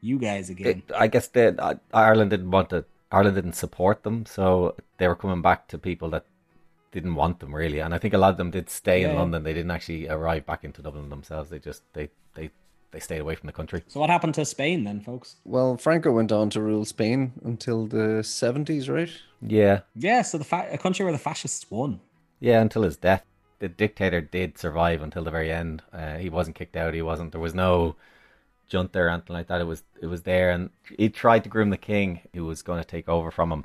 you 0.00 0.18
guys 0.18 0.48
again. 0.48 0.82
It, 0.88 0.94
I 0.96 1.06
guess 1.08 1.28
that 1.28 1.58
uh, 1.58 1.74
Ireland 1.92 2.30
didn't 2.30 2.50
want 2.50 2.70
to 2.70 2.84
Ireland 3.10 3.36
didn't 3.36 3.54
support 3.54 4.02
them, 4.02 4.26
so 4.26 4.76
they 4.98 5.08
were 5.08 5.16
coming 5.16 5.42
back 5.42 5.68
to 5.68 5.78
people 5.78 6.10
that 6.10 6.24
didn't 6.92 7.14
want 7.14 7.40
them 7.40 7.54
really. 7.54 7.80
And 7.80 7.94
I 7.94 7.98
think 7.98 8.14
a 8.14 8.18
lot 8.18 8.30
of 8.30 8.36
them 8.36 8.50
did 8.50 8.70
stay 8.70 9.02
yeah. 9.02 9.10
in 9.10 9.16
London. 9.16 9.42
They 9.42 9.54
didn't 9.54 9.70
actually 9.70 10.08
arrive 10.08 10.46
back 10.46 10.64
into 10.64 10.82
Dublin 10.82 11.08
themselves. 11.08 11.50
They 11.50 11.58
just 11.58 11.82
they 11.92 12.10
they 12.34 12.50
they 12.90 13.00
stayed 13.00 13.20
away 13.20 13.34
from 13.34 13.46
the 13.46 13.52
country. 13.52 13.82
So 13.88 14.00
what 14.00 14.10
happened 14.10 14.34
to 14.34 14.44
Spain 14.44 14.84
then, 14.84 15.00
folks? 15.00 15.36
Well, 15.44 15.76
Franco 15.76 16.10
went 16.12 16.32
on 16.32 16.50
to 16.50 16.60
rule 16.60 16.84
Spain 16.84 17.32
until 17.44 17.86
the 17.86 18.22
seventies, 18.22 18.88
right? 18.88 19.10
Yeah. 19.42 19.80
Yeah. 19.94 20.22
So 20.22 20.38
the 20.38 20.44
fa- 20.44 20.68
a 20.70 20.78
country 20.78 21.04
where 21.04 21.12
the 21.12 21.18
fascists 21.18 21.70
won. 21.70 22.00
Yeah, 22.40 22.60
until 22.60 22.82
his 22.82 22.96
death. 22.96 23.24
The 23.58 23.68
dictator 23.68 24.20
did 24.20 24.56
survive 24.56 25.02
until 25.02 25.24
the 25.24 25.32
very 25.32 25.50
end. 25.50 25.82
Uh, 25.92 26.16
he 26.16 26.30
wasn't 26.30 26.54
kicked 26.54 26.76
out. 26.76 26.94
He 26.94 27.02
wasn't. 27.02 27.32
There 27.32 27.40
was 27.40 27.54
no 27.54 27.96
junta 28.68 28.98
or 29.00 29.08
anything 29.08 29.34
like 29.34 29.48
that. 29.48 29.60
It 29.60 29.66
was 29.66 29.82
it 30.00 30.06
was 30.06 30.22
there, 30.22 30.50
and 30.50 30.70
he 30.96 31.08
tried 31.08 31.44
to 31.44 31.50
groom 31.50 31.70
the 31.70 31.76
king 31.76 32.20
who 32.34 32.44
was 32.44 32.62
going 32.62 32.82
to 32.82 32.88
take 32.88 33.08
over 33.08 33.30
from 33.30 33.52
him, 33.52 33.64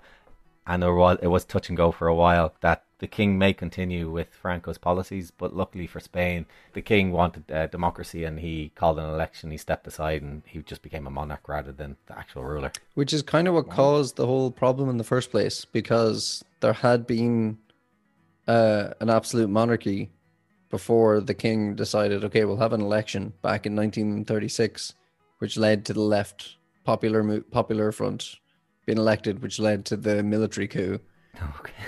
and 0.65 0.81
there 0.81 0.93
was 0.93 1.17
it 1.21 1.27
was 1.27 1.45
touch 1.45 1.69
and 1.69 1.77
go 1.77 1.91
for 1.91 2.07
a 2.07 2.15
while 2.15 2.53
that 2.61 2.83
the 2.99 3.07
king 3.07 3.37
may 3.37 3.51
continue 3.51 4.09
with 4.09 4.29
Franco's 4.33 4.77
policies, 4.77 5.29
but 5.29 5.53
luckily 5.53 5.85
for 5.87 5.99
Spain, 5.99 6.45
the 6.71 6.81
king 6.81 7.11
wanted 7.11 7.51
uh, 7.51 7.67
democracy, 7.67 8.23
and 8.23 8.39
he 8.39 8.71
called 8.75 8.97
an 8.97 9.03
election. 9.03 9.51
He 9.51 9.57
stepped 9.57 9.85
aside, 9.85 10.21
and 10.21 10.41
he 10.45 10.61
just 10.61 10.81
became 10.81 11.05
a 11.05 11.09
monarch 11.09 11.49
rather 11.49 11.73
than 11.73 11.97
the 12.05 12.17
actual 12.17 12.45
ruler. 12.45 12.71
Which 12.93 13.11
is 13.11 13.21
kind 13.21 13.49
of 13.49 13.55
what 13.55 13.67
wow. 13.67 13.75
caused 13.75 14.15
the 14.15 14.25
whole 14.25 14.51
problem 14.51 14.89
in 14.89 14.97
the 14.97 15.03
first 15.03 15.31
place, 15.31 15.65
because 15.65 16.45
there 16.61 16.71
had 16.71 17.05
been 17.05 17.57
uh, 18.47 18.91
an 19.01 19.09
absolute 19.09 19.49
monarchy 19.49 20.09
before 20.73 21.21
the 21.21 21.35
king 21.35 21.75
decided, 21.75 22.23
okay, 22.23 22.45
we'll 22.45 22.57
have 22.57 22.73
an 22.73 22.81
election 22.81 23.31
back 23.43 23.67
in 23.67 23.75
1936, 23.75 24.95
which 25.37 25.55
led 25.55 25.85
to 25.85 25.93
the 25.93 26.01
left 26.01 26.55
popular 26.83 27.41
popular 27.41 27.91
front 27.91 28.37
being 28.87 28.97
elected, 28.97 29.43
which 29.43 29.59
led 29.59 29.85
to 29.85 29.95
the 29.95 30.23
military 30.23 30.67
coup. 30.67 30.99
Okay. 31.59 31.83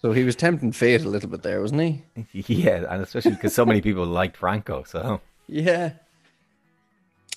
So 0.00 0.12
he 0.12 0.22
was 0.22 0.36
tempting 0.36 0.70
fate 0.70 1.04
a 1.04 1.08
little 1.08 1.28
bit 1.28 1.42
there, 1.42 1.60
wasn't 1.60 1.82
he? 1.82 1.92
Yeah, 2.46 2.84
and 2.88 3.02
especially 3.02 3.32
because 3.32 3.54
so 3.54 3.66
many 3.66 3.80
people 3.80 4.06
liked 4.06 4.36
Franco. 4.36 4.84
So 4.84 5.20
yeah, 5.48 5.94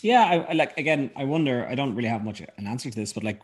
yeah. 0.01 0.23
I, 0.31 0.35
I 0.51 0.53
like 0.53 0.77
again. 0.77 1.09
I 1.15 1.23
wonder. 1.23 1.67
I 1.71 1.73
don't 1.73 1.95
really 1.95 2.09
have 2.09 2.23
much 2.23 2.41
an 2.41 2.67
answer 2.67 2.91
to 2.91 2.95
this, 2.95 3.13
but 3.13 3.23
like 3.23 3.41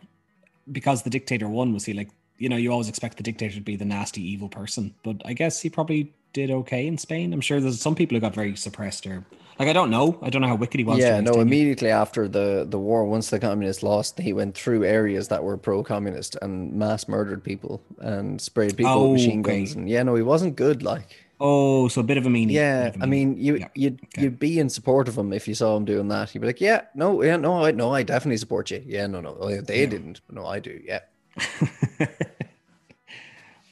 because 0.70 1.02
the 1.02 1.10
dictator 1.10 1.48
won, 1.48 1.74
was 1.74 1.84
he 1.86 1.92
like 1.92 2.10
you 2.38 2.48
know 2.48 2.56
you 2.56 2.70
always 2.70 2.88
expect 2.88 3.16
the 3.16 3.24
dictator 3.24 3.56
to 3.56 3.60
be 3.60 3.76
the 3.76 3.90
nasty 3.96 4.22
evil 4.22 4.48
person, 4.48 4.94
but 5.02 5.16
I 5.24 5.32
guess 5.32 5.60
he 5.60 5.68
probably 5.70 6.12
did 6.32 6.50
okay 6.50 6.86
in 6.86 6.98
Spain. 6.98 7.32
I'm 7.32 7.40
sure 7.40 7.60
there's 7.60 7.80
some 7.80 7.94
people 7.94 8.16
who 8.16 8.20
got 8.20 8.34
very 8.34 8.56
suppressed 8.56 9.06
or 9.06 9.24
like 9.58 9.68
I 9.68 9.72
don't 9.72 9.90
know. 9.90 10.18
I 10.22 10.30
don't 10.30 10.42
know 10.42 10.48
how 10.48 10.54
wicked 10.54 10.78
he 10.78 10.84
was. 10.84 10.98
Yeah, 10.98 11.20
no. 11.20 11.32
Immediately 11.32 11.90
after 11.90 12.28
the 12.28 12.66
the 12.68 12.78
war, 12.78 13.04
once 13.04 13.30
the 13.30 13.40
communists 13.40 13.82
lost, 13.82 14.18
he 14.18 14.32
went 14.32 14.56
through 14.56 14.84
areas 14.84 15.28
that 15.28 15.42
were 15.42 15.56
pro-communist 15.56 16.36
and 16.40 16.72
mass 16.74 17.08
murdered 17.08 17.42
people 17.42 17.82
and 17.98 18.40
sprayed 18.40 18.76
people 18.76 18.92
oh, 18.92 19.08
with 19.08 19.20
machine 19.20 19.38
oh, 19.38 19.50
okay. 19.50 19.58
guns. 19.58 19.74
And 19.74 19.88
yeah, 19.88 20.02
no, 20.04 20.14
he 20.14 20.22
wasn't 20.22 20.54
good. 20.54 20.82
Like 20.82 21.16
Oh, 21.40 21.86
so 21.88 22.00
a 22.00 22.04
bit 22.04 22.18
of 22.18 22.26
a 22.26 22.28
meanie. 22.28 22.52
Yeah, 22.52 22.86
a 22.86 22.88
I 22.88 22.90
meanie. 22.90 23.08
mean, 23.08 23.36
you 23.38 23.56
Yeah, 23.56 23.68
you'd 23.74 24.00
okay. 24.04 24.22
you'd 24.22 24.38
be 24.38 24.58
in 24.58 24.68
support 24.68 25.08
of 25.08 25.16
him 25.16 25.32
if 25.32 25.46
you 25.46 25.54
saw 25.54 25.76
him 25.76 25.84
doing 25.84 26.08
that. 26.08 26.34
You'd 26.34 26.40
be 26.40 26.48
like, 26.48 26.60
yeah, 26.60 26.82
no, 26.94 27.22
yeah, 27.22 27.36
no, 27.36 27.64
I 27.64 27.70
no, 27.70 27.94
I 27.94 28.02
definitely 28.02 28.38
support 28.38 28.70
you. 28.70 28.82
Yeah, 28.84 29.06
no, 29.06 29.20
no, 29.20 29.36
oh, 29.40 29.48
yeah, 29.48 29.60
they 29.60 29.86
didn't, 29.86 30.20
but 30.26 30.34
no, 30.34 30.46
I 30.46 30.58
do. 30.58 30.80
Yeah, 30.84 31.00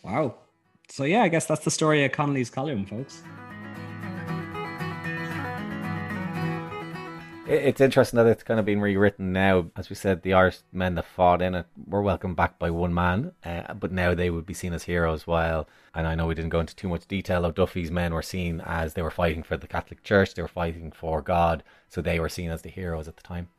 wow. 0.04 0.36
So 0.96 1.04
yeah, 1.04 1.20
I 1.24 1.28
guess 1.28 1.44
that's 1.44 1.62
the 1.62 1.70
story 1.70 2.06
of 2.06 2.12
Connolly's 2.12 2.48
column, 2.48 2.86
folks. 2.86 3.22
It's 7.46 7.82
interesting 7.82 8.16
that 8.16 8.26
it's 8.26 8.42
kind 8.42 8.58
of 8.58 8.64
been 8.64 8.80
rewritten 8.80 9.30
now. 9.30 9.66
As 9.76 9.90
we 9.90 9.94
said, 9.94 10.22
the 10.22 10.32
Irish 10.32 10.60
men 10.72 10.94
that 10.94 11.04
fought 11.04 11.42
in 11.42 11.54
it 11.54 11.66
were 11.86 12.00
welcomed 12.00 12.36
back 12.36 12.58
by 12.58 12.70
one 12.70 12.94
man, 12.94 13.32
uh, 13.44 13.74
but 13.74 13.92
now 13.92 14.14
they 14.14 14.30
would 14.30 14.46
be 14.46 14.54
seen 14.54 14.72
as 14.72 14.84
heroes. 14.84 15.26
While, 15.26 15.68
and 15.94 16.06
I 16.06 16.14
know 16.14 16.28
we 16.28 16.34
didn't 16.34 16.48
go 16.48 16.60
into 16.60 16.74
too 16.74 16.88
much 16.88 17.06
detail, 17.06 17.44
of 17.44 17.54
Duffy's 17.54 17.90
men 17.90 18.14
were 18.14 18.22
seen 18.22 18.62
as 18.64 18.94
they 18.94 19.02
were 19.02 19.10
fighting 19.10 19.42
for 19.42 19.58
the 19.58 19.66
Catholic 19.66 20.02
Church, 20.02 20.32
they 20.32 20.40
were 20.40 20.48
fighting 20.48 20.92
for 20.92 21.20
God, 21.20 21.62
so 21.90 22.00
they 22.00 22.18
were 22.18 22.30
seen 22.30 22.50
as 22.50 22.62
the 22.62 22.70
heroes 22.70 23.06
at 23.06 23.18
the 23.18 23.22
time. 23.22 23.50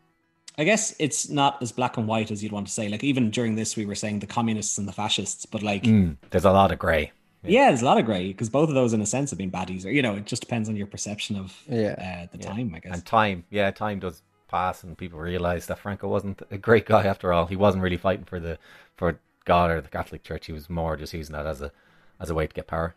I 0.57 0.63
guess 0.63 0.95
it's 0.97 1.29
not 1.29 1.61
as 1.61 1.71
black 1.71 1.97
and 1.97 2.07
white 2.07 2.31
as 2.31 2.41
you'd 2.41 2.51
want 2.51 2.65
to 2.65 2.73
say. 2.73 2.89
Like 2.89 3.03
even 3.03 3.29
during 3.29 3.53
this, 3.53 3.75
we 3.75 3.85
were 3.85 3.93
saying 3.93 4.21
the 4.21 4.25
communists 4.25 4.79
and 4.79 4.87
the 4.87 4.91
fascists, 4.91 5.45
but 5.45 5.61
like 5.61 5.83
Mm, 5.83 6.17
there's 6.31 6.45
a 6.45 6.51
lot 6.51 6.71
of 6.71 6.79
grey. 6.79 7.11
Yeah, 7.43 7.67
there's 7.69 7.81
a 7.81 7.85
lot 7.85 7.97
of 7.97 8.05
grey 8.05 8.27
because 8.27 8.49
both 8.49 8.69
of 8.69 8.75
those, 8.75 8.93
in 8.93 9.01
a 9.01 9.05
sense, 9.05 9.29
have 9.31 9.37
been 9.37 9.51
baddies. 9.51 9.85
Or 9.85 9.89
you 9.89 10.01
know, 10.01 10.15
it 10.15 10.25
just 10.25 10.41
depends 10.41 10.67
on 10.69 10.75
your 10.75 10.87
perception 10.87 11.35
of 11.37 11.55
Yeah. 11.69 12.25
uh, 12.25 12.27
the 12.31 12.37
time. 12.43 12.73
I 12.75 12.79
guess. 12.79 12.93
And 12.93 13.05
time, 13.05 13.43
yeah, 13.49 13.71
time 13.71 13.99
does 13.99 14.21
pass, 14.47 14.83
and 14.83 14.97
people 14.97 15.19
realize 15.19 15.65
that 15.67 15.79
Franco 15.79 16.07
wasn't 16.07 16.41
a 16.51 16.57
great 16.57 16.85
guy 16.85 17.05
after 17.05 17.33
all. 17.33 17.45
He 17.45 17.55
wasn't 17.55 17.83
really 17.83 17.97
fighting 17.97 18.25
for 18.25 18.39
the 18.39 18.57
for 18.95 19.19
God 19.45 19.71
or 19.71 19.81
the 19.81 19.89
Catholic 19.89 20.23
Church. 20.23 20.45
He 20.47 20.53
was 20.53 20.69
more 20.69 20.97
just 20.97 21.13
using 21.13 21.33
that 21.33 21.45
as 21.45 21.61
a 21.61 21.71
as 22.19 22.29
a 22.29 22.33
way 22.35 22.47
to 22.47 22.53
get 22.53 22.67
power. 22.67 22.95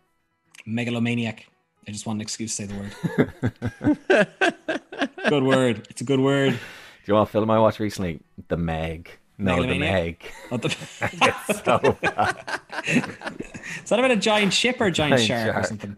Megalomaniac. 0.67 1.47
I 1.89 1.93
just 1.93 2.07
want 2.07 2.19
an 2.19 2.21
excuse 2.21 2.55
to 2.57 2.67
say 2.67 2.73
the 2.73 2.77
word. 4.09 4.29
good 5.29 5.43
word. 5.43 5.87
It's 5.91 6.01
a 6.01 6.05
good 6.05 6.21
word. 6.21 6.53
Do 6.53 6.59
you 7.07 7.15
want 7.15 7.29
a 7.29 7.33
film 7.33 7.51
I 7.51 7.59
watched 7.59 7.81
recently? 7.81 8.21
The 8.49 8.57
Meg. 8.57 9.11
No, 9.41 9.63
the 9.63 9.79
Meg. 9.79 10.23
Oh, 10.53 10.57
the- 10.59 10.77
It's 11.01 11.65
so. 11.65 11.97
Is 13.83 13.89
that 13.91 13.99
about 13.99 14.11
a 14.11 14.17
giant 14.17 14.53
ship 14.53 14.81
or 14.81 14.87
a 14.87 14.91
giant, 14.93 15.21
Giant 15.23 15.45
shark, 15.47 15.57
or 15.57 15.67
something? 15.67 15.97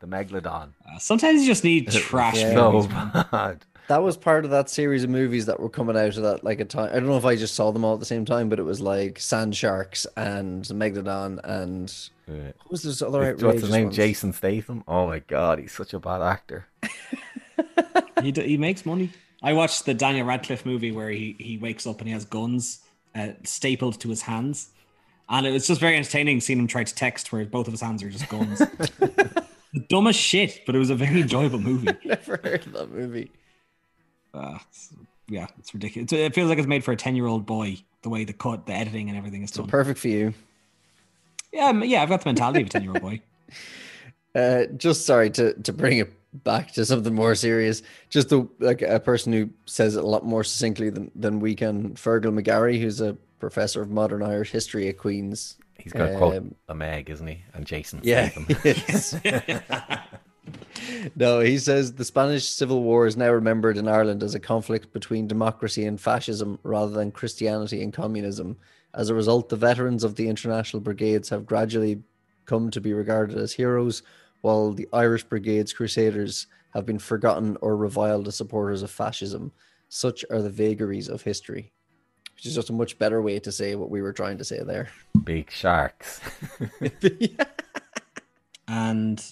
The 0.00 0.06
Megalodon. 0.06 0.70
Uh, 0.88 0.98
sometimes 0.98 1.40
you 1.42 1.46
just 1.46 1.64
need 1.64 1.90
trash 1.92 2.36
Yeah. 2.38 2.54
movies, 2.54 2.84
So 2.90 3.24
bad. 3.30 3.64
that 3.88 4.02
was 4.02 4.16
part 4.16 4.44
of 4.44 4.50
that 4.50 4.68
series 4.68 5.04
of 5.04 5.10
movies 5.10 5.46
that 5.46 5.60
were 5.60 5.68
coming 5.68 5.96
out 5.96 6.16
of 6.16 6.22
that 6.24 6.42
like 6.44 6.60
a 6.60 6.64
time. 6.64 6.90
I 6.90 6.94
don't 6.94 7.06
know 7.06 7.16
if 7.16 7.24
I 7.24 7.36
just 7.36 7.54
saw 7.54 7.70
them 7.70 7.84
all 7.84 7.94
at 7.94 8.00
the 8.00 8.06
same 8.06 8.24
time, 8.24 8.48
but 8.48 8.58
it 8.58 8.64
was 8.64 8.80
like 8.80 9.18
Sand 9.20 9.56
Sharks 9.56 10.06
and 10.16 10.64
Megalodon 10.64 11.40
and 11.44 11.92
Yeah. 12.26 12.52
what 12.62 12.70
was 12.70 12.82
this 12.82 13.00
other 13.02 13.20
What's 13.20 13.42
outrageous 13.42 13.62
his 13.62 13.70
name? 13.70 13.84
ones? 13.86 13.96
Jason 13.96 14.32
Statham. 14.32 14.84
Oh 14.88 15.06
my 15.06 15.20
god, 15.20 15.58
he's 15.60 15.72
such 15.72 15.94
a 15.94 15.98
bad 15.98 16.22
actor. 16.22 16.66
He, 18.22 18.30
d- 18.30 18.46
he 18.46 18.56
makes 18.56 18.86
money. 18.86 19.10
I 19.42 19.52
watched 19.52 19.84
the 19.86 19.94
Daniel 19.94 20.26
Radcliffe 20.26 20.64
movie 20.64 20.92
where 20.92 21.10
he, 21.10 21.34
he 21.38 21.58
wakes 21.58 21.86
up 21.86 21.98
and 21.98 22.06
he 22.08 22.12
has 22.14 22.24
guns 22.24 22.80
uh, 23.14 23.28
stapled 23.44 24.00
to 24.00 24.08
his 24.08 24.22
hands. 24.22 24.70
And 25.28 25.46
it 25.46 25.50
was 25.52 25.66
just 25.66 25.80
very 25.80 25.96
entertaining 25.96 26.40
seeing 26.40 26.58
him 26.58 26.66
try 26.66 26.84
to 26.84 26.94
text 26.94 27.32
where 27.32 27.44
both 27.44 27.66
of 27.66 27.72
his 27.72 27.80
hands 27.80 28.02
are 28.02 28.10
just 28.10 28.28
guns. 28.28 28.58
the 28.98 29.44
dumbest 29.88 30.20
shit, 30.20 30.60
but 30.66 30.74
it 30.74 30.78
was 30.78 30.90
a 30.90 30.94
very 30.94 31.20
enjoyable 31.22 31.58
movie. 31.58 31.88
Never 32.04 32.38
heard 32.44 32.66
of 32.66 32.72
that 32.72 32.90
movie. 32.90 33.30
Uh, 34.34 34.54
it's- 34.56 34.92
yeah, 35.28 35.46
it's 35.58 35.72
ridiculous. 35.72 36.12
It 36.12 36.34
feels 36.34 36.50
like 36.50 36.58
it's 36.58 36.66
made 36.66 36.84
for 36.84 36.92
a 36.92 36.96
10 36.96 37.16
year 37.16 37.26
old 37.26 37.46
boy, 37.46 37.78
the 38.02 38.10
way 38.10 38.24
the 38.24 38.32
cut, 38.34 38.66
the 38.66 38.74
editing, 38.74 39.08
and 39.08 39.16
everything 39.16 39.42
is 39.42 39.50
So 39.50 39.62
done. 39.62 39.70
perfect 39.70 39.98
for 39.98 40.08
you. 40.08 40.34
yeah, 41.52 41.72
yeah, 41.82 42.02
I've 42.02 42.08
got 42.10 42.20
the 42.22 42.28
mentality 42.28 42.60
of 42.60 42.66
a 42.66 42.70
10 42.70 42.82
year 42.82 42.92
old 42.92 43.02
boy. 43.02 43.20
Uh, 44.34 44.64
just 44.78 45.04
sorry 45.04 45.28
to 45.28 45.52
to 45.60 45.74
bring 45.74 45.98
it 45.98 46.10
back 46.32 46.72
to 46.72 46.84
something 46.84 47.14
more 47.14 47.34
serious. 47.34 47.82
Just 48.08 48.28
the 48.28 48.48
like 48.58 48.82
a 48.82 49.00
person 49.00 49.32
who 49.32 49.50
says 49.66 49.96
it 49.96 50.04
a 50.04 50.06
lot 50.06 50.24
more 50.24 50.44
succinctly 50.44 50.90
than 50.90 51.10
than 51.14 51.40
we 51.40 51.54
can. 51.54 51.94
Fearghal 51.94 52.38
McGarry, 52.38 52.80
who's 52.80 53.00
a 53.00 53.16
professor 53.38 53.82
of 53.82 53.90
modern 53.90 54.22
Irish 54.22 54.50
history 54.50 54.88
at 54.88 54.98
Queen's. 54.98 55.56
He's 55.78 55.92
got 55.92 56.06
to 56.06 56.16
quote 56.16 56.36
Um, 56.36 56.54
a 56.68 56.74
Meg, 56.74 57.10
isn't 57.10 57.26
he? 57.26 57.42
And 57.54 57.66
Jason 57.66 58.00
Yeah. 58.02 58.30
No, 61.14 61.40
he 61.40 61.58
says 61.58 61.94
the 61.94 62.04
Spanish 62.04 62.48
Civil 62.48 62.82
War 62.82 63.06
is 63.06 63.16
now 63.16 63.30
remembered 63.30 63.76
in 63.76 63.88
Ireland 63.88 64.22
as 64.22 64.34
a 64.34 64.40
conflict 64.40 64.92
between 64.92 65.28
democracy 65.28 65.84
and 65.84 66.00
fascism 66.00 66.58
rather 66.62 66.92
than 66.92 67.12
Christianity 67.12 67.82
and 67.82 67.92
communism. 67.92 68.56
As 68.94 69.08
a 69.08 69.14
result, 69.14 69.48
the 69.48 69.56
veterans 69.56 70.04
of 70.04 70.16
the 70.16 70.28
international 70.28 70.80
brigades 70.80 71.28
have 71.28 71.46
gradually 71.46 72.02
come 72.44 72.70
to 72.70 72.80
be 72.80 72.92
regarded 72.92 73.38
as 73.38 73.52
heroes, 73.52 74.02
while 74.42 74.72
the 74.72 74.88
Irish 74.92 75.24
Brigades 75.24 75.72
Crusaders 75.72 76.46
have 76.74 76.86
been 76.86 76.98
forgotten 76.98 77.56
or 77.60 77.76
reviled 77.76 78.28
as 78.28 78.36
supporters 78.36 78.82
of 78.82 78.90
fascism. 78.90 79.52
Such 79.88 80.24
are 80.30 80.42
the 80.42 80.50
vagaries 80.50 81.08
of 81.08 81.22
history. 81.22 81.72
Which 82.34 82.46
is 82.46 82.54
just 82.54 82.70
a 82.70 82.72
much 82.72 82.98
better 82.98 83.22
way 83.22 83.38
to 83.40 83.52
say 83.52 83.74
what 83.74 83.90
we 83.90 84.02
were 84.02 84.12
trying 84.12 84.38
to 84.38 84.44
say 84.44 84.62
there. 84.62 84.88
Big 85.24 85.50
sharks. 85.50 86.20
And 88.72 89.22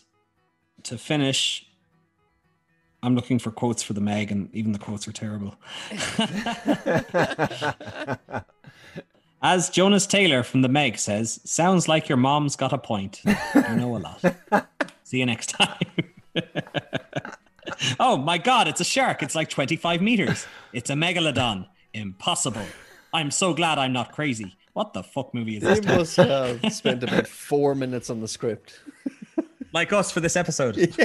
to 0.83 0.99
finish, 0.99 1.67
I'm 3.03 3.15
looking 3.15 3.39
for 3.39 3.51
quotes 3.51 3.83
for 3.83 3.95
the 3.95 4.03
Meg, 4.03 4.31
and 4.31 4.55
even 4.55 4.73
the 4.73 4.79
quotes 4.79 5.09
are 5.09 5.13
terrible. 5.13 5.55
As 9.43 9.71
Jonas 9.71 10.07
Taylor 10.07 10.43
from 10.43 10.61
the 10.61 10.69
Meg 10.69 10.99
says, 10.99 11.41
sounds 11.45 11.89
like 11.89 12.11
your 12.11 12.19
mom's 12.19 12.55
got 12.55 12.75
a 12.75 12.79
point. 12.79 13.23
You 13.25 13.35
know 13.77 13.97
a 13.97 13.99
lot. 13.99 14.23
See 15.11 15.19
you 15.19 15.27
next 15.27 15.49
time. 15.49 15.77
oh 17.99 18.17
my 18.17 18.39
god, 18.39 18.69
it's 18.69 18.81
a 18.81 18.85
shark. 18.85 19.25
It's 19.25 19.35
like 19.35 19.51
25 19.51 20.01
meters. 20.01 20.47
It's 20.73 20.89
a 20.89 20.93
megalodon. 20.93 21.67
Impossible. 21.93 22.65
I'm 23.13 23.33
so 23.33 23.53
glad 23.53 23.77
I'm 23.77 23.93
not 23.93 24.13
crazy. 24.13 24.57
What 24.73 24.93
the 24.93 25.03
fuck 25.03 25.35
movie 25.35 25.57
is 25.57 25.65
They 25.65 25.81
this? 25.81 26.17
must 26.17 26.17
have 26.17 26.73
spent 26.73 27.03
about 27.03 27.27
four 27.27 27.75
minutes 27.75 28.09
on 28.09 28.21
the 28.21 28.29
script. 28.29 28.79
like 29.73 29.93
us 29.93 30.13
for 30.13 30.21
this 30.21 30.37
episode. 30.37 30.77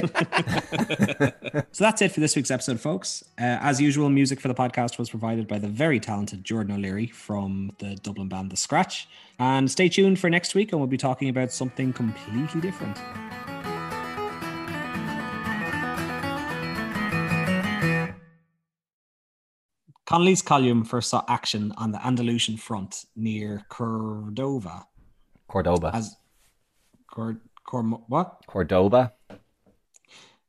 so 1.72 1.82
that's 1.82 2.00
it 2.00 2.12
for 2.12 2.20
this 2.20 2.36
week's 2.36 2.52
episode, 2.52 2.78
folks. 2.78 3.24
Uh, 3.40 3.58
as 3.60 3.80
usual, 3.80 4.08
music 4.08 4.38
for 4.40 4.46
the 4.46 4.54
podcast 4.54 4.98
was 4.98 5.10
provided 5.10 5.48
by 5.48 5.58
the 5.58 5.66
very 5.66 5.98
talented 5.98 6.44
Jordan 6.44 6.76
O'Leary 6.76 7.08
from 7.08 7.72
the 7.80 7.96
Dublin 7.96 8.28
band 8.28 8.52
The 8.52 8.56
Scratch. 8.56 9.08
And 9.40 9.68
stay 9.68 9.88
tuned 9.88 10.20
for 10.20 10.30
next 10.30 10.54
week, 10.54 10.70
and 10.70 10.80
we'll 10.80 10.86
be 10.86 10.96
talking 10.96 11.28
about 11.28 11.50
something 11.50 11.92
completely 11.92 12.60
different. 12.60 13.00
Connolly's 20.06 20.40
column 20.42 20.84
first 20.84 21.10
saw 21.10 21.24
action 21.28 21.72
on 21.76 21.90
the 21.92 22.04
Andalusian 22.06 22.56
front 22.56 23.04
near 23.16 23.64
Cordova. 23.68 24.86
Cordoba. 25.48 25.90
As 25.94 26.16
Cord, 27.10 27.40
Cord, 27.64 27.86
what? 28.08 28.42
Cordoba. 28.46 29.12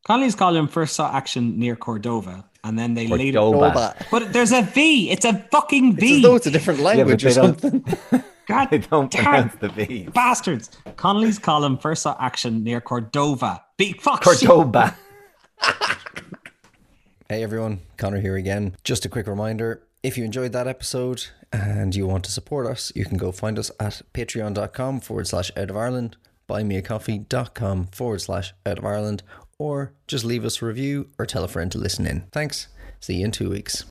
Connolly's 0.06 0.36
column 0.36 0.68
first 0.68 0.96
saw 0.96 1.12
action 1.12 1.58
near 1.60 1.76
Cordova, 1.76 2.46
and 2.64 2.78
then 2.78 2.94
they 2.94 3.08
later. 3.08 3.40
Cordoba. 3.40 3.96
But 4.12 4.32
there's 4.32 4.52
a 4.52 4.62
V. 4.62 5.10
It's 5.10 5.26
a 5.26 5.34
fucking 5.52 5.94
It's 5.94 6.00
V. 6.00 6.16
as 6.18 6.22
though 6.22 6.36
it's 6.36 6.46
a 6.48 6.52
different 6.52 6.80
language 6.80 7.24
they 7.24 7.30
or 7.30 7.34
something. 7.34 7.84
God 8.48 8.70
They 8.70 8.78
don't 8.78 9.12
damn 9.12 9.24
pronounce 9.24 9.56
the 9.56 9.68
V. 9.70 10.08
bastards. 10.14 10.70
Connolly's 10.96 11.38
column 11.40 11.78
first 11.78 12.04
saw 12.04 12.16
action 12.20 12.64
near 12.64 12.80
Cordova. 12.80 13.62
B. 13.76 13.94
Fuck. 13.94 14.24
shit. 14.24 14.50
Hey 17.30 17.44
everyone, 17.44 17.82
Connor 17.98 18.22
here 18.22 18.38
again. 18.38 18.78
Just 18.86 19.04
a 19.04 19.10
quick 19.10 19.28
reminder 19.28 19.84
if 20.02 20.18
you 20.18 20.24
enjoyed 20.24 20.54
that 20.54 20.66
episode 20.66 21.26
and 21.52 21.94
you 21.94 22.08
want 22.08 22.24
to 22.24 22.32
support 22.32 22.66
us, 22.66 22.94
you 22.96 23.04
can 23.04 23.18
go 23.18 23.34
find 23.34 23.60
us 23.60 23.70
at 23.82 24.02
patreon.com 24.14 25.02
forward 25.02 25.28
slash 25.28 25.52
out 25.58 25.70
of 25.70 25.76
Ireland, 25.76 26.16
buymeacoffee.com 26.48 27.88
forward 27.88 28.22
slash 28.22 28.54
out 28.66 28.78
of 28.78 28.86
Ireland, 28.86 29.24
or 29.60 29.92
just 30.08 30.24
leave 30.24 30.46
us 30.46 30.62
a 30.62 30.66
review 30.68 31.10
or 31.20 31.26
tell 31.26 31.44
a 31.44 31.50
friend 31.50 31.70
to 31.74 31.78
listen 31.78 32.08
in. 32.08 32.22
Thanks. 32.32 32.70
See 33.02 33.16
you 33.16 33.26
in 33.26 33.32
two 33.32 33.50
weeks. 33.50 33.84